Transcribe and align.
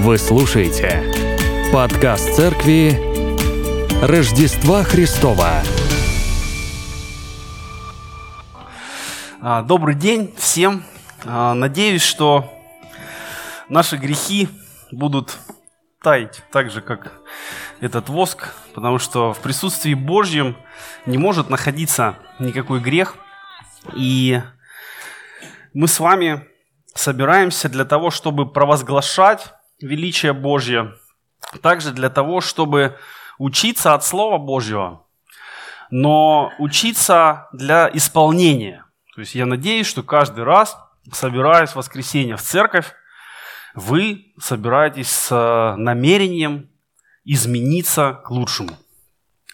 Вы 0.00 0.16
слушаете 0.16 1.02
подкаст 1.72 2.36
церкви 2.36 2.92
Рождества 4.00 4.84
Христова. 4.84 5.60
А, 9.42 9.62
Добрый 9.62 9.96
день 9.96 10.32
всем. 10.38 10.84
А, 11.24 11.52
Надеюсь, 11.52 12.02
что 12.02 12.48
наши 13.68 13.96
грехи 13.96 14.48
будут 14.92 15.36
таять 16.00 16.44
так 16.52 16.70
же, 16.70 16.80
как 16.80 17.12
этот 17.80 18.08
воск, 18.08 18.54
потому 18.76 19.00
что 19.00 19.32
в 19.32 19.40
присутствии 19.40 19.94
Божьем 19.94 20.56
не 21.06 21.18
может 21.18 21.50
находиться 21.50 22.14
никакой 22.38 22.78
грех. 22.78 23.16
И 23.94 24.40
мы 25.74 25.88
с 25.88 25.98
вами 25.98 26.46
собираемся 26.94 27.68
для 27.68 27.84
того, 27.84 28.10
чтобы 28.12 28.48
провозглашать 28.48 29.57
величие 29.80 30.32
Божье, 30.32 30.94
также 31.62 31.92
для 31.92 32.10
того, 32.10 32.40
чтобы 32.40 32.98
учиться 33.38 33.94
от 33.94 34.04
Слова 34.04 34.38
Божьего, 34.38 35.06
но 35.90 36.52
учиться 36.58 37.48
для 37.52 37.90
исполнения. 37.92 38.84
То 39.14 39.20
есть 39.20 39.34
я 39.34 39.46
надеюсь, 39.46 39.86
что 39.86 40.02
каждый 40.02 40.44
раз, 40.44 40.78
собираясь 41.12 41.70
в 41.70 41.76
воскресенье 41.76 42.36
в 42.36 42.42
церковь, 42.42 42.92
вы 43.74 44.32
собираетесь 44.40 45.10
с 45.10 45.74
намерением 45.76 46.70
измениться 47.24 48.20
к 48.24 48.30
лучшему. 48.30 48.76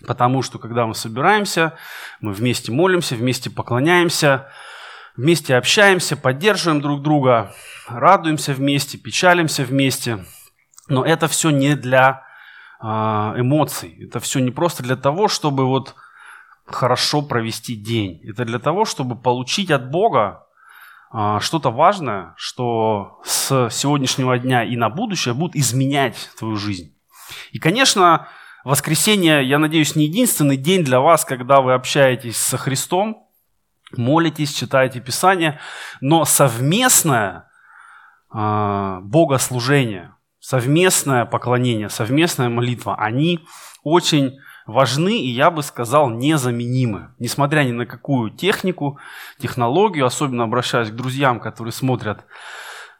Потому 0.06 0.42
что 0.42 0.59
когда 0.59 0.86
мы 0.86 0.95
собираемся, 0.95 1.77
мы 2.20 2.33
вместе 2.33 2.72
молимся, 2.72 3.14
вместе 3.14 3.50
поклоняемся, 3.50 4.50
вместе 5.17 5.57
общаемся, 5.57 6.17
поддерживаем 6.17 6.81
друг 6.81 7.03
друга, 7.03 7.55
радуемся 7.89 8.53
вместе, 8.53 8.99
печалимся 8.99 9.65
вместе. 9.65 10.25
Но 10.89 11.05
это 11.05 11.29
все 11.29 11.51
не 11.51 11.77
для 11.77 12.25
а, 12.81 13.34
эмоций. 13.37 13.97
Это 14.03 14.21
все 14.21 14.41
не 14.41 14.51
просто 14.51 14.83
для 14.83 14.97
того, 14.97 15.29
чтобы 15.29 15.67
вот 15.67 15.95
хорошо 16.67 17.23
провести 17.23 17.77
день. 17.77 18.21
Это 18.25 18.45
для 18.45 18.59
того, 18.59 18.84
чтобы 18.84 19.17
получить 19.17 19.71
от 19.71 19.91
Бога 19.91 20.47
а, 21.11 21.41
что-то 21.41 21.71
важное, 21.71 22.34
что 22.37 23.21
с 23.25 23.71
сегодняшнего 23.71 24.39
дня 24.39 24.65
и 24.65 24.77
на 24.77 24.91
будущее 24.91 25.34
будет 25.34 25.56
изменять 25.56 26.31
твою 26.39 26.56
жизнь. 26.56 26.95
И, 27.53 27.59
конечно, 27.59 28.28
воскресенье, 28.65 29.47
я 29.47 29.59
надеюсь, 29.59 29.97
не 29.97 30.05
единственный 30.05 30.56
день 30.56 30.84
для 30.84 31.01
вас, 31.01 31.25
когда 31.25 31.61
вы 31.61 31.73
общаетесь 31.73 32.37
со 32.37 32.59
Христом, 32.59 33.23
молитесь, 33.98 34.53
читаете 34.53 35.00
Писание, 35.00 35.59
но 36.00 36.25
совместное 36.25 37.48
э, 38.34 38.98
богослужение, 39.03 40.14
совместное 40.41 41.25
поклонение, 41.25 41.89
совместная 41.89 42.48
молитва, 42.48 42.97
они 42.97 43.41
очень 43.83 44.39
важны 44.67 45.19
и, 45.19 45.28
я 45.28 45.50
бы 45.50 45.62
сказал, 45.62 46.11
незаменимы. 46.11 47.15
Несмотря 47.19 47.62
ни 47.62 47.72
на 47.72 47.87
какую 47.87 48.31
технику, 48.31 48.98
технологию, 49.39 50.06
особенно 50.06 50.45
обращаясь 50.45 50.91
к 50.91 50.95
друзьям, 50.95 51.41
которые 51.41 51.72
смотрят 51.72 52.25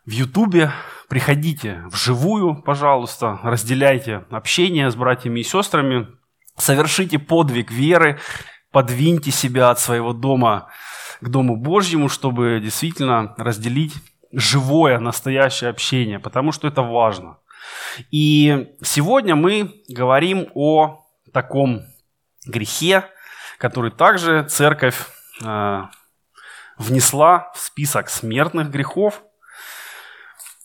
в 0.05 0.11
Ютубе, 0.11 0.72
приходите 1.09 1.83
вживую, 1.87 2.62
пожалуйста, 2.62 3.41
разделяйте 3.42 4.25
общение 4.31 4.91
с 4.91 4.97
братьями 4.97 5.41
и 5.41 5.45
сестрами, 5.45 6.09
совершите 6.56 7.19
подвиг 7.19 7.70
веры, 7.70 8.19
подвиньте 8.75 9.30
себя 9.30 9.70
от 9.70 9.78
своего 9.78 10.12
дома 10.12 10.67
к 11.20 11.28
Дому 11.28 11.56
Божьему, 11.56 12.08
чтобы 12.08 12.58
действительно 12.61 13.33
разделить 13.39 13.94
живое, 14.33 14.98
настоящее 14.98 15.70
общение, 15.70 16.19
потому 16.19 16.50
что 16.50 16.66
это 16.66 16.83
важно. 16.83 17.39
И 18.11 18.75
сегодня 18.83 19.36
мы 19.36 19.84
говорим 19.89 20.48
о 20.55 21.06
таком 21.33 21.83
грехе, 22.44 23.04
который 23.59 23.93
также 23.93 24.43
церковь 24.43 25.06
э, 25.41 25.82
внесла 26.76 27.53
в 27.54 27.60
список 27.60 28.10
смертных 28.10 28.70
грехов. 28.70 29.22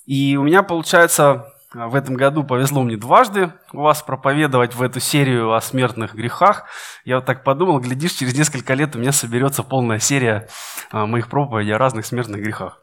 И 0.07 0.35
у 0.35 0.41
меня, 0.41 0.63
получается, 0.63 1.53
в 1.73 1.93
этом 1.93 2.15
году 2.15 2.43
повезло 2.43 2.81
мне 2.81 2.97
дважды 2.97 3.53
у 3.73 3.81
вас 3.81 4.01
проповедовать 4.01 4.73
в 4.73 4.81
эту 4.81 4.99
серию 4.99 5.53
о 5.53 5.61
смертных 5.61 6.15
грехах. 6.15 6.65
Я 7.05 7.17
вот 7.17 7.25
так 7.25 7.43
подумал, 7.43 7.79
глядишь, 7.79 8.13
через 8.13 8.35
несколько 8.35 8.73
лет 8.73 8.95
у 8.95 8.99
меня 8.99 9.11
соберется 9.11 9.61
полная 9.61 9.99
серия 9.99 10.49
а, 10.89 11.05
моих 11.05 11.29
проповедей 11.29 11.75
о 11.75 11.77
разных 11.77 12.07
смертных 12.07 12.41
грехах. 12.41 12.81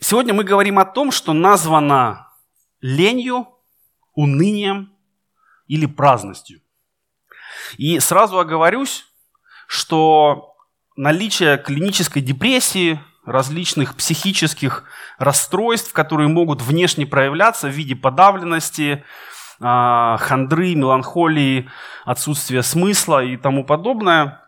Сегодня 0.00 0.32
мы 0.32 0.44
говорим 0.44 0.78
о 0.78 0.86
том, 0.86 1.10
что 1.10 1.34
названо 1.34 2.28
ленью, 2.80 3.48
унынием 4.14 4.94
или 5.66 5.84
праздностью. 5.84 6.62
И 7.76 7.98
сразу 8.00 8.38
оговорюсь, 8.38 9.04
что 9.66 10.56
наличие 10.96 11.58
клинической 11.58 12.22
депрессии– 12.22 12.98
различных 13.26 13.96
психических 13.96 14.84
расстройств, 15.18 15.92
которые 15.92 16.28
могут 16.28 16.62
внешне 16.62 17.06
проявляться 17.06 17.68
в 17.68 17.72
виде 17.72 17.96
подавленности, 17.96 19.04
а, 19.60 20.16
хандры, 20.18 20.74
меланхолии, 20.74 21.70
отсутствия 22.04 22.62
смысла 22.62 23.24
и 23.24 23.36
тому 23.36 23.64
подобное, 23.64 24.40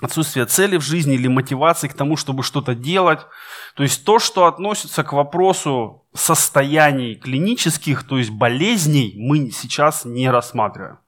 отсутствие 0.00 0.46
цели 0.46 0.76
в 0.76 0.82
жизни 0.82 1.14
или 1.14 1.28
мотивации 1.28 1.88
к 1.88 1.94
тому, 1.94 2.16
чтобы 2.16 2.42
что-то 2.42 2.74
делать. 2.74 3.20
То 3.74 3.82
есть 3.82 4.04
то, 4.04 4.18
что 4.18 4.46
относится 4.46 5.04
к 5.04 5.12
вопросу 5.12 6.06
состояний 6.14 7.14
клинических, 7.14 8.06
то 8.06 8.18
есть 8.18 8.30
болезней, 8.30 9.14
мы 9.16 9.50
сейчас 9.50 10.04
не 10.04 10.30
рассматриваем. 10.30 10.98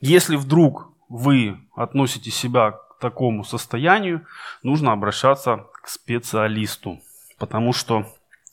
Если 0.00 0.36
вдруг 0.36 0.92
вы 1.08 1.58
относите 1.76 2.30
себя 2.30 2.72
такому 3.02 3.44
состоянию, 3.44 4.26
нужно 4.62 4.92
обращаться 4.92 5.66
к 5.82 5.88
специалисту, 5.88 7.00
потому 7.38 7.72
что 7.72 8.06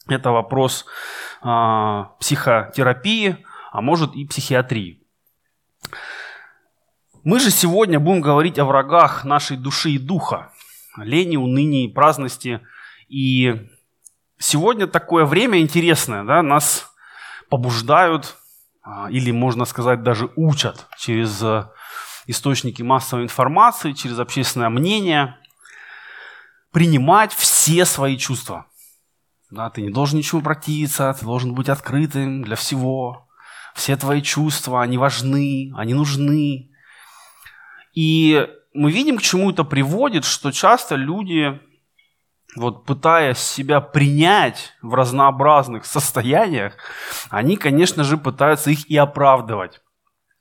это 0.08 0.32
вопрос 0.32 0.86
э, 1.44 2.06
психотерапии, 2.20 3.46
а 3.72 3.82
может 3.82 4.16
и 4.16 4.26
психиатрии. 4.26 5.02
Мы 7.24 7.40
же 7.40 7.52
сегодня 7.52 8.00
будем 8.00 8.22
говорить 8.22 8.60
о 8.60 8.66
врагах 8.66 9.24
нашей 9.24 9.56
души 9.56 9.92
и 9.92 10.00
духа, 10.00 10.52
лени, 10.98 11.38
унынии, 11.38 11.88
праздности. 11.88 12.62
И 13.08 13.70
сегодня 14.40 14.88
такое 14.88 15.26
время 15.26 15.60
интересное, 15.60 16.24
да, 16.24 16.42
нас 16.42 16.92
побуждают, 17.50 18.38
или 19.10 19.32
можно 19.32 19.66
сказать 19.66 20.02
даже 20.02 20.32
учат 20.36 20.88
через 20.98 21.44
источники 22.30 22.84
массовой 22.84 23.24
информации, 23.24 23.94
через 23.94 24.20
общественное 24.20 24.70
мнение– 24.70 25.36
принимать 26.72 27.34
все 27.34 27.86
свои 27.86 28.18
чувства. 28.18 28.68
Да, 29.50 29.70
ты 29.72 29.82
не 29.82 29.90
должен 29.90 30.20
ничему 30.20 30.42
противиться, 30.42 31.16
ты 31.20 31.26
должен 31.26 31.54
быть 31.56 31.70
открытым 31.70 32.44
для 32.44 32.56
всего. 32.56 33.28
Все 33.74 33.96
твои 33.98 34.22
чувства, 34.22 34.82
они 34.84 34.98
важны, 34.98 35.72
они 35.76 35.96
нужны. 35.96 36.70
И 37.96 38.48
мы 38.74 38.92
видим, 38.92 39.18
к 39.18 39.22
чему 39.22 39.50
это 39.52 39.64
приводит, 39.64 40.26
что 40.26 40.52
часто 40.52 40.96
люди, 40.96 41.60
вот 42.56 42.86
пытаясь 42.86 43.40
себя 43.40 43.82
принять 43.82 44.74
в 44.84 44.94
разнообразных 44.94 45.86
состояниях, 45.86 46.76
они, 47.32 47.58
конечно 47.58 48.04
же, 48.04 48.18
пытаются 48.18 48.70
их 48.70 48.88
и 48.88 48.96
оправдывать. 48.98 49.82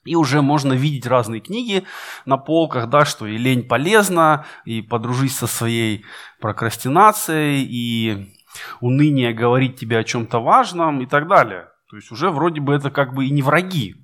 И 0.05 0.15
уже 0.17 0.43
можно 0.43 0.73
видеть 0.73 1.07
разные 1.07 1.41
книги 1.41 1.85
на 2.25 2.39
полках, 2.39 2.89
да, 2.89 3.05
что 3.05 3.27
и 3.27 3.37
лень 3.37 3.67
полезна, 3.67 4.47
и 4.65 4.81
подружись 4.81 5.37
со 5.37 5.47
своей 5.47 6.05
прокрастинацией, 6.41 7.67
и 7.69 8.35
уныние 8.81 9.35
говорить 9.35 9.79
тебе 9.79 9.99
о 9.99 10.05
чем-то 10.05 10.41
важном 10.41 11.01
и 11.03 11.07
так 11.07 11.29
далее. 11.29 11.69
То 11.91 11.97
есть 11.97 12.11
уже 12.11 12.31
вроде 12.31 12.61
бы 12.61 12.75
это 12.75 12.91
как 12.91 13.15
бы 13.15 13.27
и 13.27 13.31
не 13.31 13.43
враги. 13.43 13.97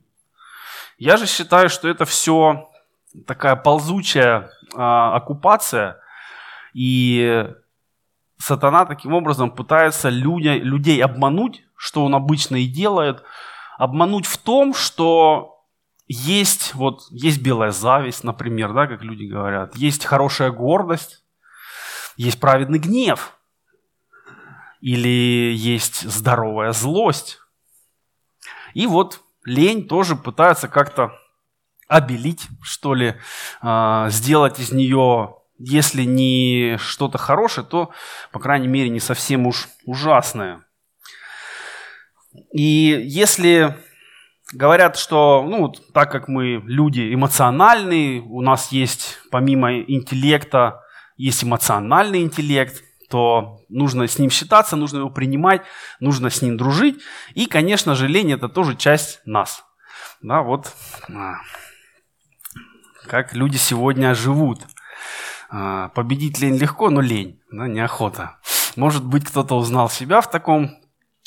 Я 0.99 1.17
же 1.17 1.27
считаю, 1.27 1.69
что 1.69 1.89
это 1.89 2.05
все 2.05 2.71
такая 3.27 3.57
ползучая 3.57 4.51
а, 4.75 5.17
оккупация, 5.17 5.99
и 6.73 7.47
сатана 8.39 8.85
таким 8.85 9.15
образом 9.15 9.51
пытается 9.51 10.09
люди, 10.09 10.49
людей 10.49 11.03
обмануть, 11.03 11.65
что 11.77 12.05
он 12.05 12.15
обычно 12.15 12.57
и 12.57 12.67
делает, 12.67 13.23
обмануть 13.79 14.27
в 14.27 14.39
том, 14.39 14.75
что 14.75 15.54
есть, 16.07 16.75
вот, 16.75 17.07
есть 17.11 17.41
белая 17.41 17.71
зависть, 17.71 18.25
например, 18.25 18.73
да, 18.73 18.87
как 18.87 19.03
люди 19.03 19.25
говорят, 19.25 19.77
есть 19.77 20.05
хорошая 20.05 20.51
гордость, 20.51 21.25
есть 22.17 22.41
праведный 22.41 22.79
гнев, 22.79 23.37
или 24.81 25.55
есть 25.57 26.03
здоровая 26.03 26.73
злость. 26.73 27.39
И 28.75 28.87
вот 28.87 29.23
лень 29.45 29.89
тоже 29.89 30.15
пытается 30.15 30.69
как-то 30.69 31.19
обелить, 31.89 32.49
что 32.61 32.95
ли, 32.95 33.15
а, 33.63 34.11
сделать 34.11 34.59
из 34.59 34.73
нее, 34.73 35.37
если 35.59 36.05
не 36.05 36.77
что-то 36.79 37.17
хорошее, 37.17 37.67
то, 37.67 37.93
по 38.31 38.41
крайней 38.41 38.69
мере, 38.69 38.91
не 38.91 39.01
совсем 39.01 39.47
уж 39.47 39.69
ужасное. 39.87 40.65
И 42.53 43.01
если 43.07 43.79
говорят, 44.53 44.97
что, 44.97 45.45
ну, 45.47 45.69
так 45.69 46.11
как 46.11 46.29
мы 46.29 46.63
люди 46.65 47.15
эмоциональные, 47.15 48.23
у 48.23 48.41
нас 48.41 48.73
есть 48.73 49.19
помимо 49.31 49.81
интеллекта, 49.81 50.83
есть 51.17 51.45
эмоциональный 51.45 52.23
интеллект, 52.23 52.83
то 53.09 53.61
нужно 53.69 54.09
с 54.09 54.19
ним 54.19 54.31
считаться, 54.31 54.77
нужно 54.77 54.99
его 54.99 55.11
принимать, 55.11 55.63
нужно 56.01 56.31
с 56.31 56.43
ним 56.43 56.57
дружить. 56.57 57.01
И, 57.35 57.47
конечно 57.47 57.95
же, 57.95 58.09
лень– 58.09 58.33
это 58.35 58.49
тоже 58.49 58.77
часть 58.77 59.21
нас. 59.25 59.65
Да, 60.23 60.43
вот 60.43 60.73
а, 61.09 61.35
как 63.07 63.35
люди 63.35 63.57
сегодня 63.57 64.15
живут. 64.15 64.63
А, 65.51 65.91
победить 65.91 66.41
лень 66.41 66.57
легко, 66.57 66.91
но 66.91 67.01
лень, 67.01 67.41
да, 67.53 67.69
неохота. 67.69 68.39
Может 68.77 69.05
быть, 69.05 69.25
кто-то 69.25 69.57
узнал 69.57 69.89
себя 69.89 70.21
в 70.21 70.31
таком 70.31 70.71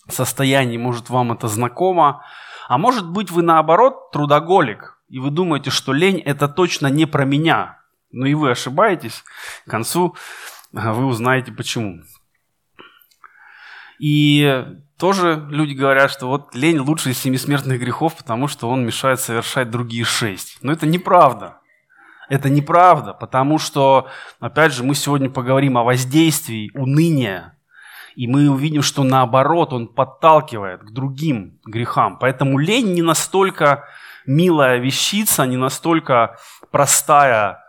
состоянии, 0.09 0.77
может, 0.77 1.09
вам 1.09 1.31
это 1.31 1.47
знакомо. 1.47 2.23
А 2.67 2.77
может 2.77 3.09
быть, 3.09 3.31
вы 3.31 3.43
наоборот 3.43 4.11
трудоголик, 4.11 4.99
и 5.07 5.19
вы 5.19 5.31
думаете, 5.31 5.69
что 5.69 5.93
лень– 5.93 6.19
это 6.25 6.47
точно 6.47 6.87
не 6.87 7.05
про 7.05 7.23
меня. 7.23 7.79
Но 8.11 8.25
и 8.25 8.33
вы 8.33 8.51
ошибаетесь. 8.51 9.23
К 9.65 9.71
концу 9.71 10.15
вы 10.71 11.05
узнаете 11.05 11.51
почему. 11.51 12.01
И 13.99 14.65
тоже 14.97 15.47
люди 15.49 15.73
говорят, 15.73 16.11
что 16.11 16.27
вот 16.27 16.53
лень 16.53 16.79
лучший 16.79 17.13
из 17.13 17.19
семи 17.19 17.37
смертных 17.37 17.79
грехов, 17.79 18.15
потому 18.15 18.47
что 18.47 18.69
он 18.69 18.85
мешает 18.85 19.19
совершать 19.19 19.71
другие 19.71 20.03
шесть. 20.03 20.57
Но 20.61 20.71
это 20.71 20.85
неправда. 20.85 21.59
Это 22.29 22.49
неправда, 22.49 23.13
потому 23.13 23.57
что, 23.57 24.09
опять 24.41 24.73
же, 24.73 24.83
мы 24.83 24.95
сегодня 24.95 25.29
поговорим 25.29 25.77
о 25.77 25.83
воздействии 25.83 26.71
уныния, 26.73 27.56
и 28.17 28.25
мы 28.25 28.49
увидим, 28.49 28.81
что 28.81 29.03
наоборот, 29.03 29.73
он 29.73 29.87
подталкивает 29.87 30.81
к 30.81 30.89
другим 30.89 31.59
грехам. 31.63 32.17
Поэтому 32.17 32.57
лень 32.57 32.95
не 32.95 33.03
настолько 33.03 33.87
милая 34.25 34.79
вещица, 34.79 35.45
не 35.45 35.55
настолько 35.55 36.35
простая 36.71 37.63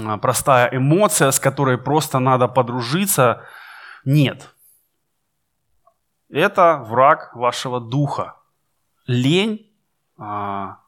а, 0.00 0.16
простая 0.18 0.68
эмоция, 0.70 1.32
с 1.32 1.40
которой 1.40 1.76
просто 1.76 2.20
надо 2.20 2.46
подружиться. 2.46 3.44
Нет. 4.04 4.54
Это 6.30 6.76
враг 6.76 7.34
вашего 7.34 7.80
духа. 7.80 8.36
Лень. 9.08 9.74
А, 10.16 10.78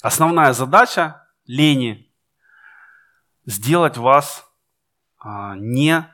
основная 0.00 0.52
задача 0.54 1.24
лени 1.46 2.12
сделать 3.46 3.96
вас 3.96 4.44
а, 5.20 5.54
не 5.54 6.11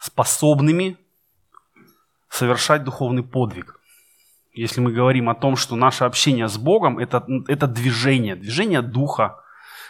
способными 0.00 0.96
совершать 2.28 2.84
духовный 2.84 3.22
подвиг. 3.22 3.78
Если 4.52 4.80
мы 4.80 4.92
говорим 4.92 5.28
о 5.28 5.34
том, 5.34 5.56
что 5.56 5.76
наше 5.76 6.04
общение 6.04 6.48
с 6.48 6.56
Богом 6.56 6.98
это, 6.98 7.24
это 7.46 7.66
движение, 7.66 8.34
движение 8.34 8.82
духа, 8.82 9.36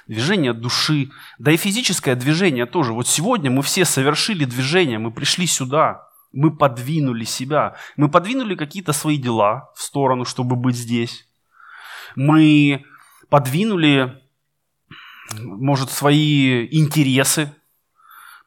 движение 0.06 0.52
души, 0.52 1.10
да 1.38 1.52
и 1.52 1.56
физическое 1.56 2.14
движение 2.14 2.66
тоже. 2.66 2.92
Вот 2.92 3.06
сегодня 3.06 3.50
мы 3.50 3.62
все 3.62 3.84
совершили 3.84 4.44
движение, 4.44 4.98
мы 4.98 5.12
пришли 5.12 5.46
сюда, 5.46 6.08
мы 6.32 6.54
подвинули 6.54 7.24
себя, 7.24 7.76
мы 7.96 8.10
подвинули 8.10 8.54
какие-то 8.54 8.92
свои 8.92 9.16
дела 9.16 9.70
в 9.74 9.82
сторону, 9.82 10.24
чтобы 10.24 10.56
быть 10.56 10.76
здесь. 10.76 11.26
Мы 12.16 12.84
подвинули, 13.28 14.20
может, 15.38 15.90
свои 15.90 16.66
интересы, 16.66 17.54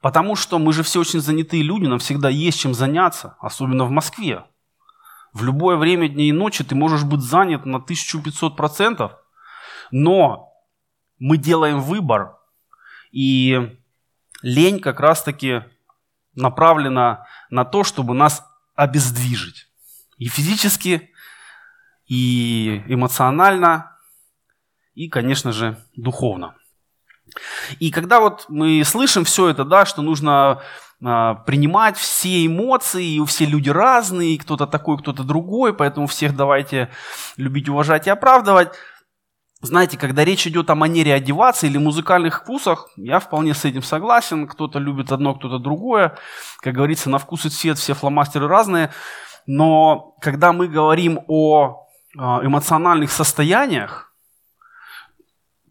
потому 0.03 0.35
что 0.35 0.59
мы 0.59 0.73
же 0.73 0.83
все 0.83 0.99
очень 0.99 1.21
занятые 1.21 1.63
люди, 1.63 1.85
нам 1.85 1.97
всегда 1.97 2.27
есть 2.27 2.59
чем 2.59 2.73
заняться, 2.73 3.37
особенно 3.39 3.85
в 3.85 3.89
Москве. 3.89 4.43
В 5.31 5.45
любое 5.45 5.77
время 5.77 6.09
дня 6.09 6.25
и 6.25 6.33
ночи 6.33 6.65
ты 6.65 6.75
можешь 6.75 7.05
быть 7.05 7.21
занят 7.21 7.65
на 7.65 7.77
1500%, 7.77 9.11
но 9.91 10.51
мы 11.19 11.37
делаем 11.37 11.79
выбор, 11.79 12.35
и 13.13 13.77
лень 14.41 14.81
как 14.81 14.99
раз-таки 14.99 15.63
направлена 16.35 17.25
на 17.49 17.63
то, 17.63 17.85
чтобы 17.85 18.13
нас 18.13 18.45
обездвижить. 18.75 19.69
И 20.17 20.27
физически, 20.27 21.11
и 22.07 22.83
эмоционально, 22.87 23.97
и, 24.95 25.07
конечно 25.07 25.53
же, 25.53 25.81
духовно. 25.95 26.55
И 27.79 27.91
когда 27.91 28.19
вот 28.19 28.45
мы 28.49 28.83
слышим 28.85 29.25
все 29.25 29.49
это, 29.49 29.63
да, 29.63 29.85
что 29.85 30.01
нужно 30.01 30.61
а, 31.03 31.35
принимать 31.35 31.97
все 31.97 32.45
эмоции, 32.45 33.15
и 33.15 33.25
все 33.25 33.45
люди 33.45 33.69
разные, 33.69 34.37
кто-то 34.37 34.67
такой, 34.67 34.97
кто-то 34.97 35.23
другой, 35.23 35.73
поэтому 35.73 36.07
всех 36.07 36.35
давайте 36.35 36.89
любить, 37.37 37.69
уважать 37.69 38.07
и 38.07 38.09
оправдывать– 38.09 38.73
знаете, 39.63 39.97
когда 39.97 40.25
речь 40.25 40.45
идет 40.45 40.69
о 40.69 40.75
манере 40.75 41.13
одеваться 41.13 41.67
или 41.67 41.77
музыкальных 41.77 42.41
вкусах, 42.41 42.89
я 42.97 43.19
вполне 43.19 43.53
с 43.53 43.63
этим 43.63 43.81
согласен. 43.81 44.45
Кто-то 44.45 44.77
любит 44.77 45.13
одно, 45.13 45.33
кто-то 45.33 45.57
другое. 45.57 46.17
Как 46.59 46.73
говорится, 46.73 47.09
на 47.09 47.17
вкус 47.17 47.45
и 47.45 47.49
цвет 47.49 47.77
все 47.77 47.93
фломастеры 47.93 48.49
разные. 48.49 48.91
Но 49.47 50.17
когда 50.19 50.51
мы 50.51 50.67
говорим 50.67 51.21
о 51.29 51.87
а, 52.17 52.45
эмоциональных 52.45 53.09
состояниях, 53.09 54.13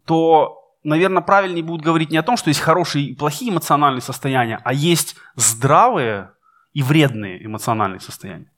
то, 0.05 0.62
наверное, 0.83 1.21
правильнее 1.21 1.63
будет 1.63 1.81
говорить 1.81 2.11
не 2.11 2.17
о 2.17 2.23
том, 2.23 2.37
что 2.37 2.49
есть 2.49 2.59
хорошие 2.59 3.05
и 3.05 3.15
плохие 3.15 3.51
эмоциональные 3.51 4.01
состояния, 4.01 4.59
а 4.63 4.73
есть 4.73 5.15
здравые 5.35 6.31
и 6.73 6.81
вредные 6.83 7.45
эмоциональные 7.45 7.99
состояния. 7.99 8.51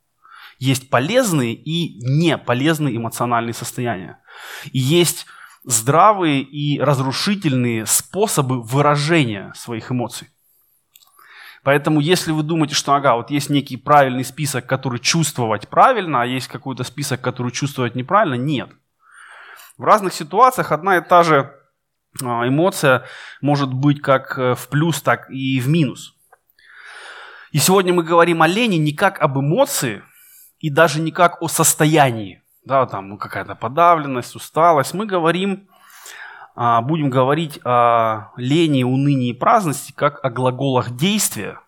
Есть 0.57 0.89
полезные 0.89 1.53
и 1.53 1.99
неполезные 2.01 2.95
эмоциональные 2.95 3.53
состояния. 3.53 4.19
И 4.71 4.79
есть 4.79 5.25
здравые 5.63 6.41
и 6.41 6.79
разрушительные 6.79 7.85
способы 7.85 8.61
выражения 8.61 9.51
своих 9.55 9.91
эмоций. 9.91 10.29
Поэтому, 11.63 11.99
если 11.99 12.31
вы 12.31 12.43
думаете, 12.43 12.75
что 12.75 12.93
ага, 12.93 13.15
вот 13.15 13.31
есть 13.31 13.49
некий 13.49 13.75
правильный 13.75 14.23
список, 14.23 14.67
который 14.67 14.99
чувствовать 14.99 15.67
правильно, 15.67 16.21
а 16.21 16.25
есть 16.25 16.47
какой-то 16.47 16.83
список, 16.83 17.21
который 17.21 17.51
чувствовать 17.51 17.95
неправильно, 17.95 18.35
нет. 18.35 18.69
В 19.77 19.83
разных 19.83 20.13
ситуациях 20.13 20.71
одна 20.71 20.97
и 20.97 21.01
та 21.01 21.23
же 21.23 21.53
эмоция 22.21 23.05
может 23.41 23.73
быть 23.73 24.01
как 24.01 24.37
э, 24.37 24.55
в 24.55 24.67
плюс, 24.69 25.01
так 25.01 25.29
и 25.29 25.59
в 25.59 25.67
минус. 25.67 26.15
И 27.51 27.57
сегодня 27.57 27.93
мы 27.93 28.03
говорим 28.03 28.41
о 28.41 28.47
лени 28.47 28.75
не 28.75 28.93
как 28.93 29.21
об 29.21 29.37
эмоции 29.37 30.03
и 30.59 30.69
даже 30.69 31.01
не 31.01 31.11
как 31.11 31.41
о 31.41 31.47
состоянии 31.47 32.41
да, 32.65 32.85
там 32.87 33.09
ну, 33.09 33.17
какая-то 33.17 33.55
подавленность, 33.55 34.35
усталость. 34.35 34.93
Мы 34.93 35.05
говорим, 35.05 35.69
а, 36.55 36.81
будем 36.81 37.09
говорить 37.09 37.59
о 37.63 38.31
лени, 38.35 38.83
унынии 38.83 39.29
и 39.29 39.33
праздности 39.33 39.93
как 39.93 40.23
о 40.23 40.29
глаголах 40.29 40.95
действия 40.95 41.59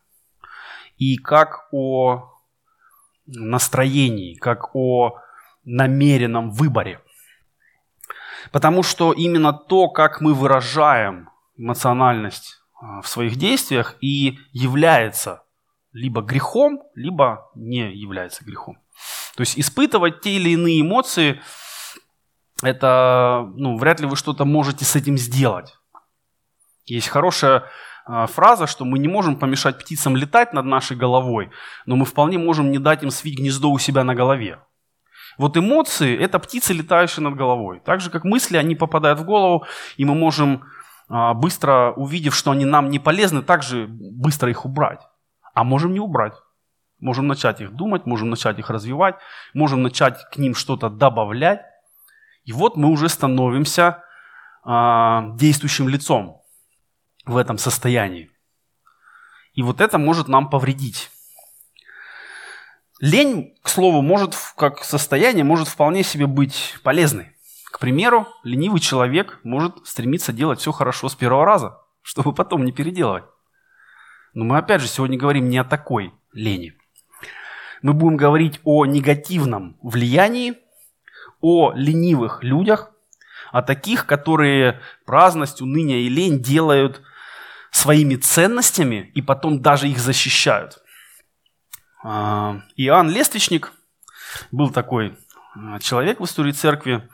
и 0.98 1.18
как 1.18 1.68
о 1.72 2.34
настроении, 3.28 4.36
как 4.36 4.76
о 4.76 5.20
намеренном 5.64 6.50
выборе. 6.50 7.00
Потому 8.52 8.84
что 8.84 9.14
именно 9.14 9.54
то, 9.54 9.90
как 9.90 10.22
мы 10.22 10.34
выражаем 10.34 11.30
эмоциональность 11.58 12.60
а, 12.80 13.02
в 13.02 13.08
своих 13.08 13.36
действиях 13.36 13.96
и 14.02 14.38
является 14.52 15.44
либо 15.92 16.22
грехом, 16.22 16.84
либо 16.96 17.50
не 17.56 17.92
является 17.94 18.46
грехом. 18.46 18.78
То 19.36 19.42
есть 19.42 19.58
испытывать 19.58 20.22
те 20.22 20.36
или 20.36 20.50
иные 20.50 20.82
эмоции, 20.82 21.42
это, 22.64 23.52
ну, 23.56 23.78
вряд 23.78 24.00
ли 24.00 24.08
вы 24.08 24.16
что-то 24.16 24.46
можете 24.46 24.86
с 24.86 24.96
этим 24.96 25.18
сделать. 25.18 25.76
Есть 26.86 27.08
хорошая 27.08 27.66
э, 28.08 28.26
фраза, 28.28 28.66
что 28.66 28.86
мы 28.86 28.98
не 29.00 29.08
можем 29.08 29.38
помешать 29.38 29.78
птицам 29.78 30.16
летать 30.16 30.54
над 30.54 30.66
нашей 30.66 30.98
головой, 30.98 31.52
но 31.86 31.96
мы 31.96 32.06
вполне 32.06 32.38
можем 32.38 32.72
не 32.72 32.80
дать 32.80 33.04
им 33.04 33.12
свить 33.12 33.38
гнездо 33.38 33.70
у 33.70 33.78
себя 33.78 34.04
на 34.04 34.16
голове. 34.16 34.60
Вот 35.38 35.56
эмоции– 35.56 36.18
это 36.20 36.40
птицы, 36.40 36.74
летающие 36.74 37.24
над 37.24 37.36
головой. 37.36 37.80
Так 37.86 38.02
же, 38.02 38.10
как 38.10 38.24
мысли, 38.24 38.58
они 38.58 38.76
попадают 38.76 39.20
в 39.20 39.26
голову, 39.26 39.66
и 39.98 40.06
мы 40.06 40.16
можем, 40.16 40.64
э, 41.10 41.34
быстро 41.34 41.94
увидев, 41.96 42.36
что 42.36 42.52
они 42.52 42.66
нам 42.66 42.90
не 42.90 43.00
полезны, 43.00 43.42
также 43.42 43.88
быстро 43.88 44.50
их 44.50 44.66
убрать. 44.66 45.02
А 45.54 45.64
можем 45.64 45.94
не 45.94 46.00
убрать. 46.00 46.34
Можем 47.00 47.28
начать 47.28 47.62
их 47.62 47.76
думать, 47.76 48.08
можем 48.08 48.30
начать 48.30 48.58
их 48.58 48.72
развивать, 48.72 49.16
можем 49.54 49.84
начать 49.84 50.26
к 50.32 50.38
ним 50.38 50.56
что-то 50.56 50.90
добавлять. 50.90 51.62
И 52.44 52.52
вот 52.52 52.76
мы 52.76 52.90
уже 52.90 53.08
становимся 53.08 54.04
э, 54.66 55.22
действующим 55.36 55.88
лицом 55.90 56.42
в 57.26 57.38
этом 57.38 57.60
состоянии. 57.60 58.32
И 59.54 59.62
вот 59.62 59.82
это 59.82 59.98
может 59.98 60.28
нам 60.28 60.50
повредить. 60.50 61.12
Лень, 63.00 63.56
к 63.62 63.70
слову, 63.70 64.02
может, 64.02 64.36
как 64.56 64.84
состояние, 64.84 65.44
может 65.44 65.68
вполне 65.68 66.04
себе 66.04 66.26
быть 66.26 66.76
полезной. 66.84 67.36
К 67.72 67.80
примеру, 67.80 68.28
ленивый 68.44 68.80
человек 68.80 69.40
может 69.44 69.86
стремиться 69.86 70.34
делать 70.34 70.60
все 70.60 70.72
хорошо 70.72 71.08
с 71.08 71.16
первого 71.16 71.46
раза, 71.46 71.78
чтобы 72.02 72.34
потом 72.34 72.66
не 72.66 72.72
переделывать. 72.72 73.26
Но 74.34 74.46
мы 74.46 74.58
опять 74.58 74.82
же 74.82 74.88
сегодня 74.88 75.18
говорим 75.18 75.50
не 75.50 75.60
о 75.60 75.64
такой 75.64 76.12
лени. 76.34 76.74
мы 77.84 77.94
будем 77.94 78.18
говорить 78.18 78.60
о 78.64 78.86
негативном 78.88 79.78
влиянии, 79.84 80.58
о 81.40 81.74
ленивых 81.74 82.44
людях, 82.44 82.92
о 83.52 83.62
таких, 83.62 84.08
которые 84.08 84.82
праздность, 85.06 85.62
уныние 85.62 86.02
и 86.02 86.10
лень 86.10 86.42
делают 86.42 87.04
своими 87.70 88.16
ценностями 88.16 89.12
и 89.14 89.22
потом 89.22 89.62
даже 89.62 89.88
их 89.88 90.00
защищают. 90.00 90.80
А, 92.10 92.62
Иоанн 92.78 93.10
Лествичник 93.10 93.74
был 94.54 94.70
такой 94.70 95.18
а, 95.56 95.78
человек 95.80 96.22
в 96.22 96.24
истории 96.24 96.54
церкви, 96.54 97.06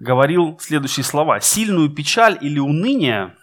говорил 0.00 0.58
следующие 0.62 1.04
слова. 1.04 1.40
«Сильную 1.40 1.90
печаль 1.90 2.38
или 2.40 2.58
уныние 2.58 3.36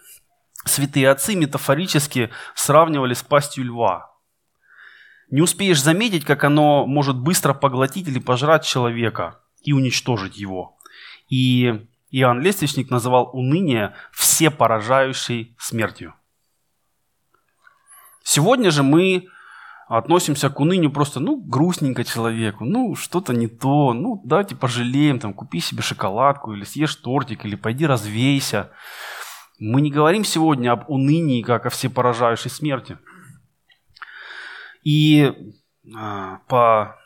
святые 0.64 1.08
отцы 1.08 1.36
метафорически 1.36 2.30
сравнивали 2.56 3.14
с 3.14 3.22
пастью 3.22 3.66
льва. 3.66 4.10
Не 5.30 5.40
успеешь 5.40 5.80
заметить, 5.80 6.24
как 6.24 6.42
оно 6.42 6.84
может 6.84 7.16
быстро 7.16 7.54
поглотить 7.54 8.08
или 8.08 8.18
пожрать 8.18 8.64
человека 8.64 9.38
и 9.62 9.72
уничтожить 9.72 10.36
его. 10.36 10.78
И 11.28 11.86
Иоанн 12.10 12.40
Лествичник 12.40 12.90
называл 12.90 13.30
уныние 13.32 13.94
всепоражающей 14.10 15.54
смертью. 15.60 16.14
Сегодня 18.24 18.72
же 18.72 18.82
мы 18.82 19.28
относимся 19.88 20.48
к 20.48 20.58
унынию 20.60 20.90
просто, 20.90 21.20
ну, 21.20 21.36
грустненько 21.36 22.04
человеку, 22.04 22.64
ну, 22.64 22.94
что-то 22.94 23.32
не 23.32 23.48
то, 23.48 23.92
ну, 23.92 24.20
давайте 24.24 24.56
пожалеем, 24.56 25.18
там, 25.18 25.34
купи 25.34 25.60
себе 25.60 25.82
шоколадку, 25.82 26.52
или 26.52 26.64
съешь 26.64 26.96
тортик, 26.96 27.44
или 27.44 27.56
пойди 27.56 27.86
развейся. 27.86 28.70
Мы 29.58 29.80
не 29.80 29.90
говорим 29.90 30.24
сегодня 30.24 30.72
об 30.72 30.88
унынии, 30.90 31.42
как 31.42 31.66
о 31.66 31.70
всепоражающей 31.70 32.50
смерти. 32.50 32.98
И 34.82 35.32
а, 35.94 36.38
по 36.48 36.96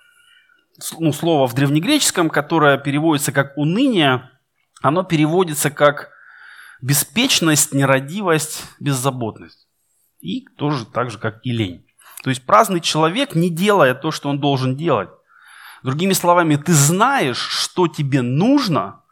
ну, 0.98 1.12
слово 1.12 1.46
в 1.46 1.54
древнегреческом, 1.54 2.30
которое 2.30 2.78
переводится 2.78 3.32
как 3.32 3.56
уныние, 3.56 4.30
оно 4.82 5.02
переводится 5.02 5.70
как 5.70 6.10
беспечность, 6.80 7.72
нерадивость, 7.72 8.64
беззаботность. 8.80 9.68
И 10.20 10.44
тоже 10.56 10.86
так 10.86 11.10
же, 11.10 11.18
как 11.18 11.40
и 11.44 11.52
лень. 11.52 11.85
То 12.26 12.30
есть 12.30 12.44
праздный 12.44 12.80
человек 12.80 13.36
не 13.36 13.50
делая 13.50 13.94
то, 13.94 14.10
что 14.10 14.28
он 14.28 14.40
должен 14.40 14.74
делать. 14.74 15.08
Другими 15.84 16.12
словами, 16.12 16.56
ты 16.56 16.72
знаешь, 16.72 17.38
что 17.38 17.86
тебе 17.86 18.20
нужно, 18.20 19.02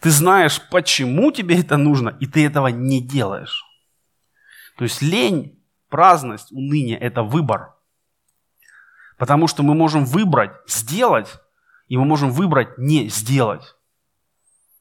ты 0.00 0.10
знаешь, 0.10 0.60
почему 0.70 1.32
тебе 1.32 1.58
это 1.58 1.78
нужно, 1.78 2.10
и 2.20 2.26
ты 2.26 2.44
этого 2.44 2.66
не 2.66 3.00
делаешь. 3.00 3.64
То 4.76 4.84
есть 4.84 5.00
лень, 5.00 5.58
праздность, 5.88 6.52
уныние– 6.52 6.98
это 7.00 7.22
выбор. 7.22 7.74
Потому 9.16 9.46
что 9.46 9.62
мы 9.62 9.74
можем 9.74 10.04
выбрать 10.04 10.52
сделать, 10.66 11.40
и 11.86 11.96
мы 11.96 12.04
можем 12.04 12.30
выбрать 12.30 12.76
не 12.76 13.08
сделать. 13.08 13.76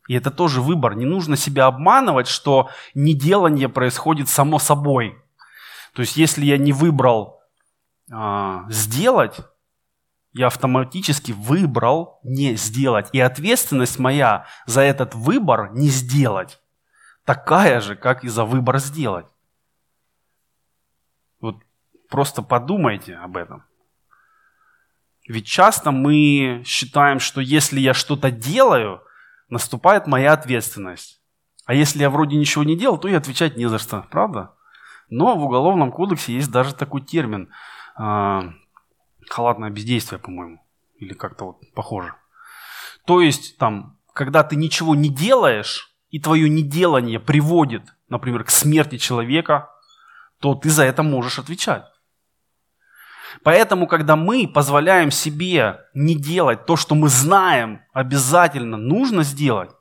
И 0.09 0.13
это 0.13 0.29
тоже 0.29 0.61
выбор. 0.61 0.93
Не 0.93 1.05
нужно 1.05 1.37
себя 1.37 1.67
обманывать, 1.67 2.27
что 2.27 2.69
неделание 2.93 3.69
происходит 3.69 4.27
само 4.27 4.59
собой. 4.59 5.17
То 5.93 6.01
есть, 6.01 6.17
если 6.17 6.43
я 6.43 6.57
не 6.57 6.73
выбрал 6.73 7.36
сделать, 8.69 9.37
я 10.33 10.47
автоматически 10.47 11.31
выбрал 11.31 12.19
не 12.23 12.55
сделать. 12.55 13.09
И 13.11 13.19
ответственность 13.19 13.99
моя 13.99 14.45
за 14.65 14.81
этот 14.81 15.15
выбор 15.15 15.71
не 15.73 15.89
сделать 15.89 16.61
такая 17.25 17.81
же, 17.81 17.95
как 17.95 18.23
и 18.23 18.29
за 18.29 18.45
выбор 18.45 18.79
сделать. 18.79 19.27
Вот 21.41 21.57
просто 22.09 22.41
подумайте 22.41 23.15
об 23.15 23.35
этом. 23.35 23.65
Ведь 25.27 25.45
часто 25.45 25.91
мы 25.91 26.63
считаем, 26.65 27.19
что 27.19 27.41
если 27.41 27.81
я 27.81 27.93
что-то 27.93 28.31
делаю, 28.31 29.01
наступает 29.49 30.07
моя 30.07 30.31
ответственность. 30.31 31.21
А 31.65 31.73
если 31.73 31.99
я 31.99 32.09
вроде 32.09 32.37
ничего 32.37 32.63
не 32.63 32.77
делал, 32.77 32.97
то 32.97 33.09
и 33.09 33.13
отвечать 33.13 33.57
не 33.57 33.67
за 33.67 33.77
что, 33.77 34.07
правда? 34.09 34.53
Но 35.09 35.35
в 35.35 35.43
Уголовном 35.43 35.91
кодексе 35.91 36.33
есть 36.33 36.49
даже 36.49 36.73
такой 36.73 37.01
термин 37.01 37.51
э, 37.99 38.41
халатное 39.29 39.69
бездействие, 39.69 40.19
по-моему, 40.19 40.63
или 40.97 41.13
как-то 41.13 41.45
вот 41.45 41.73
похоже. 41.73 42.13
То 43.05 43.21
есть 43.21 43.57
там, 43.57 43.97
когда 44.13 44.43
ты 44.43 44.55
ничего 44.55 44.95
не 44.95 45.09
делаешь, 45.09 45.93
и 46.09 46.19
твое 46.19 46.49
неделание 46.49 47.19
приводит, 47.19 47.83
например, 48.09 48.43
к 48.43 48.49
смерти 48.49 48.97
человека, 48.97 49.69
то 50.39 50.55
ты 50.55 50.69
за 50.69 50.83
это 50.83 51.03
можешь 51.03 51.39
отвечать. 51.39 51.85
Поэтому, 53.43 53.87
когда 53.87 54.15
мы 54.15 54.47
позволяем 54.47 55.11
себе 55.11 55.81
не 55.93 56.15
делать 56.15 56.65
то, 56.65 56.75
что 56.75 56.95
мы 56.95 57.09
знаем, 57.09 57.81
обязательно 57.93 58.77
нужно 58.77 59.23
сделать, 59.23 59.71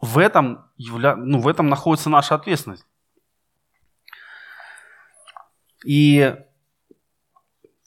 в 0.00 0.18
этом, 0.18 0.66
явля... 0.76 1.16
ну, 1.16 1.38
в 1.38 1.48
этом 1.48 1.68
находится 1.68 2.10
наша 2.10 2.34
ответственность. 2.34 2.86
И 5.84 6.36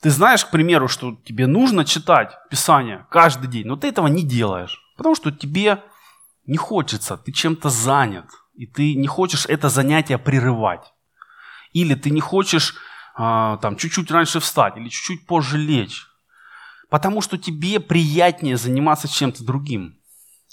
ты 0.01 0.09
знаешь, 0.09 0.45
к 0.45 0.51
примеру, 0.51 0.87
что 0.87 1.15
тебе 1.25 1.47
нужно 1.47 1.85
читать 1.85 2.37
Писание 2.49 3.07
каждый 3.09 3.47
день, 3.47 3.65
но 3.65 3.75
ты 3.75 3.87
этого 3.87 4.07
не 4.07 4.23
делаешь, 4.23 4.79
потому 4.95 5.15
что 5.15 5.31
тебе 5.31 5.83
не 6.45 6.57
хочется, 6.57 7.17
ты 7.17 7.31
чем-то 7.31 7.69
занят, 7.69 8.25
и 8.53 8.65
ты 8.65 8.95
не 8.95 9.07
хочешь 9.07 9.45
это 9.45 9.69
занятие 9.69 10.17
прерывать. 10.17 10.93
Или 11.73 11.95
ты 11.95 12.09
не 12.09 12.21
хочешь 12.21 12.75
а, 13.15 13.57
там, 13.57 13.75
чуть-чуть 13.75 14.11
раньше 14.11 14.39
встать 14.39 14.77
или 14.77 14.89
чуть-чуть 14.89 15.25
позже 15.25 15.57
лечь. 15.57 16.07
Потому 16.89 17.21
что 17.21 17.37
тебе 17.37 17.79
приятнее 17.79 18.57
заниматься 18.57 19.07
чем-то 19.07 19.43
другим. 19.43 19.97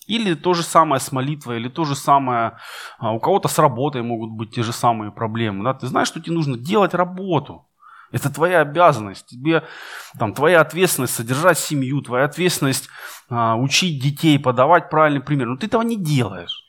Или 0.07 0.35
то 0.35 0.53
же 0.53 0.63
самое 0.63 1.01
с 1.01 1.13
молитвой, 1.13 1.57
или 1.57 1.69
то 1.69 1.85
же 1.85 1.95
самое, 1.95 2.59
а, 2.99 3.13
у 3.13 3.21
кого-то 3.21 3.49
с 3.49 3.59
работой 3.59 4.03
могут 4.03 4.31
быть 4.31 4.55
те 4.55 4.63
же 4.63 4.73
самые 4.73 5.13
проблемы. 5.13 5.65
Да? 5.65 5.75
Ты 5.75 5.87
знаешь, 5.87 6.09
что 6.09 6.21
тебе 6.21 6.35
нужно 6.35 6.59
делать 6.59 6.95
работу. 6.95 7.67
Это 8.15 8.31
твоя 8.31 8.61
обязанность. 8.61 9.27
Тебе 9.27 9.65
там, 10.21 10.35
твоя 10.35 10.61
ответственность 10.61 11.15
содержать 11.15 11.59
семью, 11.59 12.01
твоя 12.01 12.27
ответственность 12.27 12.89
а, 13.29 13.57
учить 13.57 14.01
детей, 14.01 14.39
подавать 14.39 14.89
правильный 14.89 15.21
пример. 15.21 15.49
Но 15.49 15.57
ты 15.57 15.67
этого 15.67 15.83
не 15.83 15.97
делаешь. 15.97 16.63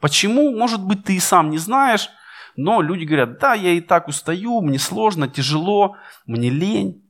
Почему? 0.00 0.56
Может 0.56 0.84
быть, 0.84 1.02
ты 1.02 1.16
и 1.16 1.20
сам 1.20 1.50
не 1.50 1.58
знаешь, 1.58 2.10
но 2.54 2.80
люди 2.80 3.04
говорят, 3.04 3.40
да, 3.40 3.54
я 3.54 3.72
и 3.72 3.80
так 3.80 4.06
устаю, 4.06 4.60
мне 4.60 4.78
сложно, 4.78 5.26
тяжело, 5.26 5.96
мне 6.26 6.48
лень. 6.48 7.02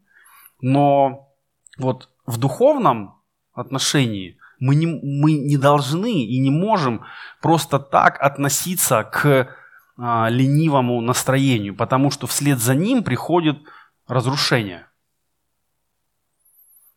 Но 0.62 1.29
вот 1.76 2.09
в 2.25 2.38
духовном 2.38 3.21
отношении 3.53 4.38
мы 4.61 4.76
не, 4.76 4.87
мы 4.87 5.33
не 5.33 5.59
должны 5.59 6.25
и 6.25 6.38
не 6.38 6.50
можем 6.50 7.05
просто 7.43 7.79
так 7.79 8.19
относиться 8.19 9.05
к 9.05 9.55
а, 9.97 10.29
ленивому 10.29 11.01
настроению, 11.01 11.77
потому 11.77 12.11
что 12.11 12.27
вслед 12.27 12.59
за 12.59 12.75
ним 12.75 13.03
приходит 13.03 13.59
разрушение. 14.07 14.87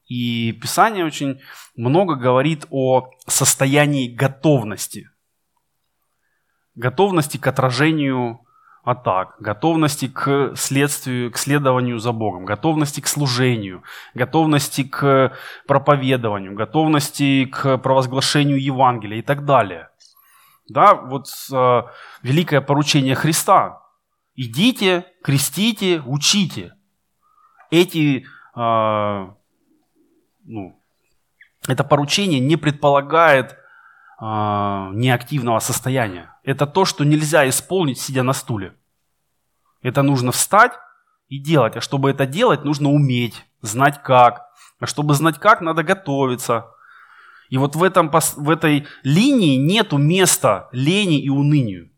И 0.05 0.53
Писание 0.53 1.05
очень 1.05 1.41
много 1.75 2.15
говорит 2.15 2.65
о 2.69 3.09
состоянии 3.27 4.07
готовности– 4.07 5.09
готовности 6.77 7.37
к 7.37 7.47
отражению 7.47 8.39
атак, 8.83 9.35
готовности 9.39 10.07
к 10.07 10.53
следствию, 10.55 11.29
к 11.31 11.37
следованию 11.37 11.99
за 11.99 12.13
Богом, 12.13 12.45
готовности 12.45 13.01
к 13.01 13.07
служению, 13.07 13.83
готовности 14.13 14.83
к 14.83 15.33
проповедованию, 15.67 16.53
готовности 16.53 17.45
к 17.45 17.79
провозглашению 17.79 18.63
Евангелия 18.63 19.19
и 19.19 19.21
так 19.21 19.43
далее. 19.43 19.89
Да, 20.69 20.95
вот 20.95 21.27
э, 21.51 21.81
великое 22.23 22.61
поручение 22.61 23.15
Христа. 23.15 23.81
Идите, 24.35 25.05
крестите, 25.23 26.01
учите. 26.05 26.73
Эти, 27.71 28.25
э, 28.55 29.27
ну, 30.45 30.81
это 31.67 31.83
поручение 31.83 32.39
не 32.39 32.55
предполагает 32.55 33.51
э, 33.51 33.55
неактивного 34.21 35.59
состояния 35.59 36.37
это 36.47 36.65
то, 36.65 36.85
что 36.85 37.03
нельзя 37.03 37.47
исполнить, 37.49 37.99
сидя 37.99 38.23
на 38.23 38.31
стуле. 38.31 38.73
Это 39.81 40.01
нужно 40.01 40.31
встать 40.31 40.71
и 41.27 41.39
делать. 41.39 41.75
А 41.75 41.81
чтобы 41.81 42.09
это 42.09 42.25
делать, 42.25 42.63
нужно 42.63 42.89
уметь, 42.89 43.45
знать 43.61 44.01
как. 44.01 44.47
А 44.79 44.85
чтобы 44.85 45.13
знать 45.13 45.39
как, 45.39 45.59
надо 45.59 45.83
готовиться. 45.83 46.71
И 47.49 47.57
вот 47.57 47.75
в, 47.75 47.83
этом, 47.83 48.09
в 48.09 48.49
этой 48.49 48.85
линии 49.03 49.57
нету 49.57 49.97
места 49.97 50.69
лени 50.71 51.21
и 51.21 51.29
унынию. 51.29 51.89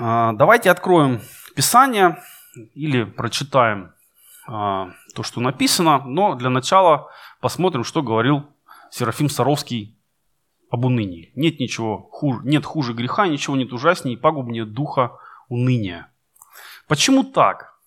А, 0.00 0.32
давайте 0.32 0.70
откроем 0.70 1.20
Писание 1.54 2.22
или 2.74 3.04
прочитаем 3.04 3.92
а, 4.46 4.90
то, 5.14 5.22
что 5.22 5.40
написано, 5.40 6.04
но 6.04 6.34
для 6.34 6.50
начала 6.50 7.10
посмотрим, 7.40 7.84
что 7.84 8.02
говорил 8.02 8.46
Серафим 8.90 9.28
Саровский 9.28 9.98
об 10.70 10.84
унынии. 10.84 11.32
Нет 11.34 11.60
ничего 11.60 12.08
хуже, 12.10 12.40
нет 12.44 12.64
хуже 12.64 12.92
греха, 12.94 13.26
ничего 13.26 13.56
нет 13.56 13.72
ужаснее 13.72 14.16
и 14.16 14.20
пагубнее 14.20 14.64
духа 14.64 15.12
уныния. 15.48 16.12
Почему 16.86 17.24
так? 17.24 17.78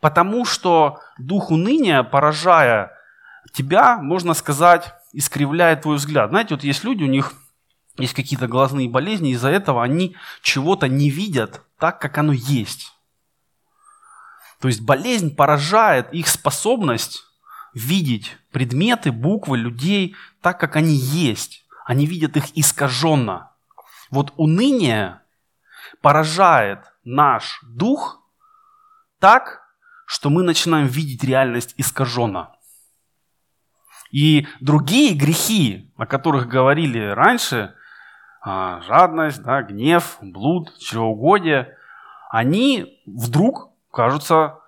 Потому 0.00 0.44
что 0.44 1.00
дух 1.18 1.50
уныния, 1.50 2.02
поражая 2.02 2.95
тебя, 3.52 3.98
можно 3.98 4.34
сказать, 4.34 4.94
искривляет 5.12 5.82
твой 5.82 5.96
взгляд. 5.96 6.30
Знаете, 6.30 6.54
вот 6.54 6.64
есть 6.64 6.84
люди, 6.84 7.02
у 7.02 7.08
них 7.08 7.32
есть 7.98 8.14
какие-то 8.14 8.46
глазные 8.46 8.88
болезни, 8.88 9.30
из-за 9.30 9.48
этого 9.48 9.82
они 9.82 10.16
чего-то 10.42 10.88
не 10.88 11.10
видят 11.10 11.62
так, 11.78 12.00
как 12.00 12.18
оно 12.18 12.32
есть. 12.32 12.92
То 14.60 14.68
есть 14.68 14.80
болезнь 14.80 15.34
поражает 15.34 16.12
их 16.12 16.28
способность 16.28 17.22
видеть 17.74 18.36
предметы, 18.52 19.12
буквы, 19.12 19.58
людей 19.58 20.16
так, 20.40 20.58
как 20.58 20.76
они 20.76 20.94
есть. 20.94 21.64
Они 21.84 22.06
видят 22.06 22.36
их 22.36 22.56
искаженно. 22.56 23.52
Вот 24.10 24.32
уныние 24.36 25.20
поражает 26.00 26.80
наш 27.04 27.60
дух 27.62 28.22
так, 29.18 29.62
что 30.06 30.30
мы 30.30 30.42
начинаем 30.42 30.86
видеть 30.86 31.24
реальность 31.24 31.74
искаженно. 31.76 32.55
И 34.16 34.46
другие 34.60 35.14
грехи, 35.14 35.92
о 35.98 36.06
которых 36.06 36.48
говорили 36.48 37.00
раньше, 37.00 37.74
а, 38.40 38.80
жадность, 38.80 39.42
да, 39.42 39.60
гнев, 39.60 40.16
блуд, 40.22 40.74
чревоугодие, 40.78 41.76
они 42.30 42.98
вдруг 43.04 43.72
кажутся 43.90 44.60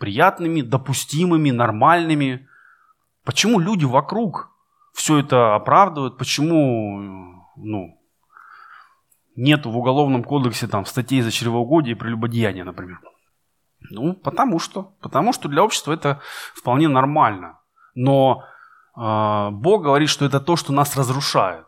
приятными, 0.00 0.62
допустимыми, 0.62 1.52
нормальными. 1.52 2.48
Почему 3.24 3.60
люди 3.60 3.84
вокруг 3.84 4.50
все 4.92 5.18
это 5.18 5.54
оправдывают? 5.54 6.18
Почему 6.18 7.44
ну, 7.54 8.00
нет 9.36 9.64
в 9.64 9.78
Уголовном 9.78 10.24
кодексе 10.24 10.66
там, 10.66 10.84
статей 10.86 11.20
за 11.20 11.30
чревоугодие 11.30 11.94
и 11.94 11.98
прелюбодеяние, 11.98 12.64
например? 12.64 12.98
Ну, 13.90 14.14
потому 14.14 14.58
что. 14.58 14.96
Потому 15.00 15.32
что 15.32 15.48
для 15.48 15.62
общества 15.62 15.92
это 15.92 16.20
вполне 16.52 16.88
нормально. 16.88 17.60
Но 17.94 18.44
Бог 18.98 19.82
говорит, 19.84 20.08
что 20.08 20.24
это 20.24 20.40
то, 20.40 20.56
что 20.56 20.72
нас 20.72 20.96
разрушает. 20.96 21.66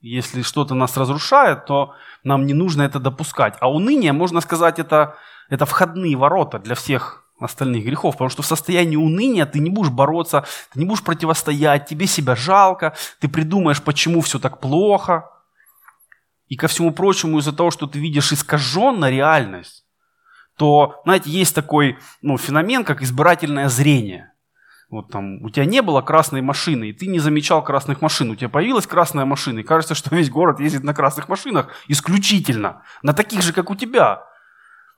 Если 0.00 0.42
что-то 0.42 0.74
нас 0.74 0.96
разрушает, 0.96 1.66
то 1.66 1.94
нам 2.24 2.46
не 2.46 2.52
нужно 2.52 2.82
это 2.82 2.98
допускать. 2.98 3.56
А 3.60 3.70
уныние, 3.70 4.12
можно 4.12 4.40
сказать, 4.40 4.80
это, 4.80 5.14
это 5.48 5.66
входные 5.66 6.16
ворота 6.16 6.58
для 6.58 6.74
всех 6.74 7.22
остальных 7.38 7.84
грехов, 7.84 8.16
потому 8.16 8.28
что 8.28 8.42
в 8.42 8.46
состоянии 8.46 8.96
уныния 8.96 9.46
ты 9.46 9.60
не 9.60 9.70
будешь 9.70 9.90
бороться, 9.90 10.44
ты 10.72 10.80
не 10.80 10.84
будешь 10.84 11.04
противостоять, 11.04 11.86
тебе 11.86 12.06
себя 12.06 12.34
жалко, 12.34 12.94
ты 13.20 13.28
придумаешь, 13.28 13.82
почему 13.82 14.20
все 14.20 14.40
так 14.40 14.58
плохо. 14.60 15.30
И 16.48 16.56
ко 16.56 16.66
всему 16.66 16.92
прочему, 16.92 17.38
из-за 17.38 17.52
того, 17.52 17.70
что 17.70 17.86
ты 17.86 18.00
видишь 18.00 18.32
искаженно 18.32 19.08
реальность, 19.10 19.84
то, 20.56 21.00
знаете, 21.04 21.30
есть 21.30 21.54
такой 21.54 21.98
ну, 22.20 22.36
феномен, 22.36 22.84
как 22.84 23.00
избирательное 23.00 23.68
зрение. 23.68 24.33
Вот 24.94 25.10
там, 25.10 25.42
у 25.42 25.50
тебя 25.50 25.64
не 25.64 25.82
было 25.82 26.02
красной 26.02 26.40
машины, 26.40 26.90
и 26.90 26.92
ты 26.92 27.08
не 27.08 27.18
замечал 27.18 27.64
красных 27.64 28.00
машин. 28.00 28.30
У 28.30 28.36
тебя 28.36 28.48
появилась 28.48 28.86
красная 28.86 29.24
машина, 29.24 29.58
и 29.58 29.64
кажется, 29.64 29.96
что 29.96 30.14
весь 30.14 30.30
город 30.30 30.60
ездит 30.60 30.84
на 30.84 30.94
красных 30.94 31.28
машинах 31.28 31.68
исключительно, 31.88 32.84
на 33.02 33.12
таких 33.12 33.42
же, 33.42 33.52
как 33.52 33.70
у 33.70 33.74
тебя. 33.74 34.22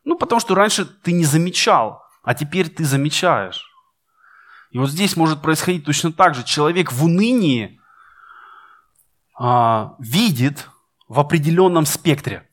Ну, 0.05 0.19
потому 0.19 0.38
что 0.38 0.55
раньше 0.55 0.85
ты 0.85 1.12
не 1.12 1.25
замечал, 1.25 2.03
а 2.23 2.35
теперь 2.35 2.69
ты 2.69 2.85
замечаешь. 2.85 3.65
И 4.71 4.79
вот 4.79 4.91
здесь 4.91 5.17
может 5.17 5.41
происходить 5.41 5.87
точно 5.87 6.12
так 6.12 6.35
же. 6.35 6.45
Человек 6.45 6.93
в 6.93 7.03
унынии 7.03 7.81
а, 9.35 9.95
видит 9.99 10.69
в 11.09 11.19
определенном 11.19 11.87
спектре. 11.87 12.47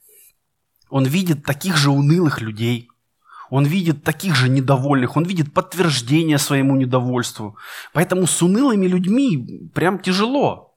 Он 0.90 1.04
видит 1.04 1.44
таких 1.44 1.76
же 1.76 1.90
унылых 1.90 2.40
людей– 2.40 2.90
он 3.50 3.66
видит 3.66 4.04
таких 4.04 4.36
же 4.36 4.50
недовольных, 4.50 5.16
он 5.16 5.24
видит 5.24 5.54
подтверждение 5.54 6.38
своему 6.38 6.75
недовольству. 6.75 7.58
Поэтому 7.94 8.27
с 8.27 8.42
унылыми 8.42 8.88
людьми 8.88 9.70
прям 9.74 10.00
тяжело. 10.00 10.75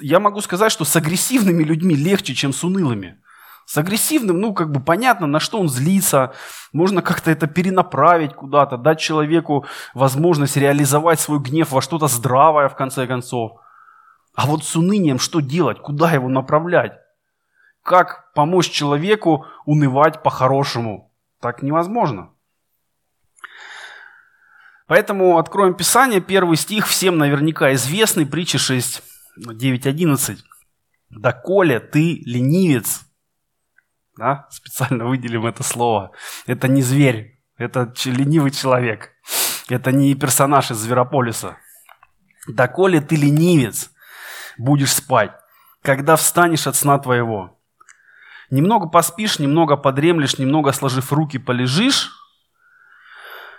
Я 0.00 0.20
могу 0.20 0.40
сказать, 0.40 0.72
что 0.72 0.84
с 0.84 0.96
агрессивными 0.96 1.62
людьми 1.62 1.94
легче, 1.94 2.34
чем 2.34 2.52
с 2.52 2.64
унылыми. 2.64 3.18
С 3.66 3.78
агрессивным, 3.78 4.40
ну, 4.40 4.52
как 4.52 4.70
бы 4.70 4.80
понятно, 4.80 5.26
на 5.26 5.40
что 5.40 5.58
он 5.58 5.68
злится, 5.68 6.34
можно 6.72 7.00
как-то 7.00 7.30
это 7.30 7.46
перенаправить 7.46 8.34
куда-то, 8.34 8.76
дать 8.76 9.00
человеку 9.00 9.64
возможность 9.94 10.56
реализовать 10.56 11.18
свой 11.20 11.40
гнев 11.40 11.72
во 11.72 11.80
что-то 11.80 12.06
здравое, 12.08 12.68
в 12.68 12.76
конце 12.76 13.06
концов. 13.06 13.60
А 14.34 14.46
вот 14.46 14.64
с 14.64 14.76
унынием 14.76 15.18
что 15.18 15.40
делать, 15.40 15.78
куда 15.78 16.10
его 16.10 16.28
направлять? 16.28 16.92
Как 17.82 18.32
помочь 18.34 18.70
человеку 18.70 19.46
унывать 19.64 20.22
по-хорошему? 20.22 21.13
Так 21.44 21.60
невозможно. 21.62 22.30
Поэтому 24.86 25.36
откроем 25.36 25.74
Писание, 25.74 26.22
первый 26.22 26.56
стих, 26.56 26.86
всем 26.86 27.18
наверняка 27.18 27.74
известный, 27.74 28.24
притча 28.24 28.56
6, 28.56 29.02
9, 29.36 29.86
11. 29.86 30.42
«Да 31.10 31.32
коли 31.32 31.80
ты 31.80 32.22
ленивец», 32.24 33.02
да, 34.16 34.46
специально 34.48 35.04
выделим 35.04 35.44
это 35.44 35.62
слово, 35.62 36.12
это 36.46 36.66
не 36.66 36.80
зверь, 36.80 37.38
это 37.58 37.92
ленивый 38.06 38.50
человек, 38.50 39.10
это 39.68 39.92
не 39.92 40.14
персонаж 40.14 40.70
из 40.70 40.78
Зверополиса. 40.78 41.58
«Да 42.48 42.68
коли 42.68 43.00
ты 43.00 43.16
ленивец, 43.16 43.90
будешь 44.56 44.94
спать, 44.94 45.32
когда 45.82 46.16
встанешь 46.16 46.66
от 46.66 46.74
сна 46.74 46.98
твоего, 46.98 47.53
Немного 48.50 48.88
поспишь, 48.88 49.38
немного 49.38 49.76
подремлешь, 49.76 50.38
немного 50.38 50.72
сложив 50.72 51.12
руки 51.12 51.38
полежишь, 51.38 52.12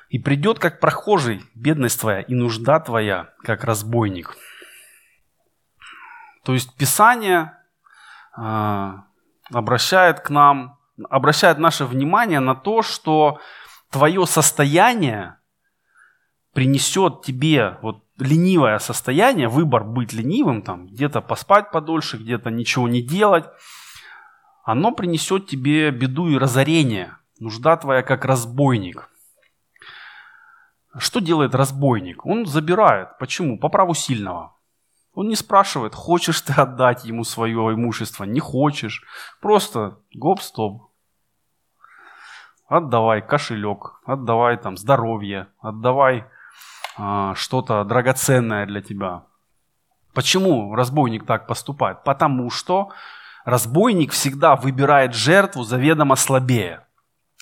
и 0.10 0.20
придет 0.20 0.60
как 0.60 0.80
прохожий 0.80 1.44
бедность 1.56 2.00
твоя 2.00 2.22
и 2.22 2.34
нужда 2.36 2.80
твоя, 2.80 3.34
как 3.44 3.64
разбойник. 3.64 4.38
То 6.44 6.54
есть 6.54 6.76
Писание 6.76 7.54
э, 8.38 8.94
обращает 9.52 10.20
к 10.20 10.30
нам, 10.30 10.78
обращает 11.10 11.58
наше 11.58 11.86
внимание 11.86 12.40
на 12.40 12.54
то, 12.54 12.84
что 12.84 13.40
твое 13.90 14.26
состояние 14.28 15.38
принесет 16.54 17.24
тебе 17.24 17.80
вот 17.82 18.04
ленивое 18.20 18.78
состояние, 18.78 19.50
выбор 19.50 19.84
быть 19.84 20.14
ленивым, 20.14 20.62
там 20.62 20.88
где-то 20.88 21.22
поспать 21.22 21.72
подольше, 21.72 22.18
где-то 22.18 22.52
ничего 22.52 22.88
не 22.88 23.02
делать– 23.02 23.46
оно 24.66 24.92
принесет 24.92 25.46
тебе 25.46 25.92
беду 25.92 26.28
и 26.28 26.38
разорение. 26.38 27.16
Нужда 27.40 27.78
твоя 27.78 28.02
как 28.02 28.26
разбойник. 28.26 29.10
Что 30.98 31.20
делает 31.20 31.54
разбойник? 31.54 32.26
Он 32.26 32.48
забирает. 32.48 33.18
Почему? 33.20 33.60
По 33.60 33.70
праву 33.70 33.94
сильного. 33.94 34.56
Он 35.14 35.28
не 35.28 35.36
спрашивает, 35.36 35.94
хочешь 35.94 36.42
ты 36.42 36.54
отдать 36.54 37.06
ему 37.06 37.24
свое 37.24 37.74
имущество, 37.74 38.26
не 38.26 38.40
хочешь. 38.40 39.04
Просто 39.40 40.00
гоп-стоп. 40.14 40.90
Отдавай 42.68 43.22
кошелек, 43.22 44.02
отдавай 44.04 44.58
там 44.58 44.78
здоровье, 44.78 45.48
отдавай 45.60 46.26
а, 46.98 47.36
что-то 47.36 47.84
драгоценное 47.84 48.66
для 48.66 48.82
тебя. 48.82 49.24
Почему 50.14 50.74
разбойник 50.74 51.26
так 51.26 51.46
поступает? 51.46 52.04
Потому 52.04 52.50
что 52.50 52.90
разбойник 53.46 54.12
всегда 54.12 54.56
выбирает 54.56 55.14
жертву 55.14 55.64
заведомо 55.64 56.16
слабее. 56.16 56.82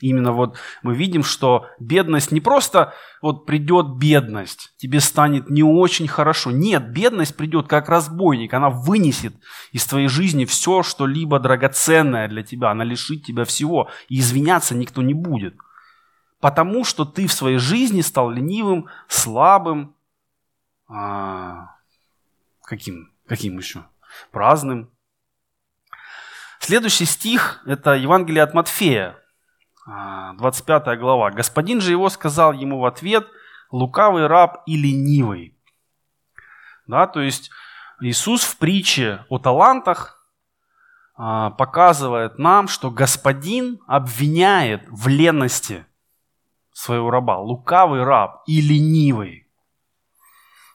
Именно 0.01 0.33
вот 0.33 0.57
мы 0.81 0.95
видим, 0.95 1.23
что 1.23 1.67
бедность 1.79 2.33
не 2.33 2.41
просто 2.41 2.93
вот 3.21 3.45
придет 3.45 3.95
бедность, 3.95 4.73
тебе 4.75 4.99
станет 4.99 5.49
не 5.49 5.63
очень 5.63 6.09
хорошо. 6.09 6.51
Нет, 6.51 6.91
бедность 6.91 7.37
придет 7.37 7.67
как 7.67 7.87
разбойник, 7.87 8.53
она 8.53 8.69
вынесет 8.69 9.33
из 9.71 9.85
твоей 9.85 10.09
жизни 10.09 10.43
все, 10.43 10.83
что 10.83 11.05
либо 11.05 11.39
драгоценное 11.39 12.27
для 12.27 12.43
тебя, 12.43 12.71
она 12.71 12.83
лишит 12.83 13.23
тебя 13.23 13.45
всего, 13.45 13.89
и 14.09 14.19
извиняться 14.19 14.75
никто 14.75 15.01
не 15.01 15.13
будет. 15.13 15.55
Потому 16.41 16.83
что 16.83 17.05
ты 17.05 17.25
в 17.25 17.31
своей 17.31 17.57
жизни 17.57 18.01
стал 18.01 18.29
ленивым, 18.29 18.87
слабым, 19.07 19.95
а, 20.89 21.77
каким, 22.63 23.13
каким 23.25 23.57
еще? 23.57 23.85
Праздным, 24.31 24.89
Следующий 26.65 27.03
стих– 27.03 27.61
это 27.65 27.91
Евангелие 27.91 28.41
от 28.41 28.53
Матфея, 28.53 29.17
25 29.85 30.87
а, 30.87 30.95
глава. 30.95 31.29
«Господин 31.29 31.81
же 31.81 31.91
его 31.91 32.07
сказал 32.07 32.53
ему 32.53 32.79
в 32.79 32.85
ответ, 32.85 33.27
лукавый 33.69 34.27
раб 34.27 34.63
и 34.65 34.77
ленивый». 34.77 35.59
Да, 36.87 37.05
то 37.05 37.19
есть 37.19 37.51
Иисус 37.99 38.45
в 38.45 38.57
притче 38.59 39.25
о 39.27 39.39
талантах 39.39 40.25
а, 41.15 41.49
показывает 41.49 42.39
нам, 42.39 42.69
что 42.69 42.89
Господин 42.91 43.81
обвиняет 43.85 44.85
в 44.87 45.09
ленности 45.09 45.85
своего 46.71 47.11
раба. 47.11 47.39
Лукавый 47.39 48.05
раб 48.05 48.41
и 48.47 48.61
ленивый. 48.61 49.51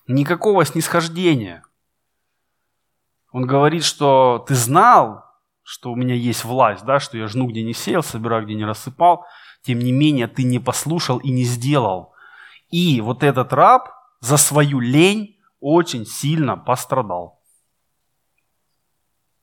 Никакого 0.06 0.66
снисхождения. 0.66 1.64
Он 3.32 3.46
говорит, 3.46 3.84
что 3.84 4.44
ты 4.46 4.54
знал, 4.54 5.27
что 5.70 5.92
у 5.92 5.96
меня 5.96 6.14
есть 6.14 6.46
власть, 6.46 6.82
да, 6.86 6.98
что 6.98 7.18
я 7.18 7.28
жну, 7.28 7.46
где 7.46 7.62
не 7.62 7.74
сеял, 7.74 8.02
собираю, 8.02 8.46
где 8.46 8.54
не 8.54 8.64
рассыпал. 8.64 9.26
Тем 9.60 9.80
не 9.80 9.92
менее, 9.92 10.26
ты 10.26 10.44
не 10.44 10.58
послушал 10.58 11.18
и 11.18 11.30
не 11.30 11.44
сделал. 11.44 12.14
И 12.70 13.02
вот 13.02 13.22
этот 13.22 13.52
раб 13.52 13.90
за 14.20 14.38
свою 14.38 14.80
лень 14.80 15.36
очень 15.60 16.06
сильно 16.06 16.56
пострадал. 16.56 17.42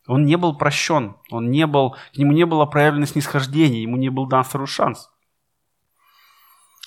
Он 0.08 0.26
не 0.26 0.36
был 0.36 0.58
прощен, 0.58 1.16
он 1.30 1.52
не 1.52 1.68
был, 1.68 1.96
к 2.12 2.18
нему 2.18 2.32
не 2.32 2.48
было 2.48 2.66
проявлено 2.66 3.06
снисхождение, 3.06 3.84
ему 3.84 3.98
не 3.98 4.10
был 4.10 4.26
дан 4.26 4.44
второй 4.44 4.66
шанс. 4.66 5.12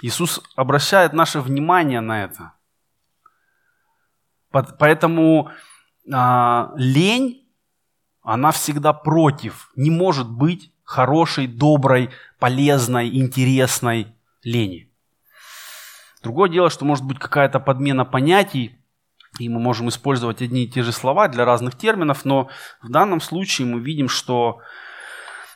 Иисус 0.02 0.42
обращает 0.56 1.12
наше 1.12 1.40
внимание 1.40 2.00
на 2.00 2.24
это. 2.24 2.54
Поэтому 4.50 5.52
а, 6.12 6.72
лень, 6.74 7.47
она 8.28 8.52
всегда 8.52 8.92
против. 8.92 9.70
Не 9.74 9.90
может 9.90 10.28
быть 10.28 10.70
хорошей, 10.84 11.46
доброй, 11.46 12.10
полезной, 12.38 13.08
интересной 13.16 14.08
лени. 14.42 14.92
Другое 16.22 16.50
дело, 16.50 16.68
что 16.68 16.84
может 16.84 17.06
быть 17.06 17.18
какая-то 17.18 17.58
подмена 17.58 18.04
понятий, 18.04 18.76
и 19.38 19.48
мы 19.48 19.58
можем 19.60 19.88
использовать 19.88 20.42
одни 20.42 20.64
и 20.64 20.70
те 20.70 20.82
же 20.82 20.92
слова 20.92 21.28
для 21.28 21.46
разных 21.46 21.78
терминов, 21.78 22.26
но 22.26 22.50
в 22.82 22.90
данном 22.90 23.22
случае 23.22 23.66
мы 23.66 23.80
видим, 23.80 24.10
что 24.10 24.58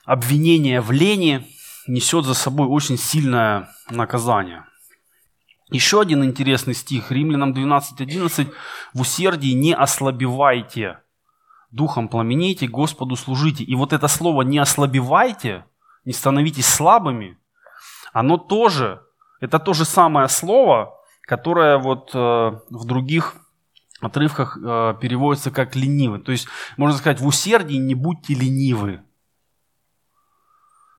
обвинение 0.06 0.80
в 0.80 0.92
лени 0.92 1.46
несет 1.86 2.24
за 2.24 2.32
собой 2.32 2.68
очень 2.68 2.96
сильное 2.96 3.68
наказание. 3.90 4.64
Еще 5.68 6.00
один 6.00 6.24
интересный 6.24 6.74
стих, 6.74 7.12
Римлянам 7.12 7.52
12.11. 7.52 8.50
«В 8.94 9.00
усердии 9.02 9.52
не 9.52 9.74
ослабевайте, 9.74 11.02
духом 11.72 12.08
пламенейте, 12.08 12.68
Господу 12.68 13.16
служите». 13.16 13.64
И 13.64 13.74
вот 13.74 13.92
это 13.92 14.08
слово 14.08 14.42
«не 14.42 14.58
ослабевайте», 14.58 15.64
«не 16.04 16.12
становитесь 16.12 16.66
слабыми», 16.66 17.38
оно 18.12 18.36
тоже, 18.36 19.02
это 19.40 19.58
то 19.58 19.72
же 19.72 19.84
самое 19.84 20.28
слово, 20.28 20.94
которое 21.22 21.78
вот 21.78 22.10
э, 22.14 22.18
в 22.18 22.84
других 22.84 23.34
отрывках 24.00 24.58
э, 24.58 24.94
переводится 25.00 25.50
как 25.50 25.74
ленивый. 25.74 26.20
То 26.20 26.32
есть, 26.32 26.46
можно 26.76 26.98
сказать, 26.98 27.20
в 27.20 27.26
усердии 27.26 27.76
не 27.76 27.94
будьте 27.94 28.34
ленивы. 28.34 29.02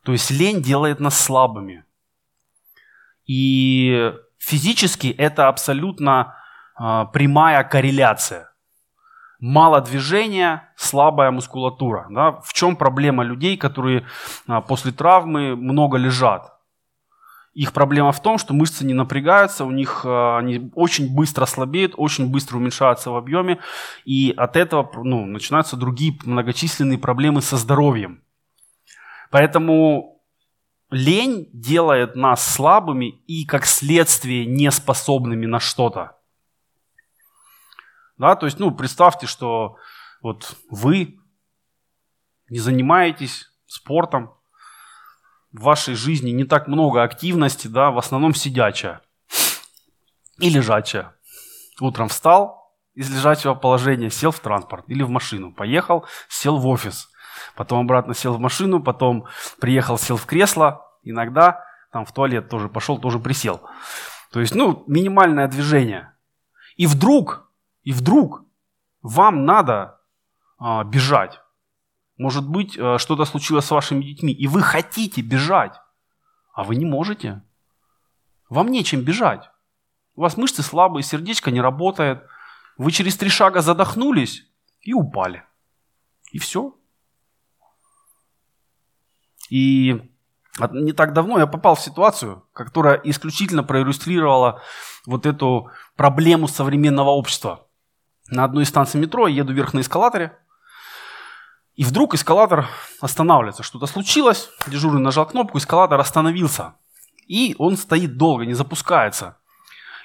То 0.03 0.11
есть 0.11 0.31
лень 0.31 0.61
делает 0.61 0.99
нас 0.99 1.17
слабыми. 1.17 1.85
И 3.25 4.13
физически 4.37 5.07
это 5.07 5.47
абсолютно 5.47 6.35
э, 6.79 7.05
прямая 7.13 7.63
корреляция. 7.63 8.52
Мало 9.45 9.81
движения, 9.81 10.69
слабая 10.77 11.29
мускулатура. 11.29 12.07
Да? 12.09 12.31
В 12.45 12.53
чем 12.53 12.77
проблема 12.77 13.25
людей, 13.25 13.57
которые 13.57 14.05
э, 14.47 14.61
после 14.65 14.93
травмы 14.93 15.57
много 15.57 15.97
лежат? 15.97 16.53
Их 17.53 17.73
проблема 17.73 18.13
в 18.13 18.21
том, 18.21 18.37
что 18.37 18.53
мышцы 18.53 18.85
не 18.85 18.93
напрягаются, 18.93 19.65
у 19.65 19.71
них 19.71 20.05
э, 20.05 20.37
они 20.37 20.71
очень 20.75 21.13
быстро 21.13 21.45
слабеют, 21.45 21.93
очень 21.97 22.31
быстро 22.31 22.55
уменьшаются 22.55 23.11
в 23.11 23.17
объеме, 23.17 23.59
и 24.05 24.33
от 24.37 24.55
этого 24.55 24.89
ну, 25.03 25.25
начинаются 25.25 25.75
другие 25.75 26.17
многочисленные 26.23 26.97
проблемы 26.97 27.41
со 27.41 27.57
здоровьем. 27.57 28.23
Поэтому 29.29 30.21
лень 30.89 31.49
делает 31.51 32.15
нас 32.15 32.47
слабыми 32.47 33.09
и, 33.27 33.45
как 33.45 33.65
следствие, 33.65 34.45
неспособными 34.45 35.47
на 35.47 35.59
что-то. 35.59 36.15
Да, 38.17 38.35
то 38.35 38.45
есть, 38.45 38.59
ну, 38.59 38.71
представьте, 38.71 39.27
что 39.27 39.77
вот 40.21 40.55
вы 40.69 41.19
не 42.49 42.59
занимаетесь 42.59 43.49
спортом, 43.65 44.33
в 45.51 45.61
вашей 45.61 45.93
жизни 45.93 46.31
не 46.31 46.45
так 46.45 46.67
много 46.67 47.03
активности, 47.03 47.67
да, 47.67 47.91
в 47.91 47.97
основном 47.97 48.33
сидячая 48.33 49.01
и 50.39 50.49
лежачая. 50.49 51.15
Утром 51.79 52.09
встал 52.09 52.75
из 52.95 53.09
лежачего 53.09 53.53
положения, 53.53 54.09
сел 54.09 54.31
в 54.31 54.39
транспорт 54.39 54.85
или 54.87 55.03
в 55.03 55.09
машину, 55.09 55.53
поехал, 55.53 56.05
сел 56.27 56.57
в 56.57 56.67
офис, 56.67 57.09
потом 57.55 57.81
обратно 57.81 58.13
сел 58.13 58.33
в 58.33 58.39
машину, 58.39 58.81
потом 58.81 59.25
приехал, 59.59 59.97
сел 59.97 60.17
в 60.17 60.25
кресло, 60.25 60.85
иногда 61.03 61.63
там 61.91 62.05
в 62.05 62.11
туалет 62.11 62.49
тоже 62.49 62.67
пошел, 62.67 62.97
тоже 62.97 63.19
присел. 63.19 63.61
То 64.31 64.39
есть, 64.39 64.55
ну, 64.55 64.83
минимальное 64.87 65.47
движение. 65.47 66.13
И 66.75 66.87
вдруг, 66.87 67.51
и 67.83 67.91
вдруг 67.91 68.43
вам 69.01 69.45
надо 69.45 69.99
а, 70.57 70.83
бежать. 70.83 71.39
Может 72.17 72.47
быть, 72.47 72.77
а, 72.77 72.97
что-то 72.97 73.25
случилось 73.25 73.65
с 73.65 73.71
вашими 73.71 74.03
детьми, 74.03 74.33
и 74.33 74.47
вы 74.47 74.61
хотите 74.61 75.21
бежать, 75.21 75.79
а 76.53 76.63
вы 76.63 76.75
не 76.75 76.85
можете. 76.85 77.43
Вам 78.49 78.69
нечем 78.69 79.01
бежать. 79.01 79.49
У 80.15 80.21
вас 80.21 80.37
мышцы 80.37 80.61
слабые, 80.61 81.03
сердечко 81.03 81.51
не 81.51 81.59
работает. 81.59 82.23
Вы 82.77 82.91
через 82.91 83.17
три 83.17 83.29
шага 83.29 83.61
задохнулись 83.61 84.43
и 84.81 84.93
упали. 84.93 85.43
И 86.31 86.39
все. 86.39 86.75
И 89.49 90.01
не 90.71 90.93
так 90.93 91.13
давно 91.13 91.39
я 91.39 91.47
попал 91.47 91.75
в 91.75 91.81
ситуацию, 91.81 92.47
которая 92.53 92.95
исключительно 93.03 93.63
проиллюстрировала 93.63 94.61
вот 95.05 95.25
эту 95.25 95.71
проблему 95.95 96.47
современного 96.47 97.09
общества. 97.09 97.67
На 98.29 98.45
одной 98.45 98.63
из 98.63 98.69
станций 98.69 98.99
метро 98.99 99.27
еду 99.27 99.53
вверх 99.53 99.73
на 99.73 99.81
эскалаторе, 99.81 100.37
и 101.75 101.83
вдруг 101.83 102.13
эскалатор 102.13 102.67
останавливается. 103.01 103.63
Что-то 103.63 103.87
случилось, 103.87 104.49
дежурный 104.67 105.01
нажал 105.01 105.25
кнопку, 105.25 105.57
эскалатор 105.57 105.99
остановился. 105.99 106.75
И 107.27 107.55
он 107.57 107.77
стоит 107.77 108.17
долго, 108.17 108.45
не 108.45 108.53
запускается. 108.53 109.37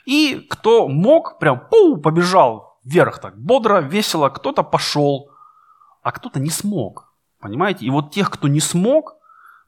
И 0.06 0.46
кто 0.48 0.88
мог, 0.88 1.38
прям 1.38 1.60
пу, 1.68 1.98
побежал 1.98 2.78
вверх 2.84 3.18
так, 3.18 3.38
бодро, 3.38 3.80
весело, 3.80 4.30
кто-то 4.30 4.62
пошел, 4.62 5.30
а 6.02 6.12
кто-то 6.12 6.40
не 6.40 6.48
смог. 6.48 7.12
Понимаете? 7.38 7.84
И 7.84 7.90
вот 7.90 8.12
тех, 8.12 8.30
кто 8.30 8.48
не 8.48 8.60
смог, 8.60 9.16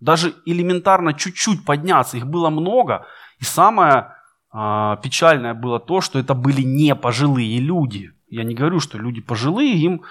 даже 0.00 0.34
элементарно 0.46 1.12
чуть-чуть 1.12 1.66
подняться, 1.66 2.16
их 2.16 2.26
было 2.26 2.48
много. 2.48 3.06
И 3.38 3.44
самое 3.44 4.14
э, 4.52 4.96
печальное 5.02 5.52
было 5.52 5.78
то, 5.78 6.00
что 6.00 6.18
это 6.18 6.32
были 6.32 6.62
не 6.62 6.94
пожилые 6.94 7.58
люди. 7.58 8.12
Я 8.30 8.44
не 8.44 8.54
говорю, 8.54 8.78
что 8.80 8.96
люди 8.96 9.20
пожилые, 9.20 9.74
им 9.76 10.02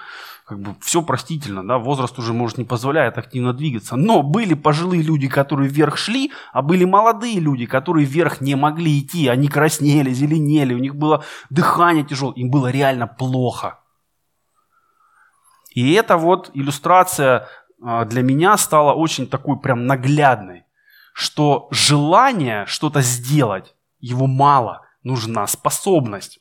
как 0.44 0.60
бы 0.60 0.74
все 0.80 1.00
простительно, 1.00 1.66
да, 1.66 1.78
возраст 1.78 2.18
уже, 2.18 2.32
может, 2.32 2.58
не 2.58 2.64
позволяет 2.64 3.18
активно 3.18 3.52
двигаться. 3.52 3.96
Но 3.96 4.22
были 4.22 4.54
пожилые 4.54 5.02
люди, 5.02 5.28
которые 5.28 5.68
вверх 5.70 5.96
шли, 5.96 6.32
а 6.52 6.60
были 6.60 6.84
молодые 6.84 7.38
люди, 7.40 7.66
которые 7.66 8.04
вверх 8.04 8.40
не 8.40 8.56
могли 8.56 8.98
идти. 8.98 9.28
Они 9.28 9.48
краснели, 9.48 10.12
зеленели, 10.12 10.74
у 10.74 10.78
них 10.78 10.96
было 10.96 11.24
дыхание 11.50 12.04
тяжелое, 12.04 12.34
им 12.34 12.50
было 12.50 12.70
реально 12.70 13.06
плохо. 13.06 13.78
И 15.70 15.92
это 15.92 16.16
вот 16.16 16.50
иллюстрация 16.52 17.48
а, 17.82 18.04
для 18.04 18.22
меня 18.22 18.56
стала 18.58 18.92
очень 18.92 19.26
такой 19.26 19.58
прям 19.58 19.86
наглядной, 19.86 20.64
что 21.14 21.68
желание 21.70 22.66
что-то 22.66 23.00
сделать, 23.02 23.74
его 24.00 24.26
мало, 24.26 24.82
нужна 25.04 25.46
способность. 25.46 26.40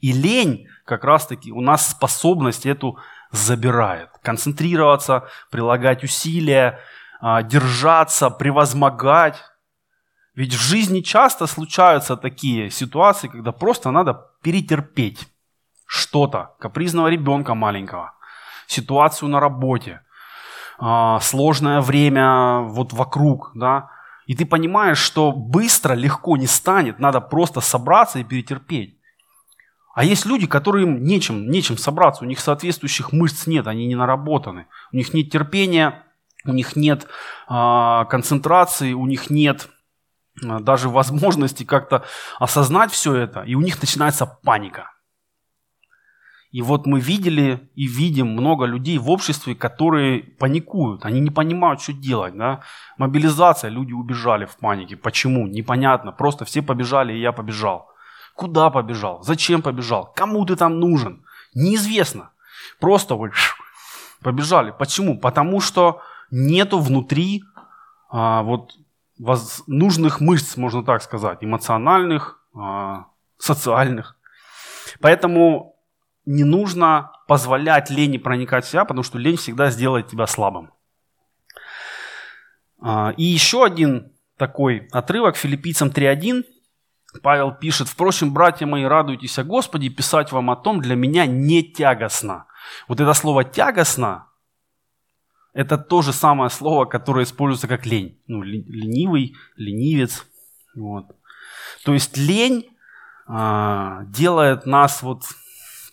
И 0.00 0.12
лень 0.12 0.68
как 0.84 1.04
раз-таки 1.04 1.52
у 1.52 1.60
нас 1.60 1.90
способность 1.90 2.66
эту 2.66 2.98
забирает. 3.30 4.10
Концентрироваться, 4.22 5.28
прилагать 5.50 6.04
усилия, 6.04 6.78
а, 7.20 7.42
держаться, 7.42 8.30
превозмогать. 8.30 9.42
Ведь 10.34 10.54
в 10.54 10.60
жизни 10.60 11.00
часто 11.00 11.46
случаются 11.46 12.16
такие 12.16 12.70
ситуации, 12.70 13.28
когда 13.28 13.52
просто 13.52 13.90
надо 13.90 14.30
перетерпеть 14.42 15.28
что-то, 15.86 16.54
капризного 16.60 17.08
ребенка 17.08 17.54
маленького, 17.54 18.12
ситуацию 18.66 19.28
на 19.28 19.40
работе, 19.40 20.02
а, 20.78 21.20
сложное 21.20 21.80
время 21.80 22.60
вот 22.60 22.92
вокруг, 22.92 23.52
да, 23.54 23.90
и 24.26 24.34
ты 24.34 24.44
понимаешь, 24.44 24.98
что 24.98 25.32
быстро, 25.32 25.94
легко 25.94 26.36
не 26.36 26.46
станет, 26.46 26.98
надо 26.98 27.20
просто 27.20 27.60
собраться 27.60 28.18
и 28.18 28.24
перетерпеть. 28.24 28.95
А 29.96 30.04
есть 30.04 30.26
люди, 30.26 30.46
которым 30.46 31.02
нечем, 31.02 31.50
нечем 31.50 31.78
собраться, 31.78 32.22
у 32.22 32.26
них 32.26 32.38
соответствующих 32.38 33.12
мышц 33.12 33.46
нет, 33.46 33.66
они 33.66 33.86
не 33.86 33.94
наработаны, 33.94 34.66
у 34.92 34.96
них 34.96 35.14
нет 35.14 35.30
терпения, 35.30 36.04
у 36.44 36.52
них 36.52 36.76
нет 36.76 37.06
э, 37.48 38.04
концентрации, 38.10 38.92
у 38.92 39.06
них 39.06 39.30
нет 39.30 39.70
э, 40.44 40.60
даже 40.60 40.90
возможности 40.90 41.64
как-то 41.64 42.04
осознать 42.38 42.92
все 42.92 43.14
это, 43.14 43.40
и 43.40 43.54
у 43.54 43.62
них 43.62 43.80
начинается 43.80 44.26
паника. 44.26 44.92
И 46.50 46.60
вот 46.60 46.84
мы 46.84 47.00
видели 47.00 47.70
и 47.74 47.86
видим 47.86 48.28
много 48.28 48.66
людей 48.66 48.98
в 48.98 49.08
обществе, 49.08 49.54
которые 49.54 50.22
паникуют, 50.22 51.06
они 51.06 51.20
не 51.20 51.30
понимают, 51.30 51.80
что 51.80 51.94
делать. 51.94 52.36
Да? 52.36 52.60
Мобилизация, 52.98 53.70
люди 53.70 53.94
убежали 53.94 54.44
в 54.44 54.58
панике. 54.58 54.94
Почему? 54.98 55.46
Непонятно. 55.46 56.12
Просто 56.12 56.44
все 56.44 56.60
побежали, 56.60 57.14
и 57.14 57.20
я 57.20 57.32
побежал. 57.32 57.95
Куда 58.36 58.68
побежал? 58.70 59.22
Зачем 59.22 59.62
побежал? 59.62 60.12
Кому 60.14 60.44
ты 60.44 60.56
там 60.56 60.78
нужен? 60.78 61.24
Неизвестно. 61.54 62.32
Просто 62.78 63.14
вот 63.14 63.30
побежали. 64.22 64.74
Почему? 64.78 65.18
Потому 65.18 65.60
что 65.60 66.02
нету 66.30 66.78
внутри 66.78 67.42
а, 68.10 68.42
вот 68.42 68.72
воз, 69.18 69.62
нужных 69.66 70.20
мышц, 70.20 70.56
можно 70.56 70.84
так 70.84 71.02
сказать, 71.02 71.38
эмоциональных, 71.40 72.38
а, 72.54 73.06
социальных. 73.38 74.16
Поэтому 75.00 75.76
не 76.26 76.44
нужно 76.44 77.12
позволять 77.28 77.88
лени 77.88 78.18
проникать 78.18 78.66
в 78.66 78.68
себя, 78.68 78.84
потому 78.84 79.02
что 79.02 79.18
лень 79.18 79.36
всегда 79.36 79.70
сделает 79.70 80.08
тебя 80.08 80.26
слабым. 80.26 80.72
А, 82.82 83.14
и 83.16 83.24
еще 83.24 83.64
один 83.64 84.12
такой 84.36 84.88
отрывок 84.92 85.36
филиппийцам 85.36 85.88
3.1. 85.88 86.44
Павел 87.22 87.52
пишет, 87.52 87.88
«Впрочем, 87.88 88.32
братья 88.32 88.66
мои, 88.66 88.84
радуйтесь 88.84 89.38
о 89.38 89.44
Господе, 89.44 89.88
писать 89.88 90.32
вам 90.32 90.50
о 90.50 90.56
том 90.56 90.80
для 90.80 90.96
меня 90.96 91.26
не 91.26 91.62
тягостно». 91.62 92.46
Вот 92.88 93.00
это 93.00 93.14
слово 93.14 93.44
«тягостно»– 93.44 94.26
это 95.56 95.78
то 95.78 96.02
же 96.02 96.12
самое 96.12 96.50
слово, 96.50 96.84
которое 96.84 97.24
используется 97.24 97.66
как 97.66 97.86
лень. 97.86 98.20
Ну, 98.26 98.42
ленивый, 98.42 99.34
ленивец. 99.56 100.26
Вот. 100.74 101.16
То 101.82 101.94
есть 101.94 102.18
лень 102.18 102.68
а, 103.26 104.02
делает 104.04 104.66
нас 104.66 105.00
вот 105.00 105.22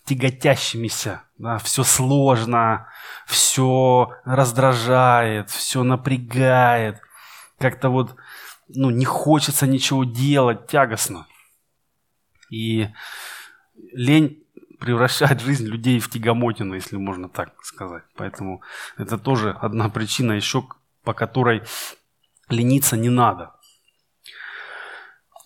тяготящимися. 0.04 1.22
Да? 1.38 1.56
Все 1.56 1.82
сложно, 1.82 2.88
все 3.26 4.10
раздражает, 4.26 5.48
все 5.48 5.82
напрягает. 5.82 7.00
Как-то 7.58 7.88
вот 7.88 8.16
ну, 8.68 8.90
не 8.90 9.04
хочется 9.04 9.66
ничего 9.66 10.04
делать, 10.04 10.66
тягостно. 10.66 11.26
И 12.50 12.88
лень 13.92 14.44
превращает 14.78 15.40
жизнь 15.40 15.66
людей 15.66 15.98
в 15.98 16.10
тягомотину, 16.10 16.74
если 16.74 16.96
можно 16.96 17.28
так 17.28 17.54
сказать. 17.62 18.04
Поэтому 18.16 18.62
это 18.96 19.18
тоже 19.18 19.50
одна 19.50 19.88
причина 19.88 20.32
еще, 20.32 20.66
по 21.02 21.14
которой 21.14 21.62
лениться 22.48 22.96
не 22.96 23.08
надо. 23.08 23.54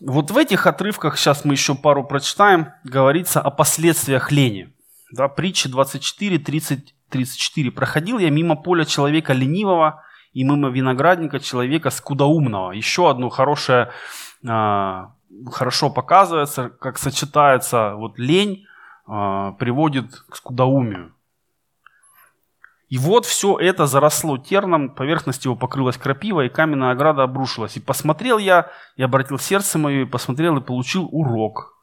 Вот 0.00 0.30
в 0.30 0.38
этих 0.38 0.66
отрывках, 0.66 1.18
сейчас 1.18 1.44
мы 1.44 1.54
еще 1.54 1.74
пару 1.74 2.04
прочитаем, 2.04 2.72
говорится 2.84 3.40
о 3.40 3.50
последствиях 3.50 4.30
лени. 4.30 4.74
Да, 5.10 5.28
притча 5.28 5.68
24, 5.68 6.38
30, 6.38 6.94
34. 7.08 7.70
«Проходил 7.72 8.18
я 8.18 8.30
мимо 8.30 8.56
поля 8.56 8.84
человека 8.84 9.32
ленивого, 9.32 10.04
и 10.32 10.44
мимо 10.44 10.68
виноградника 10.68 11.40
человека 11.40 11.90
скудоумного». 11.90 12.72
Еще 12.72 13.10
одно 13.10 13.28
хорошее, 13.28 13.90
а, 14.46 15.12
хорошо 15.50 15.90
показывается, 15.90 16.70
как 16.70 16.98
сочетается 16.98 17.94
вот 17.94 18.18
лень, 18.18 18.66
а, 19.06 19.52
приводит 19.52 20.14
к 20.28 20.36
скудоумию. 20.36 21.12
И 22.88 22.96
вот 22.96 23.26
все 23.26 23.58
это 23.58 23.86
заросло 23.86 24.38
терном, 24.38 24.94
поверхность 24.94 25.44
его 25.44 25.54
покрылась 25.54 25.98
крапивой, 25.98 26.46
и 26.46 26.50
каменная 26.50 26.92
ограда 26.92 27.22
обрушилась. 27.22 27.76
И 27.76 27.80
посмотрел 27.80 28.38
я, 28.38 28.70
и 28.96 29.02
обратил 29.02 29.38
сердце 29.38 29.78
мое, 29.78 30.02
и 30.02 30.06
посмотрел, 30.06 30.56
и 30.56 30.62
получил 30.62 31.06
урок. 31.12 31.74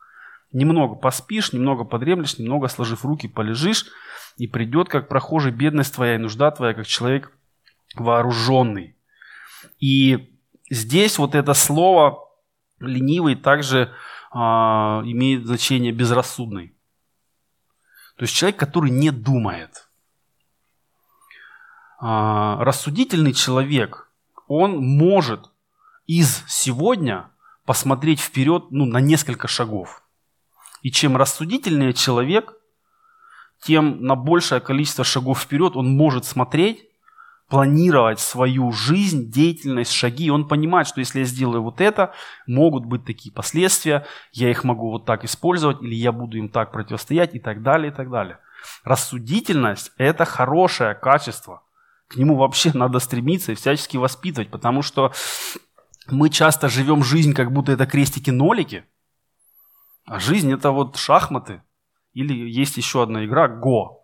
Немного 0.52 0.96
поспишь, 0.96 1.54
немного 1.54 1.84
подремлешь, 1.84 2.40
немного 2.40 2.68
сложив 2.70 3.06
руки 3.06 3.28
полежишь, 3.28 3.86
и 4.38 4.48
придет, 4.48 4.90
как 4.90 5.08
прохожий, 5.08 5.52
бедность 5.52 5.94
твоя 5.94 6.16
и 6.16 6.18
нужда 6.18 6.50
твоя, 6.50 6.74
как 6.74 6.88
человек 6.88 7.32
вооруженный. 7.94 8.96
И 9.80 10.34
здесь 10.70 11.18
вот 11.18 11.36
это 11.36 11.54
слово 11.54 12.28
ленивый 12.80 13.36
также 13.36 13.94
а, 14.32 15.02
имеет 15.06 15.46
значение 15.46 15.92
безрассудный. 15.92 16.74
То 18.18 18.24
есть 18.24 18.34
человек, 18.34 18.58
который 18.58 18.90
не 18.90 19.12
думает– 19.12 19.88
а, 21.98 22.64
рассудительный 22.64 23.34
человек, 23.34 24.10
он 24.48 24.78
может 24.78 25.50
из 26.06 26.44
сегодня 26.48 27.32
посмотреть 27.66 28.20
вперед 28.20 28.66
ну, 28.70 28.86
на 28.86 29.00
несколько 29.00 29.48
шагов. 29.48 30.04
И 30.82 30.92
чем 30.92 31.18
рассудительнее 31.18 31.94
человек, 31.94 32.54
тем 33.62 34.04
на 34.04 34.16
большее 34.16 34.62
количество 34.62 35.04
шагов 35.04 35.40
вперед 35.40 35.76
он 35.76 35.90
может 35.90 36.26
смотреть, 36.26 36.88
планировать 37.56 38.20
свою 38.20 38.74
жизнь, 38.74 39.32
деятельность, 39.32 39.94
шаги. 39.94 40.26
И 40.26 40.30
он 40.30 40.46
понимает, 40.46 40.88
что 40.88 41.00
если 41.00 41.20
я 41.20 41.26
сделаю 41.26 41.64
вот 41.64 41.80
это, 41.80 42.12
могут 42.48 42.84
быть 42.84 43.06
такие 43.06 43.34
последствия, 43.34 44.06
я 44.34 44.52
их 44.52 44.66
могу 44.66 44.92
вот 44.92 45.06
так 45.06 45.24
использовать, 45.24 45.82
или 45.82 45.96
я 45.96 46.12
буду 46.12 46.38
им 46.38 46.50
так 46.50 46.74
противостоять 46.74 47.34
и 47.34 47.40
так 47.40 47.64
далее, 47.64 47.94
и 47.94 47.96
так 47.96 48.10
далее. 48.10 48.40
Рассудительность– 48.84 49.94
это 49.98 50.26
хорошее 50.26 50.96
качество. 50.96 51.64
К 52.10 52.18
нему 52.18 52.36
вообще 52.36 52.72
надо 52.74 53.00
стремиться 53.00 53.54
и 53.54 53.56
всячески 53.56 53.96
воспитывать, 53.96 54.52
потому 54.52 54.82
что 54.82 55.14
мы 56.10 56.30
часто 56.30 56.68
живем 56.68 57.06
жизнь, 57.06 57.34
как 57.34 57.54
будто 57.54 57.72
это 57.72 57.86
крестики-нолики, 57.86 58.84
а 60.04 60.20
жизнь 60.20 60.52
это 60.52 60.72
вот 60.72 60.98
шахматы. 60.98 61.62
Или 62.12 62.34
есть 62.34 62.76
еще 62.76 63.04
одна 63.04 63.24
игра 63.24 63.48
Го 63.48 64.02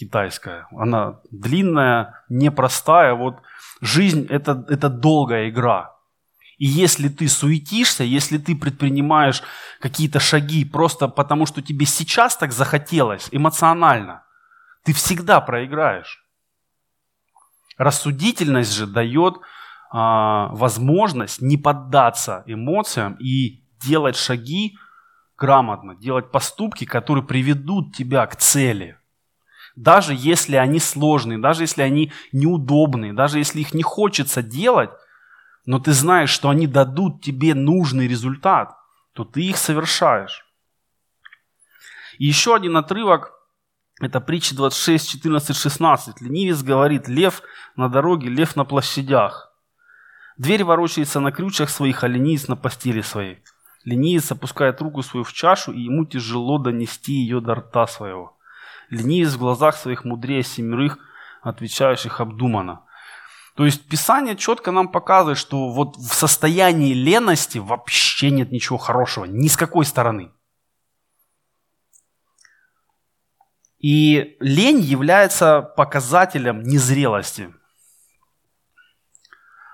китайская. 0.00 0.66
Она 0.72 1.20
длинная, 1.30 2.24
непростая. 2.28 3.14
Вот 3.14 3.36
жизнь 3.80 4.26
это, 4.30 4.64
это 4.68 4.88
долгая 4.88 5.50
игра. 5.50 5.94
И 6.58 6.66
если 6.66 7.08
ты 7.08 7.28
суетишься, 7.28 8.04
если 8.04 8.38
ты 8.38 8.54
предпринимаешь 8.54 9.42
какие-то 9.80 10.20
шаги 10.20 10.64
просто 10.64 11.08
потому, 11.08 11.46
что 11.46 11.62
тебе 11.62 11.86
сейчас 11.86 12.36
так 12.36 12.52
захотелось, 12.52 13.28
эмоционально, 13.32 14.24
ты 14.84 14.92
всегда 14.92 15.40
проиграешь. 15.40 16.22
Рассудительность 17.78 18.74
же 18.74 18.86
дает 18.86 19.34
а, 19.90 20.48
возможность 20.52 21.40
не 21.40 21.56
поддаться 21.56 22.42
эмоциям 22.46 23.14
и 23.14 23.64
делать 23.80 24.16
шаги 24.16 24.76
грамотно, 25.38 25.96
делать 25.96 26.30
поступки, 26.30 26.84
которые 26.84 27.24
приведут 27.24 27.96
тебя 27.96 28.26
к 28.26 28.36
цели. 28.36 28.99
Даже 29.76 30.14
если 30.14 30.56
они 30.56 30.78
сложные, 30.80 31.38
даже 31.38 31.62
если 31.62 31.82
они 31.82 32.12
неудобные, 32.32 33.12
даже 33.12 33.38
если 33.38 33.60
их 33.60 33.74
не 33.74 33.82
хочется 33.82 34.42
делать, 34.42 34.90
но 35.66 35.78
ты 35.78 35.92
знаешь, 35.92 36.30
что 36.30 36.48
они 36.48 36.66
дадут 36.66 37.22
тебе 37.22 37.54
нужный 37.54 38.08
результат, 38.08 38.76
то 39.12 39.24
ты 39.24 39.42
их 39.42 39.56
совершаешь. 39.56 40.44
И 42.18 42.26
еще 42.26 42.54
один 42.54 42.76
отрывок 42.76 43.32
это 44.00 44.20
притча 44.20 44.56
26, 44.56 45.10
14, 45.10 45.56
16. 45.56 46.20
Ленивец 46.22 46.62
говорит, 46.62 47.06
лев 47.06 47.42
на 47.76 47.88
дороге, 47.88 48.28
лев 48.30 48.56
на 48.56 48.64
площадях. 48.64 49.52
Дверь 50.38 50.64
ворочается 50.64 51.20
на 51.20 51.32
крючах 51.32 51.68
своих, 51.68 52.02
а 52.02 52.08
ленивец 52.08 52.48
на 52.48 52.56
постели 52.56 53.02
своей. 53.02 53.42
Ленивец 53.84 54.32
опускает 54.32 54.80
руку 54.80 55.02
свою 55.02 55.24
в 55.24 55.34
чашу, 55.34 55.72
и 55.72 55.82
ему 55.82 56.06
тяжело 56.06 56.56
донести 56.58 57.12
ее 57.12 57.40
до 57.40 57.56
рта 57.56 57.86
своего. 57.86 58.38
Ленивец 58.90 59.34
в 59.34 59.38
глазах 59.38 59.76
своих 59.76 60.04
мудрее 60.04 60.42
семерых, 60.42 60.98
отвечающих 61.42 62.20
обдуманно. 62.20 62.82
То 63.56 63.64
есть 63.64 63.88
Писание 63.88 64.36
четко 64.36 64.70
нам 64.70 64.88
показывает, 64.88 65.38
что 65.38 65.70
вот 65.70 65.96
в 65.96 66.12
состоянии 66.14 66.92
лености 66.92 67.58
вообще 67.58 68.30
нет 68.30 68.52
ничего 68.52 68.78
хорошего, 68.78 69.24
ни 69.24 69.48
с 69.48 69.56
какой 69.56 69.84
стороны. 69.84 70.32
И 73.78 74.36
лень 74.40 74.80
является 74.80 75.62
показателем 75.62 76.62
незрелости. 76.62 77.54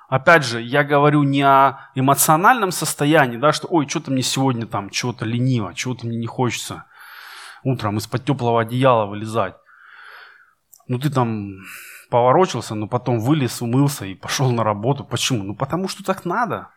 Опять 0.09 0.45
же, 0.45 0.63
я 0.63 0.85
говорю 0.85 1.25
не 1.25 1.43
о 1.43 1.91
эмоциональном 1.97 2.71
состоянии, 2.71 3.37
да, 3.37 3.53
что 3.53 3.67
ой, 3.69 3.89
что-то 3.89 4.13
мне 4.13 4.23
сегодня 4.23 4.67
там, 4.67 4.91
чего-то 4.91 5.25
лениво, 5.25 5.75
чего-то 5.75 6.07
мне 6.07 6.17
не 6.17 6.29
хочется 6.29 6.85
утром 7.67 7.99
из-под 7.99 8.25
теплого 8.25 8.61
одеяла 8.61 9.07
вылезать. 9.07 9.57
Ну 10.89 10.99
ты 10.99 11.11
там 11.11 11.51
поворочился, 12.11 12.75
но 12.75 12.87
потом 12.87 13.19
вылез, 13.19 13.61
умылся 13.61 14.07
и 14.07 14.15
пошел 14.15 14.53
на 14.53 14.63
работу. 14.63 15.05
Почему? 15.05 15.43
Ну 15.43 15.57
потому 15.57 15.89
что 15.89 16.05
так 16.05 16.25
надо. 16.25 16.69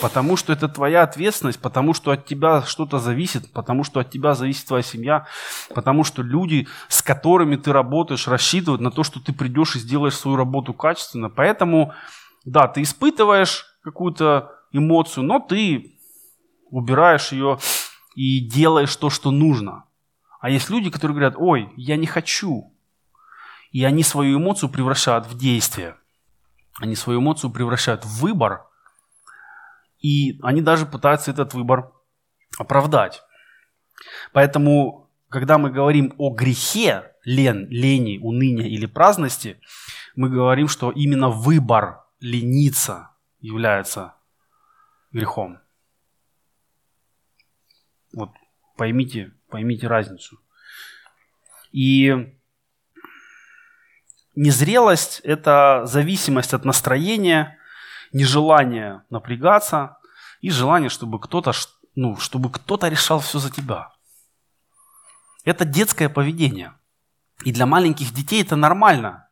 Потому 0.00 0.36
что 0.36 0.52
это 0.52 0.68
твоя 0.68 1.02
ответственность, 1.02 1.60
потому 1.60 1.92
что 1.92 2.12
от 2.12 2.24
тебя 2.24 2.62
что-то 2.62 2.98
зависит, 2.98 3.52
потому 3.52 3.84
что 3.84 4.00
от 4.00 4.10
тебя 4.10 4.34
зависит 4.34 4.66
твоя 4.66 4.82
семья, 4.82 5.26
потому 5.74 6.04
что 6.04 6.22
люди, 6.22 6.68
с 6.88 7.02
которыми 7.02 7.56
ты 7.56 7.72
работаешь, 7.72 8.28
рассчитывают 8.28 8.80
на 8.80 8.90
то, 8.90 9.02
что 9.02 9.20
ты 9.20 9.32
придешь 9.32 9.76
и 9.76 9.80
сделаешь 9.80 10.16
свою 10.16 10.36
работу 10.36 10.72
качественно. 10.72 11.28
Поэтому, 11.28 11.92
да, 12.44 12.68
ты 12.68 12.82
испытываешь 12.82 13.66
какую-то 13.82 14.52
эмоцию, 14.72 15.24
но 15.24 15.40
ты 15.40 15.98
убираешь 16.70 17.32
ее 17.32 17.58
и 18.14 18.40
делаешь 18.40 18.96
то, 18.96 19.10
что 19.10 19.30
нужно. 19.30 19.84
А 20.42 20.50
есть 20.50 20.68
люди, 20.68 20.90
которые 20.90 21.14
говорят, 21.14 21.34
ой, 21.38 21.72
я 21.78 21.96
не 21.96 22.06
хочу. 22.06 22.74
И 23.70 23.82
они 23.84 24.02
свою 24.02 24.38
эмоцию 24.38 24.68
превращают 24.68 25.26
в 25.26 25.38
действие. 25.38 25.96
Они 26.78 26.94
свою 26.94 27.20
эмоцию 27.20 27.50
превращают 27.50 28.04
в 28.04 28.20
выбор– 28.20 28.66
и 30.02 30.40
они 30.42 30.60
даже 30.60 30.84
пытаются 30.84 31.30
этот 31.30 31.54
выбор 31.54 31.92
оправдать. 32.58 33.22
Поэтому, 34.32 35.08
когда 35.28 35.58
мы 35.58 35.70
говорим 35.70 36.12
о 36.18 36.34
грехе, 36.34 37.12
лен, 37.24 37.68
лени, 37.68 38.18
уныния 38.18 38.66
или 38.66 38.86
праздности, 38.86 39.60
мы 40.16 40.28
говорим, 40.28 40.66
что 40.66 40.90
именно 40.90 41.28
выбор 41.30 42.04
лениться 42.18 43.10
является 43.40 44.14
грехом. 45.12 45.60
Вот 48.12 48.30
поймите, 48.76 49.32
поймите 49.52 49.86
разницу. 49.86 50.40
И 51.72 52.34
незрелость– 54.34 55.20
это 55.24 55.82
зависимость 55.84 56.54
от 56.54 56.64
настроения, 56.64 57.58
нежелание 58.12 59.02
напрягаться 59.10 59.98
и 60.40 60.50
желание, 60.50 60.88
чтобы 60.88 61.20
кто-то, 61.20 61.52
ну, 61.94 62.16
чтобы 62.16 62.50
кто-то 62.50 62.88
решал 62.88 63.20
все 63.20 63.38
за 63.38 63.50
тебя. 63.50 63.92
Это 65.44 65.64
детское 65.64 66.08
поведение. 66.08 66.74
И 67.44 67.52
для 67.52 67.66
маленьких 67.66 68.12
детей 68.12 68.42
это 68.42 68.56
нормально. 68.56 69.28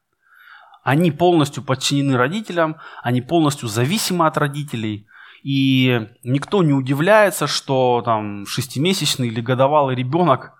Они 0.83 1.11
полностью 1.11 1.63
подчинены 1.63 2.17
родителям, 2.17 2.77
они 3.03 3.23
полностью 3.23 3.69
зависимы 3.69 4.27
от 4.27 4.37
родителей. 4.37 5.07
И 5.43 6.09
никто 6.23 6.63
не 6.63 6.73
удивляется, 6.73 7.47
что 7.47 8.03
там 8.05 8.47
шестимесячный 8.47 9.29
или 9.29 9.41
годовалый 9.41 9.97
ребенок 9.97 10.53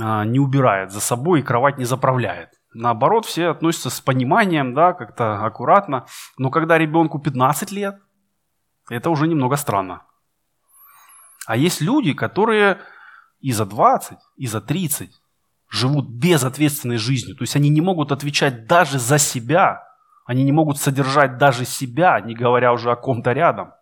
а, 0.00 0.24
не 0.24 0.40
убирает 0.40 0.90
за 0.90 1.00
собой 1.00 1.40
и 1.40 1.42
кровать 1.42 1.78
не 1.78 1.84
заправляет. 1.84 2.50
Наоборот, 2.72 3.24
все 3.24 3.48
относятся 3.48 3.90
с 3.90 4.00
пониманием, 4.00 4.74
да, 4.74 4.92
как-то 4.92 5.44
аккуратно. 5.44 6.06
Но 6.38 6.50
когда 6.50 6.76
ребенку 6.76 7.20
15 7.20 7.70
лет, 7.70 8.00
это 8.90 9.10
уже 9.10 9.28
немного 9.28 9.56
странно. 9.56 10.02
А 11.46 11.56
есть 11.56 11.80
люди, 11.80 12.14
которые 12.14 12.80
и 13.38 13.52
за 13.52 13.64
20, 13.64 14.18
и 14.36 14.46
за 14.46 14.60
30 14.60 15.10
живут 15.70 16.08
безответственной 16.08 16.96
жизнью. 16.96 17.36
То 17.36 17.42
есть 17.42 17.54
они 17.54 17.68
не 17.68 17.80
могут 17.80 18.10
отвечать 18.10 18.66
даже 18.66 18.98
за 18.98 19.18
себя. 19.18 19.84
Они 20.26 20.42
не 20.42 20.52
могут 20.52 20.78
содержать 20.78 21.36
даже 21.36 21.64
себя, 21.64 22.20
не 22.20 22.34
говоря 22.34 22.72
уже 22.72 22.90
о 22.90 22.96
ком-то 22.96 23.32
рядом. 23.32 23.72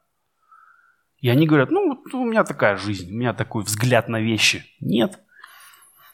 И 1.22 1.28
они 1.28 1.46
говорят, 1.46 1.70
ну, 1.70 2.02
у 2.12 2.24
меня 2.24 2.42
такая 2.42 2.76
жизнь, 2.76 3.10
у 3.10 3.16
меня 3.16 3.32
такой 3.32 3.62
взгляд 3.62 4.08
на 4.08 4.20
вещи. 4.20 4.66
Нет. 4.80 5.20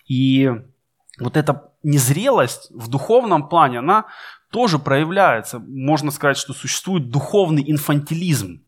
И 0.07 0.53
вот 1.19 1.37
эта 1.37 1.73
незрелость 1.83 2.71
в 2.71 2.89
духовном 2.89 3.49
плане, 3.49 3.79
она 3.79 4.05
тоже 4.51 4.79
проявляется. 4.79 5.61
Можно 5.61 6.11
сказать, 6.11 6.37
что 6.37 6.53
существует 6.53 7.09
духовный 7.09 7.65
инфантилизм. 7.67 8.63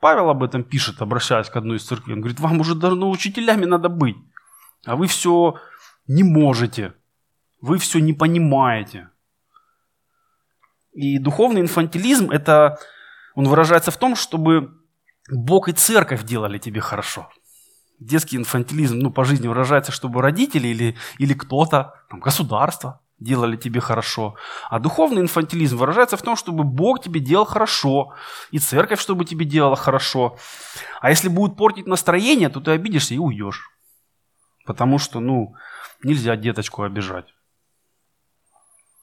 Павел 0.00 0.30
об 0.30 0.42
этом 0.42 0.64
пишет, 0.64 1.00
обращаясь 1.00 1.48
к 1.48 1.56
одной 1.56 1.76
из 1.76 1.84
церквей. 1.84 2.14
Он 2.14 2.20
говорит, 2.20 2.40
вам 2.40 2.60
уже 2.60 2.74
давно 2.74 3.08
учителями 3.08 3.64
надо 3.64 3.88
быть, 3.88 4.16
а 4.84 4.96
вы 4.96 5.06
все 5.06 5.60
не 6.08 6.24
можете, 6.24 6.94
вы 7.60 7.78
все 7.78 8.00
не 8.00 8.12
понимаете. 8.12 9.10
И 10.92 11.18
духовный 11.18 11.60
инфантилизм, 11.60 12.30
это, 12.30 12.78
он 13.36 13.46
выражается 13.46 13.92
в 13.92 13.96
том, 13.96 14.16
чтобы 14.16 14.77
Бог 15.30 15.68
и 15.68 15.72
церковь 15.72 16.24
делали 16.24 16.58
тебе 16.58 16.80
хорошо 16.80 17.28
детский 18.00 18.36
инфантилизм 18.36 18.98
ну, 18.98 19.10
по 19.10 19.24
жизни 19.24 19.48
выражается, 19.48 19.92
чтобы 19.92 20.22
родители 20.22 20.68
или, 20.68 20.96
или 21.18 21.34
кто-то, 21.34 21.94
там, 22.10 22.20
государство 22.20 23.00
делали 23.18 23.56
тебе 23.56 23.80
хорошо. 23.80 24.36
А 24.70 24.78
духовный 24.78 25.22
инфантилизм 25.22 25.76
выражается 25.76 26.16
в 26.16 26.22
том, 26.22 26.36
чтобы 26.36 26.62
Бог 26.62 27.02
тебе 27.02 27.20
делал 27.20 27.44
хорошо, 27.44 28.14
и 28.52 28.58
церковь, 28.58 29.00
чтобы 29.00 29.24
тебе 29.24 29.44
делала 29.44 29.76
хорошо. 29.76 30.36
А 31.00 31.10
если 31.10 31.28
будет 31.28 31.56
портить 31.56 31.86
настроение, 31.86 32.48
то 32.48 32.60
ты 32.60 32.70
обидишься 32.70 33.14
и 33.14 33.18
уйдешь. 33.18 33.70
Потому 34.64 34.98
что, 34.98 35.18
ну, 35.18 35.54
нельзя 36.04 36.36
деточку 36.36 36.82
обижать. 36.82 37.34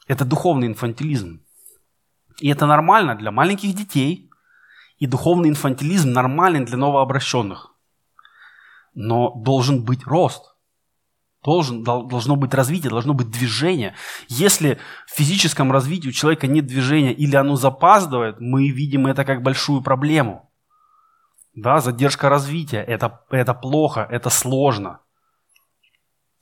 Это 0.07 0.23
духовный 0.23 0.67
инфантилизм. 0.67 1.41
И 2.39 2.49
это 2.49 2.65
нормально 2.67 3.15
для 3.15 3.31
маленьких 3.31 3.75
детей. 3.75 4.29
И 4.97 5.07
духовный 5.07 5.49
инфантилизм 5.49 6.11
нормален 6.11 6.65
для 6.65 6.77
новообращенных 6.77 7.75
но 8.95 9.31
должен 9.35 9.83
быть 9.83 10.07
рост. 10.07 10.55
Должен, 11.43 11.83
должно 11.83 12.37
быть 12.37 12.55
развитие, 12.55 12.89
должно 12.89 13.13
быть 13.13 13.29
движение. 13.29 13.93
Если 14.29 14.79
в 15.05 15.11
физическом 15.11 15.71
развитии 15.71 16.07
у 16.07 16.11
человека 16.11 16.47
нет 16.47 16.65
движения 16.65 17.13
или 17.13 17.35
оно 17.35 17.55
запаздывает, 17.55 18.39
мы 18.39 18.69
видим 18.69 19.05
это 19.05 19.23
как 19.25 19.43
большую 19.43 19.83
проблему. 19.83 20.51
Да, 21.53 21.81
задержка 21.81 22.29
развития 22.29 22.81
это,– 22.81 23.23
это 23.29 23.53
плохо, 23.53 24.07
это 24.09 24.31
сложно. 24.31 25.01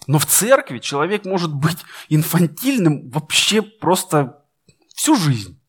Но 0.07 0.19
в 0.19 0.25
церкви 0.25 0.79
человек 0.79 1.25
может 1.25 1.53
быть 1.53 1.79
инфантильным 2.07 3.09
вообще 3.09 3.61
просто 3.61 4.45
всю 4.95 5.17
жизнь. 5.17 5.59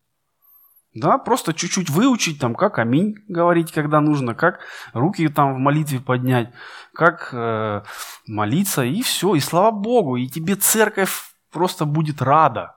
Да, 0.94 1.18
просто 1.18 1.52
чуть-чуть 1.52 1.90
выучить, 1.90 2.38
там, 2.38 2.54
как 2.54 2.78
аминь 2.78 3.16
говорить, 3.26 3.72
когда 3.72 4.00
нужно, 4.00 4.36
как 4.36 4.60
руки 4.92 5.26
там 5.28 5.56
в 5.56 5.58
молитве 5.58 5.98
поднять, 5.98 6.52
как 6.92 7.30
э, 7.32 7.82
молиться, 8.28 8.84
и 8.84 9.02
все, 9.02 9.34
и 9.34 9.40
слава 9.40 9.72
Богу, 9.72 10.14
и 10.14 10.28
тебе 10.28 10.54
церковь 10.54 11.34
просто 11.50 11.84
будет 11.84 12.22
рада. 12.22 12.76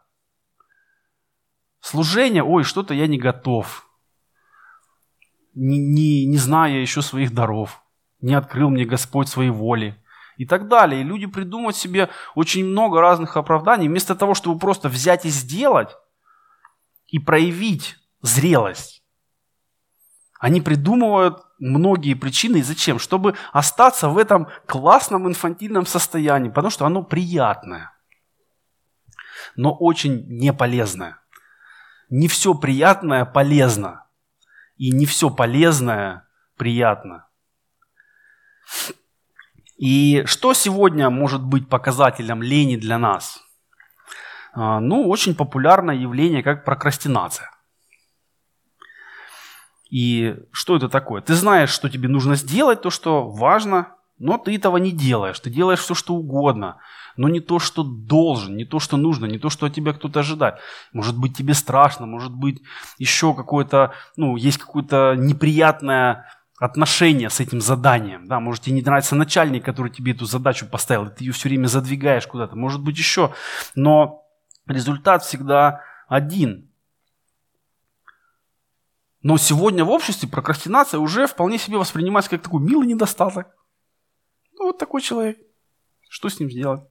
Служение, 1.80 2.44
ой, 2.44 2.64
что-то 2.64 2.96
я 2.96 3.06
не 3.06 3.20
готов, 3.20 3.88
не, 5.54 5.78
не, 5.78 6.26
не 6.26 6.38
зная 6.38 6.80
еще 6.80 7.04
своих 7.04 7.36
даров, 7.36 7.84
не 8.20 8.34
открыл 8.34 8.72
мне 8.72 8.86
Господь 8.86 9.28
своей 9.28 9.52
воли 9.52 9.96
и 10.38 10.46
так 10.48 10.68
далее. 10.68 11.02
И 11.02 11.04
люди 11.04 11.28
придумывают 11.28 11.78
себе 11.78 12.10
очень 12.34 12.66
много 12.66 13.00
разных 13.00 13.38
оправданий, 13.38 13.88
вместо 13.88 14.16
того, 14.16 14.34
чтобы 14.34 14.58
просто 14.58 14.90
взять 14.90 15.26
и 15.26 15.30
сделать, 15.30 15.96
и 17.06 17.20
проявить 17.20 17.96
зрелость. 18.22 19.04
Они 20.40 20.62
придумывают 20.62 21.44
многие 21.60 22.14
причины. 22.14 22.58
И 22.58 22.64
зачем? 22.64 23.00
Чтобы 23.00 23.36
остаться 23.54 24.10
в 24.10 24.18
этом 24.18 24.48
классном 24.66 25.28
инфантильном 25.28 25.86
состоянии, 25.86 26.50
потому 26.50 26.70
что 26.70 26.86
оно 26.86 27.04
приятное, 27.04 27.92
но 29.56 29.74
очень 29.74 30.26
неполезное. 30.28 31.20
Не 32.10 32.28
все 32.28 32.54
приятное 32.54 33.26
полезно, 33.26 34.06
и 34.78 34.92
не 34.92 35.06
все 35.06 35.30
полезное 35.30 36.28
приятно. 36.56 37.28
И 39.78 40.24
что 40.26 40.54
сегодня 40.54 41.10
может 41.10 41.44
быть 41.44 41.70
показателем 41.70 42.42
лени 42.42 42.78
для 42.78 42.98
нас? 42.98 43.40
А, 44.54 44.80
ну, 44.80 45.08
очень 45.08 45.36
популярное 45.36 45.96
явление, 45.96 46.42
как 46.42 46.66
прокрастинация. 46.66 47.52
И 49.90 50.36
что 50.52 50.76
это 50.76 50.90
такое? 50.90 51.22
Ты 51.22 51.34
знаешь, 51.34 51.70
что 51.70 51.90
тебе 51.90 52.08
нужно 52.08 52.36
сделать, 52.36 52.82
то, 52.82 52.90
что 52.90 53.30
важно, 53.30 53.96
но 54.20 54.38
ты 54.38 54.56
этого 54.56 54.78
не 54.78 54.92
делаешь. 54.92 55.40
Ты 55.40 55.50
делаешь 55.50 55.80
все, 55.80 55.94
что 55.94 56.16
угодно, 56.16 56.78
но 57.16 57.30
не 57.30 57.40
то, 57.40 57.60
что 57.60 57.84
должен, 57.84 58.58
не 58.58 58.66
то, 58.66 58.80
что 58.80 58.98
нужно, 58.98 59.26
не 59.26 59.40
то, 59.40 59.50
что 59.50 59.66
от 59.66 59.74
тебя 59.74 59.94
кто-то 59.94 60.20
ожидает. 60.20 60.56
Может 60.92 61.18
быть, 61.18 61.38
тебе 61.38 61.54
страшно, 61.54 62.06
может 62.06 62.34
быть, 62.34 62.62
еще 62.98 63.34
какое-то, 63.34 63.94
ну, 64.16 64.36
есть 64.36 64.58
какое-то 64.58 65.16
неприятное 65.18 66.26
отношение 66.60 67.30
с 67.30 67.40
этим 67.40 67.62
заданием. 67.62 68.28
Да, 68.28 68.40
может, 68.40 68.64
тебе 68.64 68.76
не 68.76 68.82
нравится 68.82 69.16
начальник, 69.16 69.64
который 69.64 69.92
тебе 69.92 70.14
эту 70.14 70.26
задачу 70.26 70.66
поставил, 70.66 71.06
и 71.06 71.16
ты 71.16 71.24
ее 71.24 71.32
все 71.32 71.50
время 71.50 71.68
задвигаешь 71.68 72.26
куда-то. 72.28 72.56
Может 72.56 72.82
быть, 72.82 72.98
еще. 72.98 73.34
Но 73.76 74.24
результат 74.68 75.24
всегда 75.24 75.82
один. 76.08 76.67
Но 79.22 79.38
сегодня 79.38 79.84
в 79.84 79.90
обществе 79.90 80.30
прокрастинация 80.30 81.00
уже 81.00 81.28
вполне 81.28 81.58
себе 81.58 81.78
воспринимается 81.78 82.30
как 82.30 82.44
такой 82.44 82.62
милый 82.62 82.88
недостаток. 82.88 83.48
Ну, 84.54 84.66
вот 84.68 84.78
такой 84.78 85.02
человек. 85.02 85.38
Что 86.10 86.30
с 86.30 86.40
ним 86.40 86.50
сделать? 86.50 86.82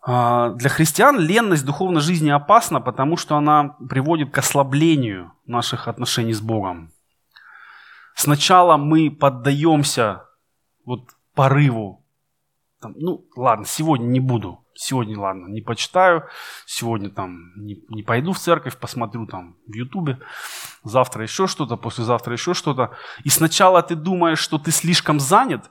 А, 0.00 0.50
для 0.50 0.68
христиан 0.68 1.18
ленность 1.18 1.64
духовной 1.64 2.00
жизни 2.00 2.30
опасна, 2.30 2.80
потому 2.80 3.16
что 3.16 3.36
она 3.36 3.76
приводит 3.88 4.30
к 4.32 4.38
ослаблению 4.38 5.32
наших 5.46 5.88
отношений 5.88 6.32
с 6.32 6.40
Богом. 6.40 6.92
Сначала 8.14 8.76
мы 8.76 9.10
поддаемся 9.10 10.24
вот 10.84 11.10
порыву. 11.34 12.04
Там, 12.80 12.94
ну, 12.96 13.26
ладно, 13.36 13.64
сегодня 13.64 14.06
не 14.06 14.20
буду 14.20 14.61
сегодня, 14.74 15.18
ладно, 15.18 15.46
не 15.48 15.60
почитаю, 15.60 16.24
сегодня 16.66 17.10
там 17.10 17.52
не, 17.56 17.82
не 17.88 18.02
пойду 18.02 18.32
в 18.32 18.38
церковь, 18.38 18.76
посмотрю 18.76 19.26
там 19.26 19.56
в 19.66 19.74
Ютубе, 19.74 20.18
завтра 20.84 21.22
еще 21.22 21.46
что-то, 21.46 21.76
послезавтра 21.76 22.32
еще 22.32 22.54
что-то. 22.54 22.96
И 23.24 23.28
сначала 23.28 23.82
ты 23.82 23.94
думаешь, 23.94 24.38
что 24.38 24.58
ты 24.58 24.70
слишком 24.70 25.20
занят, 25.20 25.70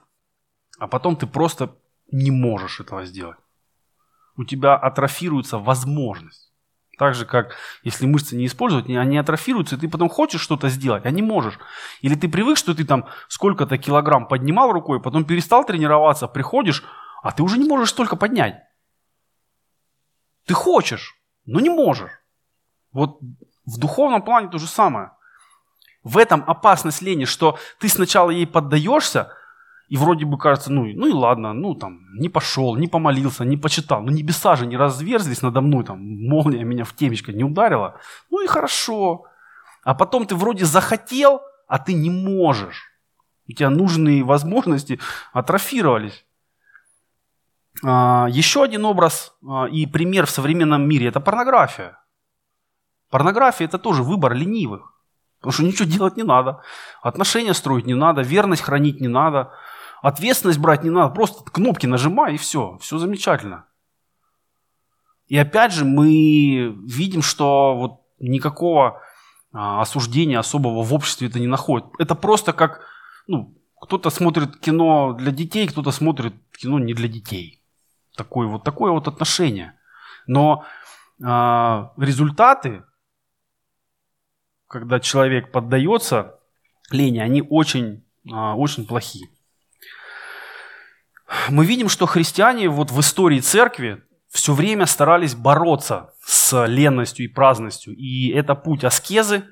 а 0.78 0.86
потом 0.86 1.16
ты 1.16 1.26
просто 1.26 1.76
не 2.10 2.30
можешь 2.30 2.80
этого 2.80 3.04
сделать. 3.04 3.38
У 4.36 4.44
тебя 4.44 4.74
атрофируется 4.74 5.58
возможность. 5.58 6.52
Так 6.98 7.14
же, 7.14 7.24
как 7.26 7.56
если 7.82 8.06
мышцы 8.06 8.36
не 8.36 8.46
использовать, 8.46 8.88
они 8.88 9.18
атрофируются, 9.18 9.76
и 9.76 9.78
ты 9.78 9.88
потом 9.88 10.08
хочешь 10.08 10.40
что-то 10.40 10.68
сделать, 10.68 11.06
а 11.06 11.10
не 11.10 11.22
можешь. 11.22 11.58
Или 12.00 12.14
ты 12.14 12.28
привык, 12.28 12.58
что 12.58 12.74
ты 12.74 12.84
там 12.84 13.06
сколько-то 13.28 13.78
килограмм 13.78 14.26
поднимал 14.28 14.72
рукой, 14.72 15.00
потом 15.00 15.24
перестал 15.24 15.64
тренироваться, 15.64 16.28
приходишь, 16.28 16.84
а 17.22 17.32
ты 17.32 17.42
уже 17.42 17.58
не 17.58 17.68
можешь 17.68 17.90
столько 17.90 18.16
поднять. 18.16 18.62
Ты 20.46 20.54
хочешь, 20.54 21.14
но 21.44 21.60
не 21.60 21.70
можешь. 21.70 22.10
Вот 22.92 23.18
в 23.64 23.78
духовном 23.78 24.22
плане 24.22 24.48
то 24.48 24.58
же 24.58 24.66
самое. 24.66 25.12
В 26.02 26.18
этом 26.18 26.44
опасность 26.46 27.02
лени, 27.02 27.24
что 27.24 27.58
ты 27.78 27.88
сначала 27.88 28.30
ей 28.30 28.46
поддаешься, 28.46 29.32
и 29.88 29.96
вроде 29.96 30.24
бы 30.24 30.38
кажется, 30.38 30.72
ну, 30.72 30.84
ну 30.84 31.06
и 31.06 31.12
ладно, 31.12 31.52
ну 31.52 31.74
там, 31.74 32.00
не 32.14 32.28
пошел, 32.28 32.76
не 32.76 32.88
помолился, 32.88 33.44
не 33.44 33.56
почитал, 33.56 34.02
ну 34.02 34.10
небеса 34.10 34.56
же 34.56 34.66
не 34.66 34.76
разверзлись 34.76 35.42
надо 35.42 35.60
мной, 35.60 35.84
там, 35.84 35.98
молния 36.00 36.64
меня 36.64 36.84
в 36.84 36.94
темечко 36.94 37.32
не 37.32 37.44
ударила, 37.44 38.00
ну 38.30 38.42
и 38.42 38.46
хорошо. 38.46 39.26
А 39.84 39.94
потом 39.94 40.26
ты 40.26 40.34
вроде 40.34 40.64
захотел, 40.64 41.40
а 41.68 41.78
ты 41.78 41.92
не 41.92 42.10
можешь. 42.10 42.90
У 43.48 43.52
тебя 43.52 43.70
нужные 43.70 44.22
возможности 44.22 44.98
атрофировались. 45.32 46.24
А, 47.84 48.26
еще 48.30 48.62
один 48.62 48.84
образ 48.84 49.34
а, 49.46 49.66
и 49.66 49.86
пример 49.86 50.26
в 50.26 50.30
современном 50.30 50.88
мире– 50.88 51.06
это 51.08 51.20
порнография. 51.20 51.98
Порнография– 53.10 53.66
это 53.68 53.78
тоже 53.78 54.02
выбор 54.02 54.34
ленивых. 54.34 54.92
Потому 55.40 55.52
что 55.52 55.64
ничего 55.64 55.88
делать 55.88 56.16
не 56.16 56.22
надо. 56.22 56.62
Отношения 57.02 57.54
строить 57.54 57.86
не 57.86 57.94
надо, 57.94 58.22
верность 58.22 58.62
хранить 58.62 59.00
не 59.00 59.08
надо, 59.08 59.52
ответственность 60.00 60.60
брать 60.60 60.84
не 60.84 60.90
надо. 60.90 61.12
Просто 61.12 61.42
кнопки 61.50 61.86
нажимай 61.86 62.34
и 62.34 62.38
все. 62.38 62.78
Все 62.80 62.98
замечательно. 62.98 63.66
И 65.26 65.36
опять 65.36 65.72
же 65.72 65.84
мы 65.84 66.76
видим, 66.86 67.22
что 67.22 67.74
вот 67.74 68.02
никакого 68.20 69.00
а, 69.52 69.80
осуждения 69.82 70.38
особого 70.38 70.82
в 70.82 70.94
обществе 70.94 71.28
это 71.28 71.40
не 71.40 71.46
находит. 71.46 71.86
Это 71.98 72.14
просто 72.14 72.52
как, 72.52 72.82
ну, 73.26 73.54
кто-то 73.80 74.10
смотрит 74.10 74.58
кино 74.58 75.12
для 75.14 75.32
детей, 75.32 75.66
кто-то 75.66 75.90
смотрит 75.90 76.34
кино 76.56 76.78
не 76.78 76.94
для 76.94 77.08
детей. 77.08 77.61
Такое 78.16 78.46
вот, 78.46 78.64
такое 78.64 78.92
вот 78.92 79.08
отношение. 79.08 79.78
Но 80.26 80.64
э, 81.20 81.24
результаты, 81.24 82.84
когда 84.66 85.00
человек 85.00 85.50
поддается 85.50 86.38
лени, 86.90 87.18
они 87.18 87.42
очень, 87.42 88.04
э, 88.26 88.34
очень 88.34 88.86
плохие. 88.86 89.28
Мы 91.48 91.64
видим, 91.64 91.88
что 91.88 92.06
христиане 92.06 92.68
вот 92.68 92.90
в 92.90 93.00
истории 93.00 93.40
церкви 93.40 94.02
все 94.28 94.52
время 94.52 94.86
старались 94.86 95.34
бороться 95.34 96.14
с 96.22 96.66
ленностью 96.66 97.24
и 97.24 97.28
праздностью. 97.28 97.94
И 97.96 98.30
это 98.30 98.54
путь 98.54 98.84
аскезы, 98.84 99.44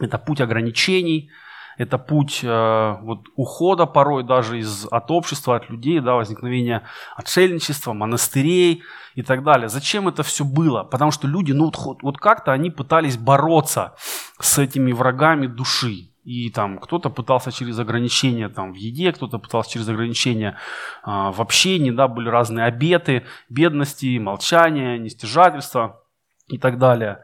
это 0.00 0.18
путь 0.18 0.40
ограничений– 0.40 1.30
это 1.78 1.96
путь 1.96 2.40
э, 2.42 2.96
вот, 3.02 3.20
ухода 3.36 3.86
порой 3.86 4.24
даже 4.24 4.58
из, 4.58 4.86
от 4.90 5.10
общества, 5.10 5.56
от 5.56 5.70
людей, 5.70 6.00
да, 6.00 6.14
возникновения 6.14 6.82
отшельничества, 7.16 7.92
монастырей 7.92 8.82
и 9.14 9.22
так 9.22 9.44
далее. 9.44 9.68
Зачем 9.68 10.08
это 10.08 10.24
все 10.24 10.44
было? 10.44 10.82
Потому 10.82 11.12
что 11.12 11.28
люди, 11.28 11.52
ну 11.52 11.72
вот, 11.72 12.02
вот 12.02 12.18
как-то 12.18 12.52
они 12.52 12.70
пытались 12.70 13.16
бороться 13.16 13.94
с 14.40 14.58
этими 14.58 14.92
врагами 14.92 15.46
души. 15.46 16.10
И 16.24 16.50
там 16.50 16.78
кто-то 16.78 17.08
пытался 17.08 17.52
через 17.52 17.78
ограничения 17.78 18.48
там, 18.48 18.72
в 18.72 18.76
еде, 18.76 19.12
кто-то 19.12 19.38
пытался 19.38 19.70
через 19.70 19.88
ограничения 19.88 20.58
э, 21.06 21.06
в 21.06 21.40
общении, 21.40 21.92
да, 21.92 22.08
были 22.08 22.28
разные 22.28 22.66
обеты, 22.66 23.24
бедности, 23.48 24.18
молчания, 24.18 24.98
нестяжательства 24.98 26.02
и 26.48 26.58
так 26.58 26.78
далее. 26.78 27.22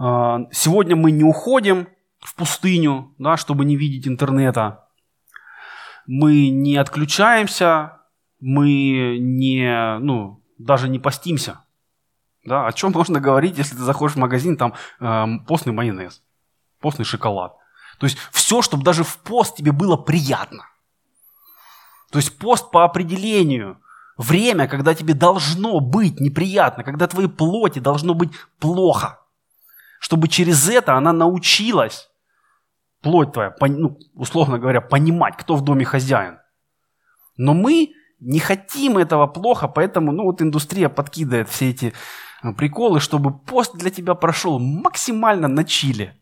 Э, 0.00 0.38
сегодня 0.52 0.96
мы 0.96 1.10
не 1.10 1.22
уходим 1.22 1.86
в 2.20 2.34
пустыню, 2.34 3.14
да, 3.18 3.36
чтобы 3.36 3.64
не 3.64 3.76
видеть 3.76 4.08
интернета. 4.08 4.88
Мы 6.06 6.50
не 6.50 6.76
отключаемся, 6.76 8.00
мы 8.40 9.18
не, 9.18 9.98
ну, 10.00 10.42
даже 10.58 10.88
не 10.88 10.98
постимся. 10.98 11.64
Да? 12.44 12.66
О 12.66 12.72
чем 12.72 12.92
можно 12.94 13.20
говорить, 13.20 13.58
если 13.58 13.74
ты 13.76 13.82
заходишь 13.82 14.16
в 14.16 14.20
магазин, 14.20 14.56
там 14.56 14.74
э, 15.00 15.26
постный 15.46 15.72
майонез, 15.72 16.22
постный 16.80 17.04
шоколад. 17.04 17.56
То 17.98 18.06
есть 18.06 18.18
все, 18.32 18.62
чтобы 18.62 18.84
даже 18.84 19.04
в 19.04 19.18
пост 19.18 19.56
тебе 19.56 19.72
было 19.72 19.96
приятно. 19.96 20.64
То 22.10 22.18
есть 22.18 22.38
пост 22.38 22.70
по 22.70 22.84
определению– 22.84 23.80
время, 24.18 24.66
когда 24.66 24.94
тебе 24.94 25.14
должно 25.14 25.80
быть 25.80 26.20
неприятно, 26.20 26.84
когда 26.84 27.06
твоей 27.06 27.28
плоти 27.28 27.78
должно 27.78 28.14
быть 28.14 28.32
плохо, 28.58 29.17
чтобы 29.98 30.28
через 30.28 30.68
это 30.68 30.94
она 30.94 31.12
научилась 31.12 32.10
плоть 33.02 33.32
твоя, 33.32 33.54
ну, 33.60 33.98
условно 34.14 34.58
говоря, 34.58 34.80
понимать, 34.80 35.36
кто 35.36 35.54
в 35.54 35.62
доме 35.62 35.84
хозяин. 35.84 36.38
Но 37.36 37.54
мы 37.54 37.92
не 38.20 38.40
хотим 38.40 38.98
этого 38.98 39.26
плохо, 39.26 39.68
поэтому 39.68 40.12
ну, 40.12 40.24
вот 40.24 40.42
индустрия 40.42 40.88
подкидывает 40.88 41.48
все 41.48 41.70
эти 41.70 41.92
э, 42.42 42.52
приколы, 42.52 43.00
чтобы 43.00 43.38
пост 43.38 43.76
для 43.76 43.90
тебя 43.90 44.14
прошел 44.14 44.58
максимально 44.58 45.46
на 45.46 45.64
чиле, 45.64 46.20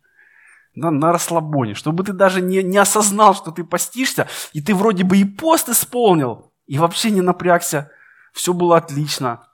на, 0.74 0.90
на 0.90 1.12
расслабоне, 1.12 1.74
чтобы 1.74 2.04
ты 2.04 2.12
даже 2.12 2.42
не, 2.42 2.62
не 2.62 2.76
осознал, 2.76 3.34
что 3.34 3.50
ты 3.50 3.64
постишься, 3.64 4.28
и 4.52 4.60
ты 4.60 4.74
вроде 4.74 5.04
бы 5.04 5.16
и 5.16 5.24
пост 5.24 5.70
исполнил, 5.70 6.52
и 6.66 6.78
вообще 6.78 7.10
не 7.10 7.22
напрягся, 7.22 7.90
все 8.34 8.52
было 8.52 8.76
отлично. 8.76 9.46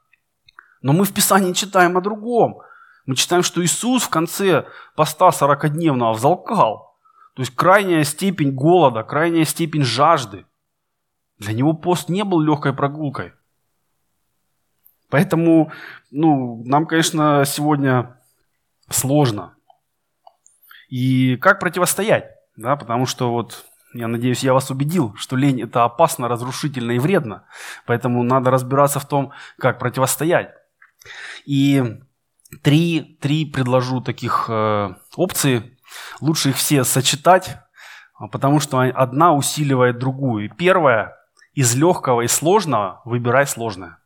Но 0.82 0.92
мы 0.92 1.04
в 1.04 1.14
Писании 1.14 1.52
читаем 1.52 1.96
о 1.96 2.00
другом. 2.00 2.62
Мы 3.06 3.16
читаем, 3.16 3.42
что 3.42 3.62
Иисус 3.64 4.04
в 4.04 4.08
конце 4.08 4.66
поста 4.94 5.28
40-дневного 5.28 6.14
взалкал– 6.14 6.90
то 7.34 7.40
есть 7.40 7.54
крайняя 7.54 8.04
степень 8.04 8.52
голода, 8.52 9.02
крайняя 9.02 9.44
степень 9.44 9.84
жажды. 9.84 10.44
Для 11.38 11.54
него 11.54 11.72
пост 11.72 12.08
не 12.08 12.24
был 12.24 12.40
легкой 12.40 12.74
прогулкой. 12.74 13.32
Поэтому, 15.08 15.72
ну, 16.10 16.62
нам, 16.64 16.86
конечно, 16.86 17.44
сегодня 17.46 18.18
сложно. 18.90 19.56
И 20.88 21.36
как 21.36 21.58
противостоять? 21.58 22.30
Да, 22.56 22.76
потому 22.76 23.06
что 23.06 23.32
вот 23.32 23.64
я 23.94 24.08
надеюсь, 24.08 24.42
я 24.42 24.52
вас 24.52 24.70
убедил, 24.70 25.14
что 25.16 25.36
лень 25.36 25.62
это 25.62 25.84
опасно, 25.84 26.28
разрушительно 26.28 26.92
и 26.92 26.98
вредно. 26.98 27.46
Поэтому 27.86 28.22
надо 28.22 28.50
разбираться 28.50 29.00
в 29.00 29.08
том, 29.08 29.32
как 29.58 29.78
противостоять. 29.78 30.54
И 31.46 31.98
три, 32.62 33.18
три 33.20 33.46
предложу 33.46 34.00
таких 34.00 34.46
э, 34.48 34.94
опции, 35.16 35.72
Лучше 36.20 36.50
их 36.50 36.56
все 36.56 36.84
сочетать, 36.84 37.58
а, 38.18 38.28
потому 38.28 38.60
что 38.60 38.80
одна 38.80 39.34
усиливает 39.34 39.98
другую. 39.98 40.46
И 40.46 40.48
первое, 40.48 41.16
из 41.54 41.74
легкого 41.74 42.22
и 42.22 42.28
сложного 42.28 43.02
выбирай 43.04 43.46
сложное. 43.46 43.98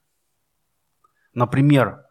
Например, 1.35 2.05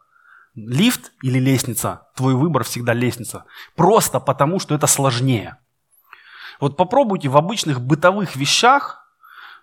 лифт 0.54 1.12
или 1.22 1.38
лестница, 1.38 2.08
твой 2.14 2.34
выбор 2.34 2.64
всегда 2.64 2.94
лестница. 2.94 3.44
Просто 3.74 4.20
потому, 4.20 4.58
что 4.58 4.74
это 4.74 4.86
сложнее. 4.86 5.58
Вот 6.60 6.76
попробуйте 6.76 7.28
в 7.28 7.36
обычных 7.36 7.80
бытовых 7.80 8.36
вещах 8.36 9.02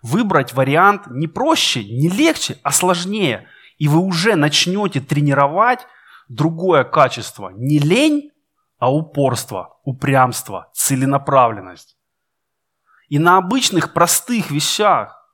выбрать 0.02 0.52
вариант 0.52 1.06
не 1.08 1.26
проще, 1.26 1.82
не 1.82 2.08
легче, 2.08 2.58
а 2.62 2.70
сложнее. 2.70 3.48
И 3.78 3.88
вы 3.88 3.98
уже 3.98 4.36
начнете 4.36 5.00
тренировать 5.00 5.86
другое 6.28 6.84
качество. 6.84 7.50
Не 7.50 7.78
лень, 7.78 8.30
а 8.78 8.92
упорство, 8.92 9.78
упрямство, 9.84 10.70
целенаправленность. 10.74 11.96
И 13.08 13.18
на 13.18 13.38
обычных 13.38 13.92
простых 13.92 14.50
вещах, 14.50 15.28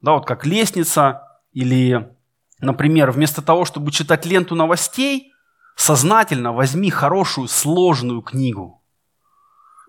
да, 0.00 0.12
вот 0.12 0.26
как 0.26 0.46
лестница 0.46 1.22
или, 1.52 2.16
например, 2.60 3.10
вместо 3.10 3.42
того, 3.42 3.64
чтобы 3.64 3.90
читать 3.90 4.26
ленту 4.26 4.54
новостей, 4.54 5.32
сознательно 5.76 6.52
возьми 6.52 6.90
хорошую 6.90 7.48
сложную 7.48 8.22
книгу 8.22 8.82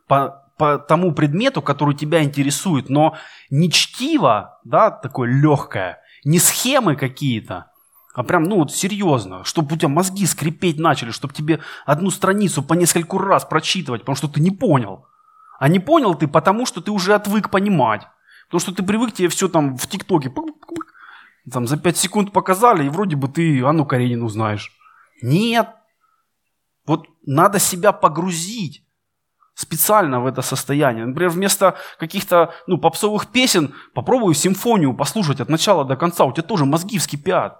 по, 0.08 0.44
по 0.58 0.78
тому 0.78 1.14
предмету, 1.14 1.62
который 1.62 1.96
тебя 1.96 2.24
интересует, 2.24 2.90
но 2.90 3.18
не 3.50 3.72
чтиво, 3.72 4.60
да, 4.64 4.92
такое 4.92 5.30
легкое, 5.30 6.02
не 6.24 6.40
схемы 6.40 6.96
какие-то, 6.96 7.69
а 8.14 8.24
прям, 8.24 8.44
ну 8.44 8.58
вот 8.58 8.72
серьезно, 8.72 9.44
чтобы 9.44 9.76
у 9.76 9.78
тебя 9.78 9.88
мозги 9.88 10.26
скрипеть 10.26 10.80
начали, 10.80 11.12
чтобы 11.12 11.34
тебе 11.34 11.60
одну 11.86 12.10
страницу 12.10 12.64
по 12.64 12.74
нескольку 12.74 13.18
раз 13.18 13.46
прочитывать, 13.46 14.02
потому 14.02 14.16
что 14.16 14.28
ты 14.28 14.42
не 14.42 14.52
понял. 14.52 15.06
А 15.60 15.68
не 15.68 15.80
понял 15.80 16.16
ты 16.16 16.28
потому, 16.28 16.66
что 16.66 16.82
ты 16.82 16.92
уже 16.92 17.14
отвык 17.14 17.50
понимать. 17.50 18.08
Потому 18.48 18.62
что 18.62 18.74
ты 18.74 18.82
привык, 18.82 19.14
тебе 19.14 19.28
все 19.28 19.48
там 19.48 19.78
в 19.78 19.88
ТикТоке 19.88 20.32
там 21.52 21.68
за 21.68 21.78
5 21.78 21.98
секунд 21.98 22.32
показали, 22.32 22.86
и 22.86 22.90
вроде 22.90 23.16
бы 23.16 23.28
ты 23.28 23.64
Анну 23.64 23.86
Каренину 23.86 24.28
знаешь. 24.30 24.72
Нет. 25.22 25.70
Вот 26.86 27.08
надо 27.26 27.60
себя 27.60 27.92
погрузить 27.92 28.84
специально 29.54 30.22
в 30.22 30.26
это 30.26 30.42
состояние. 30.42 31.06
Например, 31.06 31.30
вместо 31.30 31.78
каких-то 32.00 32.54
ну, 32.68 32.78
попсовых 32.78 33.28
песен 33.28 33.74
попробуй 33.94 34.34
симфонию 34.34 34.94
послушать 34.94 35.42
от 35.42 35.50
начала 35.50 35.86
до 35.86 35.96
конца. 35.96 36.26
У 36.26 36.32
тебя 36.32 36.44
тоже 36.44 36.66
мозги 36.66 36.98
вскипят. 36.98 37.58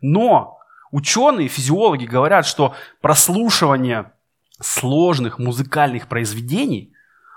Но 0.00 0.58
ученые, 0.90 1.48
физиологи 1.48 2.04
говорят, 2.04 2.46
что 2.46 2.74
прослушивание 3.00 4.12
сложных 4.60 5.38
музыкальных 5.38 6.06
произведений, 6.06 6.92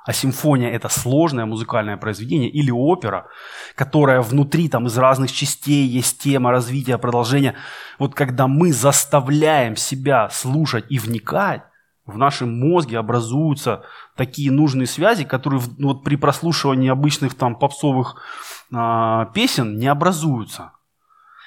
а 0.06 0.12
симфония 0.12 0.70
это 0.70 0.90
сложное 0.90 1.46
музыкальное 1.46 1.96
произведение 1.96 2.50
или 2.50 2.72
опера, 2.72 3.28
которая 3.76 4.22
внутри 4.22 4.68
там 4.68 4.88
из 4.88 4.98
разных 4.98 5.32
частей 5.32 5.88
есть 5.88 6.22
тема 6.22 6.52
развития, 6.52 6.98
продолжения. 6.98 7.56
Вот 8.00 8.14
когда 8.14 8.48
мы 8.48 8.74
заставляем 8.74 9.78
себя 9.78 10.30
слушать 10.30 10.86
и 10.90 11.00
вникать, 11.00 11.64
в 12.06 12.18
нашем 12.18 12.60
мозге 12.60 13.00
образуются 13.00 13.84
такие 14.18 14.52
нужные 14.52 14.88
связи, 14.88 15.24
которые 15.24 15.62
ну, 15.78 15.90
вот 15.90 16.04
при 16.04 16.18
прослушивании 16.18 16.90
обычных 16.90 17.34
там 17.34 17.56
попсовых 17.56 18.18
э, 18.74 19.26
песен 19.34 19.78
не 19.78 19.88
образуются. 19.88 20.74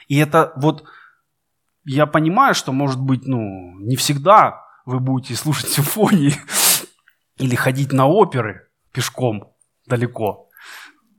И 0.08 0.16
это 0.16 0.54
вот 0.56 0.84
я 1.86 2.06
понимаю, 2.06 2.54
что 2.54 2.72
может 2.72 3.00
быть, 3.00 3.26
ну, 3.26 3.78
не 3.78 3.96
всегда 3.96 4.62
вы 4.84 5.00
будете 5.00 5.34
слушать 5.34 5.70
симфонии 5.70 6.34
или 7.36 7.54
ходить 7.54 7.92
на 7.92 8.06
оперы 8.06 8.68
пешком 8.92 9.54
далеко. 9.86 10.48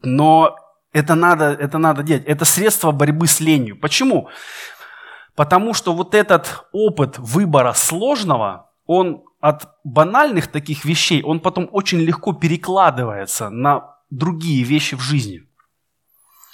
Но 0.03 0.57
это 0.91 1.15
надо, 1.15 1.45
это 1.45 1.77
надо 1.77 2.03
делать. 2.03 2.25
Это 2.25 2.45
средство 2.45 2.91
борьбы 2.91 3.27
с 3.27 3.39
ленью. 3.39 3.79
Почему? 3.79 4.29
Потому 5.35 5.73
что 5.73 5.93
вот 5.93 6.13
этот 6.13 6.65
опыт 6.71 7.17
выбора 7.17 7.73
сложного, 7.73 8.71
он 8.85 9.23
от 9.39 9.69
банальных 9.83 10.47
таких 10.47 10.83
вещей, 10.83 11.23
он 11.23 11.39
потом 11.39 11.69
очень 11.71 11.99
легко 11.99 12.33
перекладывается 12.33 13.49
на 13.49 13.97
другие 14.09 14.63
вещи 14.63 14.95
в 14.95 15.01
жизни. 15.01 15.47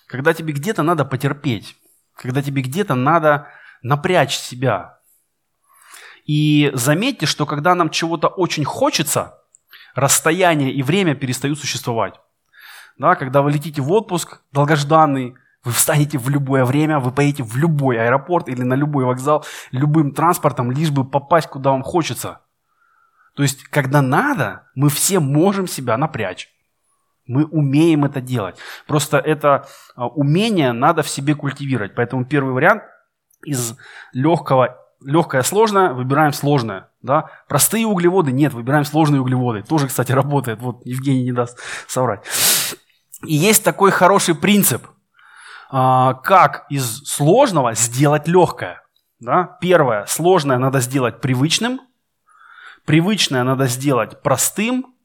Когда 0.08 0.34
тебе 0.34 0.54
где-то 0.54 0.84
надо 0.84 1.06
потерпеть, 1.06 1.76
когда 2.16 2.42
тебе 2.42 2.62
где-то 2.62 2.94
надо 2.94 3.48
напрячь 3.84 4.38
себя. 4.38 4.98
И 6.26 6.72
заметьте, 6.74 7.26
что 7.26 7.46
когда 7.46 7.76
нам 7.76 7.90
чего-то 7.90 8.28
очень 8.28 8.66
хочется, 8.66 9.40
расстояние 9.94 10.72
и 10.72 10.82
время 10.82 11.16
перестают 11.16 11.60
существовать. 11.60 12.16
Да, 12.98 13.16
когда 13.16 13.42
вы 13.42 13.52
летите 13.52 13.82
в 13.82 13.92
отпуск 13.92 14.42
долгожданный, 14.52 15.36
вы 15.64 15.72
встанете 15.72 16.18
в 16.18 16.30
любое 16.30 16.66
время, 16.66 17.00
вы 17.00 17.12
поедете 17.12 17.44
в 17.44 17.56
любой 17.56 17.98
аэропорт 17.98 18.50
или 18.50 18.64
на 18.64 18.74
любой 18.74 19.06
вокзал, 19.06 19.46
любым 19.72 20.12
транспортом, 20.12 20.72
лишь 20.72 20.92
бы 20.92 21.06
попасть, 21.06 21.48
куда 21.48 21.72
вам 21.72 21.84
хочется. 21.84 22.42
То 23.36 23.44
есть, 23.44 23.64
когда 23.64 24.02
надо, 24.02 24.68
мы 24.76 24.90
все 24.90 25.20
можем 25.20 25.68
себя 25.68 25.98
напрячь. 25.98 26.50
Мы 27.26 27.46
умеем 27.46 28.04
это 28.04 28.20
делать. 28.20 28.58
Просто 28.86 29.18
это 29.18 29.66
а, 29.96 30.08
умение 30.08 30.74
надо 30.74 31.04
в 31.04 31.10
себе 31.10 31.36
культивировать. 31.36 31.96
Поэтому 31.96 32.26
первый 32.26 32.54
вариант 32.54 32.84
из 33.46 33.76
легкого, 34.14 34.78
легкое 35.04 35.44
сложное 35.44 35.94
выбираем 35.94 36.34
сложное. 36.34 36.90
Да? 37.02 37.30
Простые 37.48 37.86
углеводы 37.86 38.32
нет, 38.32 38.54
выбираем 38.54 38.86
сложные 38.86 39.22
углеводы. 39.22 39.64
Тоже, 39.64 39.88
кстати, 39.88 40.12
работает. 40.12 40.60
Вот 40.62 40.86
Евгений 40.86 41.24
не 41.24 41.32
даст 41.32 41.60
соврать. 41.88 42.24
И 43.26 43.36
есть 43.36 43.64
такой 43.64 43.92
хороший 43.92 44.36
принцип, 44.36 44.88
а, 45.70 46.16
как 46.16 46.66
из 46.70 47.04
сложного 47.04 47.74
сделать 47.74 48.28
легкое. 48.28 48.84
Да? 49.20 49.58
Первое, 49.62 50.06
сложное 50.06 50.58
надо 50.58 50.80
сделать 50.80 51.22
привычным, 51.22 51.80
привычное 52.86 53.44
надо 53.44 53.68
сделать 53.68 54.22
простым, 54.22 54.96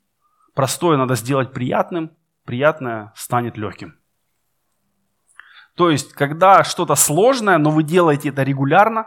простое 0.54 0.96
надо 0.96 1.14
сделать 1.14 1.52
приятным, 1.52 2.10
приятное 2.44 3.12
станет 3.14 3.56
легким. 3.56 3.97
То 5.78 5.90
есть, 5.90 6.12
когда 6.12 6.64
что-то 6.64 6.96
сложное, 6.96 7.56
но 7.56 7.70
вы 7.70 7.84
делаете 7.84 8.30
это 8.30 8.42
регулярно, 8.42 9.06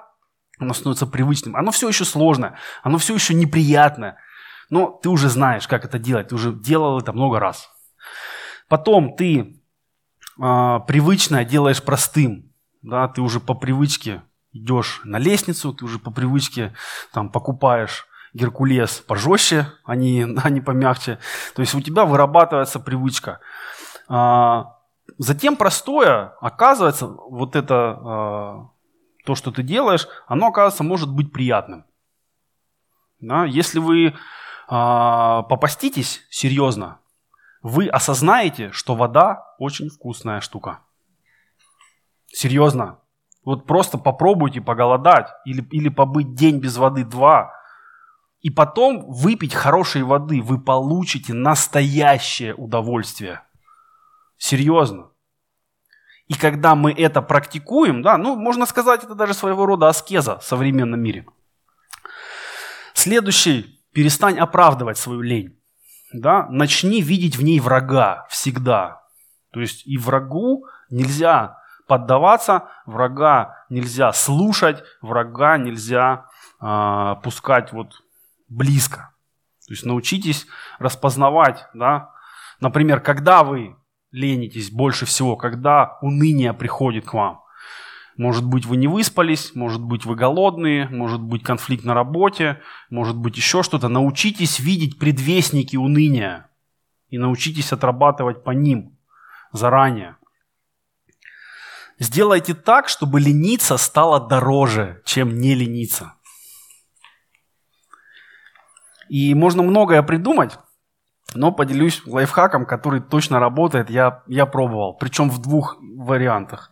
оно 0.58 0.74
становится 0.74 1.06
привычным. 1.06 1.58
Оно 1.58 1.72
все 1.72 1.90
еще 1.90 2.06
сложное, 2.06 2.58
оно 2.82 2.98
все 2.98 3.14
еще 3.14 3.34
неприятное. 3.34 4.16
Но 4.70 4.88
ты 5.04 5.10
уже 5.10 5.28
знаешь, 5.28 5.68
как 5.68 5.84
это 5.84 6.00
делать, 6.00 6.30
ты 6.30 6.36
уже 6.36 6.54
делал 6.54 6.98
это 6.98 7.12
много 7.12 7.42
раз. 7.42 7.70
Потом 8.70 9.18
ты 9.18 9.62
э, 10.42 10.80
привычное 10.88 11.44
делаешь 11.44 11.84
простым. 11.84 12.54
Да, 12.82 13.10
ты 13.10 13.22
уже 13.22 13.42
по 13.42 13.54
привычке 13.54 14.22
идешь 14.54 15.02
на 15.04 15.20
лестницу, 15.20 15.74
ты 15.74 15.84
уже 15.84 16.00
по 16.00 16.10
привычке 16.10 16.74
там, 17.12 17.30
покупаешь 17.30 18.08
Геркулес 18.34 19.04
пожестче, 19.06 19.68
а 19.84 19.98
не, 19.98 20.26
а 20.42 20.50
не 20.50 20.62
помягче. 20.62 21.20
То 21.54 21.62
есть 21.64 21.76
у 21.76 21.82
тебя 21.82 22.06
вырабатывается 22.06 22.80
привычка. 22.80 23.42
А, 24.08 24.78
Затем 25.18 25.56
простое, 25.56 26.34
оказывается, 26.42 27.08
вот 27.08 27.56
это, 27.56 27.76
э, 27.76 29.26
то, 29.26 29.36
что 29.36 29.52
ты 29.52 29.64
делаешь, 29.64 30.08
оно, 30.28 30.48
оказывается, 30.48 30.84
может 30.84 31.14
быть 31.14 31.32
приятным. 31.32 31.86
Да? 33.20 33.46
Если 33.46 33.80
вы 33.80 34.08
э, 34.08 34.14
попаститесь 34.68 36.26
серьезно, 36.30 37.00
вы 37.62 37.88
осознаете, 37.88 38.72
что 38.72 38.96
вода 38.96 39.46
очень 39.60 39.90
вкусная 39.90 40.42
штука. 40.42 40.80
Серьезно. 42.28 42.98
Вот 43.44 43.66
просто 43.66 43.98
попробуйте 43.98 44.62
поголодать 44.62 45.30
или, 45.46 45.62
или 45.72 45.90
побыть 45.90 46.34
день 46.34 46.60
без 46.60 46.78
воды 46.78 47.04
два. 47.04 47.54
И 48.42 48.50
потом 48.50 49.06
выпить 49.12 49.54
хорошей 49.54 50.04
воды. 50.04 50.42
Вы 50.42 50.60
получите 50.60 51.34
настоящее 51.34 52.56
удовольствие. 52.56 53.42
Серьезно. 54.42 55.12
И 56.28 56.34
когда 56.34 56.74
мы 56.74 56.92
это 56.92 57.22
практикуем, 57.22 58.02
да, 58.02 58.18
ну, 58.18 58.36
можно 58.36 58.66
сказать, 58.66 59.04
это 59.04 59.14
даже 59.14 59.36
своего 59.36 59.68
рода 59.68 59.88
аскеза 59.88 60.40
в 60.40 60.44
современном 60.44 61.00
мире. 61.00 61.28
Следующий, 62.96 63.80
перестань 63.94 64.40
оправдывать 64.40 64.98
свою 64.98 65.22
лень. 65.22 65.60
Да? 66.12 66.48
Начни 66.50 67.04
видеть 67.04 67.36
в 67.36 67.44
ней 67.44 67.60
врага 67.60 68.26
всегда. 68.32 69.04
То 69.52 69.60
есть 69.60 69.86
и 69.86 70.00
врагу 70.00 70.66
нельзя 70.90 71.60
поддаваться, 71.88 72.68
врага 72.88 73.64
нельзя 73.70 74.12
слушать, 74.12 74.84
врага 75.04 75.60
нельзя 75.60 76.26
э, 76.60 77.16
пускать 77.22 77.74
вот 77.74 78.02
близко. 78.50 79.14
То 79.68 79.74
есть 79.74 79.86
научитесь 79.86 80.48
распознавать, 80.80 81.68
да, 81.76 82.10
например, 82.60 83.02
когда 83.02 83.44
вы 83.44 83.76
ленитесь 84.12 84.72
больше 84.72 85.06
всего, 85.06 85.36
когда 85.36 85.98
уныние 86.02 86.54
приходит 86.54 87.06
к 87.06 87.14
вам. 87.14 87.42
Может 88.18 88.46
быть, 88.46 88.66
вы 88.66 88.78
не 88.78 88.88
выспались, 88.88 89.56
может 89.56 89.82
быть, 89.82 90.06
вы 90.06 90.16
голодные, 90.16 90.88
может 90.90 91.22
быть, 91.22 91.44
конфликт 91.44 91.86
на 91.86 91.94
работе, 91.94 92.62
может 92.90 93.18
быть, 93.18 93.38
еще 93.38 93.64
что-то. 93.64 93.88
Научитесь 93.88 94.60
видеть 94.60 95.00
предвестники 95.00 95.78
уныния 95.78 96.50
и 97.10 97.18
научитесь 97.18 97.72
отрабатывать 97.72 98.44
по 98.44 98.52
ним 98.52 98.98
заранее. 99.54 100.18
Сделайте 102.00 102.54
так, 102.54 102.90
чтобы 102.90 103.20
лениться 103.20 103.78
стало 103.78 104.28
дороже, 104.28 105.02
чем 105.06 105.38
не 105.38 105.56
лениться. 105.56 106.14
И 109.08 109.34
можно 109.36 109.62
многое 109.62 110.02
придумать, 110.04 110.58
но 111.34 111.52
поделюсь 111.52 112.02
лайфхаком, 112.06 112.66
который 112.66 113.02
точно 113.02 113.40
работает, 113.40 113.90
я, 113.90 114.24
я 114.28 114.46
пробовал, 114.46 114.94
причем 114.94 115.30
в 115.30 115.42
двух 115.42 115.78
вариантах. 115.82 116.72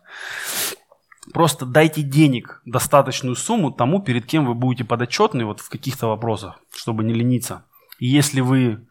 Просто 1.33 1.65
дайте 1.65 2.01
денег, 2.01 2.61
достаточную 2.65 3.35
сумму 3.35 3.71
тому, 3.71 4.01
перед 4.01 4.25
кем 4.25 4.45
вы 4.45 4.55
будете 4.55 4.83
подотчетны 4.83 5.45
вот 5.45 5.59
в 5.59 5.69
каких-то 5.69 6.07
вопросах, 6.07 6.59
чтобы 6.73 7.03
не 7.03 7.13
лениться. 7.13 7.65
И 7.99 8.07
если 8.07 8.41
вы 8.41 8.87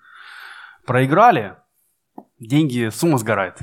проиграли, 0.86 1.56
деньги, 2.38 2.90
сумма 2.90 3.18
сгорает. 3.18 3.58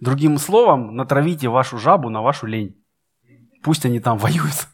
Другим 0.00 0.38
словом, 0.38 0.96
натравите 0.96 1.48
вашу 1.48 1.78
жабу 1.78 2.10
на 2.10 2.22
вашу 2.22 2.46
лень. 2.46 2.76
Пусть 3.62 3.84
они 3.84 4.00
там 4.00 4.18
воюют. 4.18 4.68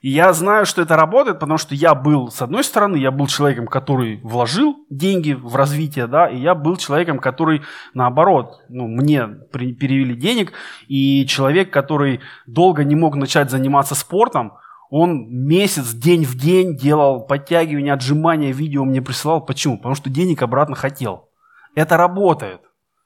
И 0.00 0.10
я 0.10 0.32
знаю, 0.32 0.64
что 0.64 0.82
это 0.82 0.96
работает, 0.96 1.40
потому 1.40 1.58
что 1.58 1.74
я 1.74 1.94
был, 1.94 2.30
с 2.30 2.40
одной 2.40 2.62
стороны, 2.62 2.96
я 2.96 3.10
был 3.10 3.26
человеком, 3.26 3.66
который 3.66 4.20
вложил 4.22 4.76
деньги 4.90 5.32
в 5.32 5.56
развитие, 5.56 6.06
да, 6.06 6.28
и 6.28 6.38
я 6.38 6.54
был 6.54 6.76
человеком, 6.76 7.18
который, 7.18 7.62
наоборот, 7.94 8.60
ну, 8.68 8.86
мне 8.86 9.26
перевели 9.52 10.14
денег, 10.14 10.52
и 10.86 11.26
человек, 11.26 11.72
который 11.72 12.20
долго 12.46 12.84
не 12.84 12.94
мог 12.94 13.16
начать 13.16 13.50
заниматься 13.50 13.94
спортом, 13.94 14.52
он 14.90 15.28
месяц, 15.28 15.92
день 15.92 16.24
в 16.24 16.34
день 16.34 16.76
делал 16.76 17.20
подтягивания, 17.20 17.92
отжимания, 17.92 18.52
видео 18.52 18.84
мне 18.84 19.02
присылал. 19.02 19.44
Почему? 19.44 19.76
Потому 19.76 19.94
что 19.94 20.08
денег 20.08 20.42
обратно 20.42 20.76
хотел. 20.76 21.28
Это 21.74 21.96
работает. 21.96 22.62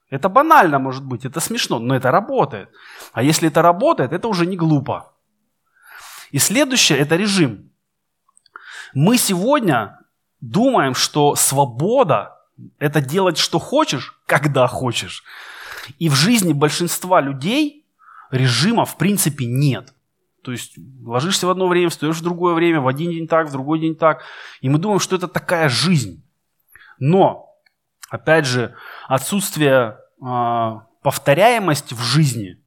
Это 0.08 0.28
банально, 0.28 0.78
может 0.78 1.04
быть, 1.04 1.24
это 1.24 1.40
смешно, 1.40 1.78
но 1.78 1.96
это 1.96 2.10
работает. 2.10 2.68
А 3.12 3.22
если 3.22 3.48
это 3.48 3.62
работает, 3.62 4.12
это 4.12 4.28
уже 4.28 4.46
не 4.46 4.56
глупо. 4.56 5.11
И 6.32 6.38
следующее– 6.38 6.98
это 7.00 7.16
режим. 7.16 7.70
Мы 8.94 9.18
сегодня 9.18 10.00
думаем, 10.40 10.94
что 10.94 11.36
свобода– 11.36 12.36
это 12.78 13.00
делать, 13.00 13.38
что 13.38 13.58
хочешь, 13.58 14.18
когда 14.26 14.66
хочешь. 14.66 15.24
И 15.98 16.08
в 16.08 16.14
жизни 16.14 16.52
большинства 16.52 17.20
людей 17.20 17.86
режима 18.30 18.84
в 18.84 18.96
принципе 18.96 19.44
нет. 19.44 19.94
То 20.42 20.52
есть 20.52 20.76
ложишься 21.04 21.46
в 21.46 21.50
одно 21.50 21.68
время, 21.68 21.90
встаешь 21.90 22.16
в 22.16 22.22
другое 22.22 22.54
время, 22.54 22.80
в 22.80 22.88
один 22.88 23.10
день 23.10 23.28
так, 23.28 23.48
в 23.48 23.52
другой 23.52 23.78
день 23.78 23.94
так. 23.94 24.22
И 24.60 24.68
мы 24.68 24.78
думаем, 24.78 25.00
что 25.00 25.16
это 25.16 25.28
такая 25.28 25.68
жизнь. 25.68 26.24
Но, 26.98 27.54
опять 28.10 28.46
же, 28.46 28.74
отсутствие 29.06 29.98
э, 30.20 30.70
повторяемости 31.02 31.94
в 31.94 32.00
жизни 32.00 32.61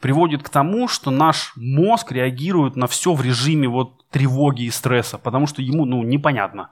приводит 0.00 0.42
к 0.42 0.48
тому, 0.48 0.88
что 0.88 1.10
наш 1.10 1.52
мозг 1.56 2.12
реагирует 2.12 2.76
на 2.76 2.86
все 2.86 3.14
в 3.14 3.22
режиме 3.22 3.68
вот 3.68 4.08
тревоги 4.10 4.62
и 4.62 4.70
стресса, 4.70 5.18
потому 5.18 5.46
что 5.46 5.62
ему 5.62 5.84
ну, 5.84 6.02
непонятно. 6.02 6.70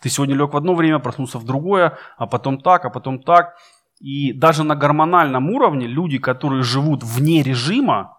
Ты 0.00 0.10
сегодня 0.10 0.34
лег 0.34 0.52
в 0.52 0.56
одно 0.56 0.74
время, 0.74 0.98
проснулся 0.98 1.38
в 1.38 1.44
другое, 1.44 1.96
а 2.18 2.26
потом 2.26 2.60
так, 2.60 2.84
а 2.84 2.90
потом 2.90 3.22
так. 3.22 3.56
И 4.00 4.32
даже 4.32 4.64
на 4.64 4.76
гормональном 4.76 5.50
уровне 5.50 5.86
люди, 5.86 6.18
которые 6.18 6.62
живут 6.62 7.02
вне 7.02 7.42
режима, 7.42 8.18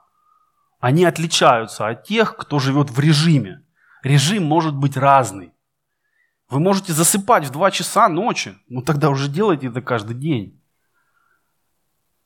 они 0.80 1.06
отличаются 1.06 1.88
от 1.88 2.04
тех, 2.04 2.38
кто 2.38 2.60
живет 2.60 2.90
в 2.90 3.00
режиме. 3.00 3.62
Режим 4.04 4.46
может 4.46 4.76
быть 4.76 4.98
разный. 4.98 5.52
Вы 6.50 6.60
можете 6.60 6.94
засыпать 6.94 7.46
в 7.46 7.52
2 7.52 7.72
часа 7.72 8.08
ночи, 8.08 8.56
ну 8.68 8.82
тогда 8.82 9.10
уже 9.10 9.30
делайте 9.30 9.68
это 9.68 9.82
каждый 9.82 10.16
день. 10.16 10.62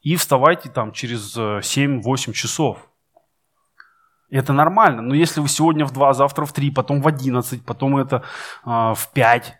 И 0.01 0.15
вставайте 0.15 0.69
там 0.69 0.91
через 0.91 1.35
7-8 1.35 2.29
э, 2.29 2.33
часов. 2.33 2.89
Это 4.29 4.53
нормально. 4.53 5.01
Но 5.01 5.15
если 5.15 5.41
вы 5.41 5.49
сегодня 5.49 5.85
в 5.85 5.91
2, 5.91 6.13
завтра 6.13 6.45
в 6.45 6.53
3, 6.53 6.71
потом 6.71 7.01
в 7.01 7.07
11, 7.07 7.65
потом 7.65 7.97
это 7.97 8.23
э, 8.65 8.69
в 8.69 9.09
5 9.13 9.55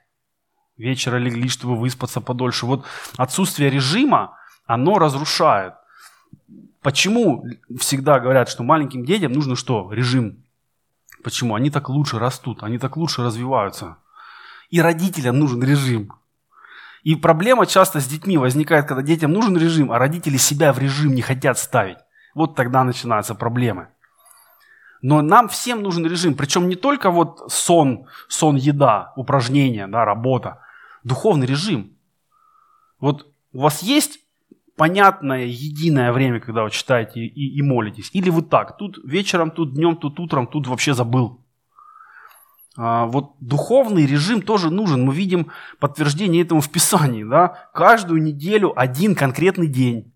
вечера 0.77 1.17
легли, 1.17 1.49
чтобы 1.49 1.75
выспаться 1.75 2.21
подольше. 2.21 2.65
Вот 2.65 2.85
отсутствие 3.17 3.69
режима, 3.69 4.37
оно 4.65 4.97
разрушает. 4.97 5.73
Почему 6.81 7.45
всегда 7.77 8.19
говорят, 8.19 8.47
что 8.47 8.63
маленьким 8.63 9.03
детям 9.03 9.33
нужно 9.33 9.55
что? 9.55 9.91
Режим. 9.91 10.45
Почему? 11.23 11.55
Они 11.55 11.69
так 11.69 11.89
лучше 11.89 12.17
растут, 12.17 12.63
они 12.63 12.77
так 12.77 12.95
лучше 12.95 13.23
развиваются. 13.23 13.97
И 14.69 14.81
родителям 14.81 15.37
нужен 15.37 15.61
режим. 15.61 16.13
И 17.03 17.15
проблема 17.15 17.65
часто 17.65 17.99
с 17.99 18.07
детьми 18.07 18.37
возникает, 18.37 18.87
когда 18.87 19.01
детям 19.01 19.31
нужен 19.31 19.57
режим, 19.57 19.91
а 19.91 19.99
родители 19.99 20.37
себя 20.37 20.73
в 20.73 20.79
режим 20.79 21.13
не 21.13 21.21
хотят 21.21 21.57
ставить. 21.57 21.97
Вот 22.35 22.55
тогда 22.55 22.83
начинаются 22.83 23.35
проблемы. 23.35 23.87
Но 25.01 25.21
нам 25.21 25.47
всем 25.47 25.81
нужен 25.81 26.05
режим. 26.05 26.35
Причем 26.35 26.67
не 26.67 26.75
только 26.75 27.09
вот 27.09 27.51
сон, 27.51 28.05
сон, 28.27 28.57
еда, 28.57 29.13
упражнения, 29.15 29.87
да, 29.87 30.03
работа. 30.03 30.59
Духовный 31.03 31.47
режим. 31.47 31.95
Вот 32.99 33.27
у 33.53 33.61
вас 33.61 33.81
есть 33.81 34.19
понятное, 34.75 35.45
единое 35.45 36.11
время, 36.11 36.39
когда 36.39 36.63
вы 36.63 36.71
читаете 36.71 37.21
и, 37.21 37.57
и 37.57 37.61
молитесь? 37.61 38.09
Или 38.13 38.29
вы 38.29 38.41
так, 38.41 38.77
тут 38.77 38.99
вечером, 39.05 39.51
тут 39.51 39.73
днем, 39.73 39.95
тут 39.95 40.19
утром, 40.19 40.47
тут 40.47 40.67
вообще 40.67 40.93
забыл? 40.93 41.41
А, 42.77 43.05
вот 43.05 43.35
духовный 43.39 44.05
режим 44.05 44.41
тоже 44.41 44.69
нужен. 44.69 45.03
Мы 45.03 45.13
видим 45.13 45.51
подтверждение 45.79 46.41
этому 46.41 46.61
в 46.61 46.69
Писании. 46.69 47.23
Да? 47.23 47.69
Каждую 47.73 48.21
неделю 48.21 48.73
один 48.79 49.15
конкретный 49.15 49.67
день. 49.67 50.13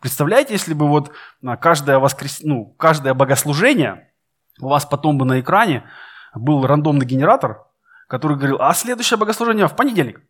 Представляете, 0.00 0.52
если 0.52 0.74
бы 0.74 0.86
вот 0.88 1.12
каждое, 1.60 1.98
воскрес... 1.98 2.40
ну, 2.42 2.66
каждое 2.78 3.14
богослужение 3.14 4.12
у 4.60 4.68
вас 4.68 4.84
потом 4.84 5.18
бы 5.18 5.24
на 5.24 5.40
экране 5.40 5.84
был 6.34 6.66
рандомный 6.66 7.06
генератор, 7.06 7.64
который 8.06 8.36
говорил, 8.36 8.58
а 8.60 8.74
следующее 8.74 9.18
богослужение 9.18 9.66
в 9.66 9.76
понедельник, 9.76 10.22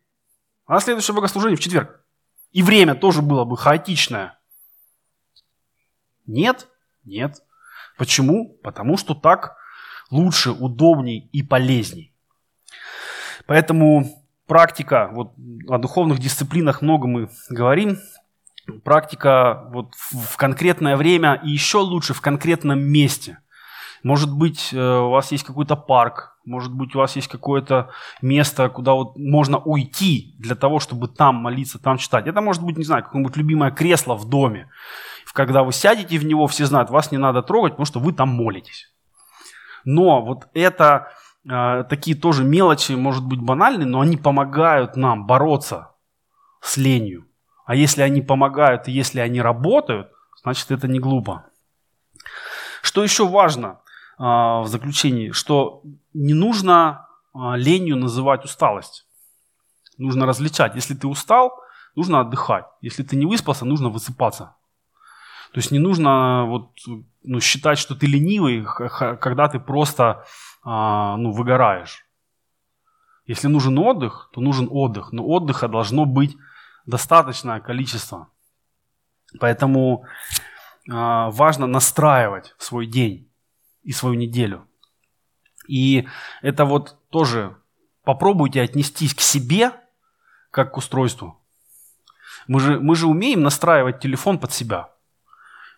а 0.65 0.79
следующее 0.79 1.15
богослужение 1.15 1.57
в 1.57 1.59
четверг. 1.59 2.01
И 2.51 2.63
время 2.63 2.95
тоже 2.95 3.21
было 3.21 3.43
бы 3.43 3.57
хаотичное. 3.57 4.39
Нет, 6.25 6.67
нет. 7.03 7.43
Почему? 7.97 8.57
Потому 8.63 8.97
что 8.97 9.13
так 9.13 9.57
лучше, 10.15 10.51
удобней 10.51 11.29
и 11.31 11.43
полезней. 11.43 12.13
Поэтому 13.47 14.05
практика, 14.47 15.09
вот 15.13 15.33
о 15.67 15.77
духовных 15.77 16.19
дисциплинах 16.19 16.81
много 16.81 17.07
мы 17.07 17.29
говорим, 17.49 17.97
практика 18.83 19.69
вот 19.71 19.93
в 19.95 20.37
конкретное 20.37 20.95
время 20.95 21.41
и 21.43 21.51
еще 21.51 21.79
лучше 21.79 22.13
в 22.13 22.21
конкретном 22.21 22.79
месте. 22.79 23.39
Может 24.03 24.31
быть, 24.31 24.69
э, 24.71 24.77
у 24.77 25.09
вас 25.09 25.31
есть 25.31 25.43
какой-то 25.43 25.75
парк, 25.75 26.37
может 26.45 26.71
быть, 26.71 26.95
у 26.95 26.99
вас 26.99 27.15
есть 27.15 27.27
какое-то 27.27 27.89
место, 28.21 28.69
куда 28.69 28.93
вот 28.93 29.17
можно 29.17 29.57
уйти 29.57 30.35
для 30.37 30.55
того, 30.55 30.79
чтобы 30.79 31.07
там 31.07 31.35
молиться, 31.35 31.79
там 31.79 31.97
читать. 31.97 32.27
Это 32.27 32.41
может 32.41 32.63
быть, 32.63 32.77
не 32.77 32.83
знаю, 32.83 33.03
какое-нибудь 33.03 33.35
любимое 33.35 33.71
кресло 33.71 34.15
в 34.15 34.29
доме. 34.29 34.69
Когда 35.33 35.63
вы 35.63 35.73
сядете 35.73 36.17
в 36.17 36.25
него, 36.25 36.47
все 36.47 36.65
знают, 36.65 36.89
вас 36.89 37.11
не 37.11 37.17
надо 37.17 37.41
трогать, 37.41 37.73
потому 37.73 37.85
что 37.85 37.99
вы 37.99 38.13
там 38.13 38.29
молитесь. 38.29 38.94
Но 39.85 40.21
вот 40.21 40.47
это 40.53 41.11
э, 41.47 41.83
такие 41.87 42.17
тоже 42.17 42.43
мелочи, 42.43 42.93
может 42.93 43.23
быть, 43.23 43.39
банальные, 43.39 43.87
но 43.87 44.01
они 44.01 44.17
помогают 44.17 44.95
нам 44.95 45.25
бороться 45.27 45.91
с 46.61 46.77
ленью. 46.77 47.27
А 47.65 47.75
если 47.75 48.01
они 48.01 48.21
помогают 48.21 48.87
и 48.87 48.91
если 48.91 49.19
они 49.19 49.41
работают, 49.41 50.11
значит 50.41 50.71
это 50.71 50.87
не 50.87 50.99
глупо. 50.99 51.45
Что 52.81 53.03
еще 53.03 53.27
важно 53.27 53.79
э, 54.17 54.23
в 54.23 54.65
заключении, 54.65 55.31
что 55.31 55.83
не 56.13 56.33
нужно 56.33 57.07
э, 57.33 57.37
ленью 57.55 57.97
называть 57.97 58.43
усталость. 58.43 59.05
Нужно 59.97 60.25
различать. 60.25 60.75
Если 60.75 60.95
ты 60.95 61.07
устал, 61.07 61.59
нужно 61.95 62.19
отдыхать. 62.21 62.65
Если 62.81 63.03
ты 63.03 63.15
не 63.15 63.25
выспался, 63.25 63.65
нужно 63.65 63.89
высыпаться. 63.89 64.54
То 65.55 65.59
есть 65.59 65.71
не 65.71 65.79
нужно 65.79 66.43
вот, 66.47 66.71
ну, 67.23 67.39
считать, 67.39 67.77
что 67.77 67.95
ты 67.95 68.07
ленивый, 68.07 68.65
когда 69.21 69.47
ты 69.47 69.57
просто 69.57 70.25
а, 70.63 71.15
ну, 71.15 71.31
выгораешь. 71.31 72.05
Если 73.25 73.47
нужен 73.47 73.77
отдых, 73.79 74.29
то 74.33 74.41
нужен 74.41 74.67
отдых. 74.69 75.13
Но 75.13 75.25
отдыха 75.25 75.69
должно 75.69 76.03
быть 76.03 76.35
достаточное 76.85 77.61
количество. 77.61 78.27
Поэтому 79.39 80.03
а, 80.91 81.29
важно 81.29 81.67
настраивать 81.67 82.53
свой 82.57 82.85
день 82.85 83.31
и 83.81 83.93
свою 83.93 84.15
неделю. 84.15 84.67
И 85.69 86.05
это 86.41 86.65
вот 86.65 86.97
тоже 87.09 87.55
попробуйте 88.03 88.61
отнестись 88.61 89.15
к 89.15 89.21
себе 89.21 89.71
как 90.51 90.73
к 90.73 90.77
устройству. 90.77 91.41
Мы 92.49 92.59
же, 92.59 92.77
мы 92.77 92.97
же 92.97 93.07
умеем 93.07 93.41
настраивать 93.41 94.01
телефон 94.01 94.37
под 94.37 94.51
себя– 94.51 94.89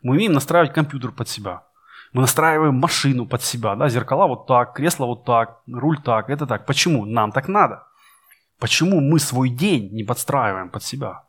мы 0.02 0.16
умеем 0.16 0.34
настраивать 0.34 0.74
компьютер 0.74 1.12
под 1.12 1.30
себя. 1.30 1.64
Мы 2.14 2.22
настраиваем 2.22 2.76
машину 2.76 3.26
под 3.26 3.44
себя, 3.44 3.76
да, 3.76 3.90
зеркала 3.90 4.28
вот 4.28 4.48
так, 4.48 4.74
кресло 4.74 5.06
вот 5.06 5.26
так, 5.26 5.62
руль 5.68 6.02
так, 6.02 6.30
это 6.30 6.46
так. 6.48 6.66
Почему? 6.66 7.06
Нам 7.06 7.32
так 7.32 7.48
надо. 7.48 7.84
Почему 8.60 9.02
мы 9.02 9.20
свой 9.20 9.50
день 9.50 9.94
не 9.94 10.04
подстраиваем 10.04 10.70
под 10.70 10.84
себя? 10.84 11.24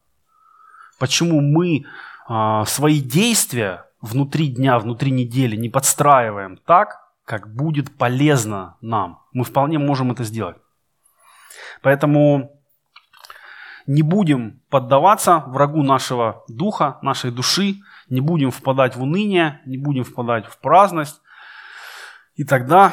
Почему 0.98 1.40
мы 1.40 1.84
э, 2.28 2.64
свои 2.66 3.00
действия 3.00 3.84
внутри 4.00 4.48
дня, 4.48 4.78
внутри 4.78 5.10
недели 5.10 5.56
не 5.56 5.68
подстраиваем 5.68 6.56
так, 6.56 7.00
как 7.24 7.54
будет 7.54 7.96
полезно 7.96 8.76
нам? 8.80 9.20
Мы 9.32 9.44
вполне 9.44 9.78
можем 9.78 10.12
это 10.12 10.24
сделать. 10.24 10.56
Поэтому 11.82 12.57
не 13.88 14.02
будем 14.02 14.60
поддаваться 14.68 15.42
врагу 15.46 15.82
нашего 15.82 16.44
духа, 16.46 16.98
нашей 17.00 17.30
души, 17.30 17.76
не 18.10 18.20
будем 18.20 18.50
впадать 18.50 18.96
в 18.96 19.02
уныние, 19.02 19.62
не 19.64 19.78
будем 19.78 20.04
впадать 20.04 20.46
в 20.46 20.58
праздность. 20.58 21.22
И 22.36 22.44
тогда 22.44 22.92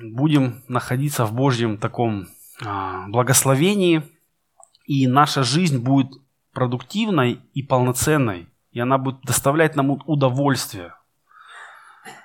будем 0.00 0.62
находиться 0.68 1.26
в 1.26 1.34
Божьем 1.34 1.78
таком 1.78 2.28
а, 2.64 3.08
благословении, 3.08 4.02
и 4.84 5.08
наша 5.08 5.42
жизнь 5.42 5.82
будет 5.82 6.12
продуктивной 6.52 7.40
и 7.52 7.64
полноценной, 7.64 8.48
и 8.70 8.78
она 8.78 8.98
будет 8.98 9.22
доставлять 9.22 9.74
нам 9.74 9.90
удовольствие. 10.06 10.94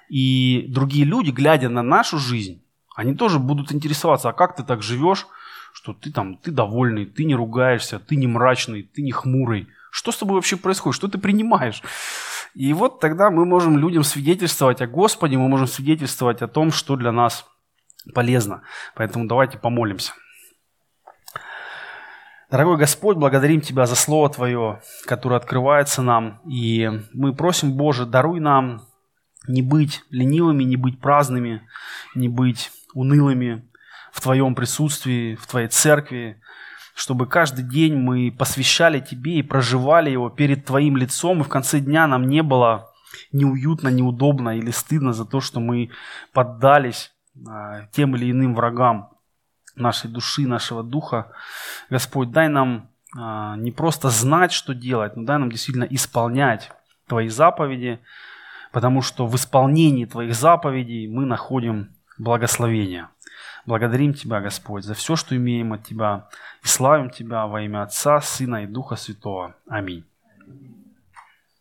И 0.10 0.68
другие 0.70 1.06
люди, 1.06 1.32
глядя 1.32 1.70
на 1.70 1.82
нашу 1.82 2.20
жизнь, 2.20 2.64
они 2.96 3.16
тоже 3.16 3.40
будут 3.40 3.72
интересоваться, 3.72 4.30
а 4.30 4.34
как 4.34 4.56
ты 4.56 4.62
так 4.64 4.84
живешь, 4.84 5.26
что 5.74 5.94
ты 5.94 6.12
там, 6.12 6.38
ты 6.38 6.52
довольный, 6.52 7.06
ты 7.06 7.26
не 7.26 7.36
ругаешься, 7.36 8.00
ты 8.00 8.16
не 8.16 8.28
мрачный, 8.28 8.84
ты 8.84 9.02
не 9.02 9.12
хмурый. 9.12 9.68
Что 9.92 10.12
с 10.12 10.18
тобой 10.18 10.36
вообще 10.36 10.58
происходит? 10.58 10.96
Что 10.96 11.08
ты 11.08 11.18
принимаешь? 11.18 11.82
И 12.54 12.74
вот 12.74 13.00
тогда 13.00 13.30
мы 13.30 13.46
можем 13.46 13.78
людям 13.78 14.04
свидетельствовать 14.04 14.82
о 14.82 14.88
Господе, 14.88 15.38
мы 15.38 15.48
можем 15.48 15.68
свидетельствовать 15.68 16.42
о 16.42 16.48
том, 16.48 16.72
что 16.72 16.96
для 16.96 17.12
нас 17.12 17.46
полезно. 18.14 18.64
Поэтому 18.96 19.28
давайте 19.28 19.58
помолимся. 19.58 20.14
Дорогой 22.50 22.78
Господь, 22.78 23.16
благодарим 23.16 23.62
Тебя 23.62 23.86
за 23.86 23.96
Слово 23.96 24.30
Твое, 24.30 24.82
которое 25.06 25.38
открывается 25.38 26.02
нам. 26.02 26.42
И 26.46 26.90
мы 27.14 27.34
просим, 27.34 27.78
Боже, 27.78 28.06
даруй 28.06 28.42
нам 28.42 28.82
не 29.48 29.62
быть 29.62 30.04
ленивыми, 30.10 30.64
не 30.64 30.76
быть 30.76 31.00
праздными, 31.00 31.66
не 32.14 32.28
быть 32.28 32.72
унылыми 32.94 33.71
в 34.12 34.22
Твоем 34.22 34.56
присутствии, 34.56 35.36
в 35.36 35.48
Твоей 35.48 35.68
церкви, 35.68 36.42
чтобы 36.94 37.28
каждый 37.28 37.64
день 37.64 37.96
мы 37.96 38.32
посвящали 38.32 39.00
Тебе 39.00 39.40
и 39.40 39.44
проживали 39.44 40.10
его 40.10 40.30
перед 40.30 40.66
Твоим 40.66 40.98
лицом, 40.98 41.42
и 41.42 41.44
в 41.44 41.50
конце 41.50 41.80
дня 41.80 42.08
нам 42.08 42.28
не 42.28 42.44
было 42.44 42.92
неуютно, 43.32 43.88
неудобно 43.88 44.58
или 44.58 44.72
стыдно 44.72 45.14
за 45.14 45.26
то, 45.26 45.42
что 45.42 45.60
мы 45.60 45.90
поддались 46.34 47.14
а, 47.48 47.88
тем 47.92 48.16
или 48.16 48.32
иным 48.32 48.56
врагам. 48.56 49.10
нашей 49.76 50.10
души, 50.10 50.48
нашего 50.48 50.84
духа. 50.84 51.32
Господь, 51.90 52.32
дай 52.32 52.50
нам 52.50 52.90
а, 53.18 53.56
не 53.56 53.72
просто 53.72 54.10
знать, 54.10 54.52
что 54.52 54.74
делать, 54.74 55.16
но 55.16 55.24
дай 55.24 55.38
нам 55.38 55.50
действительно 55.50 55.86
исполнять 55.86 56.72
Твои 57.08 57.30
заповеди, 57.30 58.00
потому 58.72 59.02
что 59.02 59.28
в 59.28 59.36
исполнении 59.36 60.06
Твоих 60.06 60.36
заповедей 60.36 61.08
мы 61.08 61.26
находим 61.26 61.90
благословение. 62.18 63.08
Благодарим 63.66 64.14
Тебя, 64.14 64.42
Господь, 64.42 64.84
за 64.84 64.94
все, 64.94 65.16
что 65.16 65.36
имеем 65.36 65.74
от 65.74 65.84
Тебя, 65.84 66.28
и 66.64 66.68
славим 66.68 67.10
Тебя 67.10 67.48
во 67.48 67.62
имя 67.62 67.84
Отца, 67.84 68.22
Сына 68.22 68.64
и 68.64 68.68
Духа 68.68 68.96
Святого. 68.96 69.56
Аминь. 69.68 70.04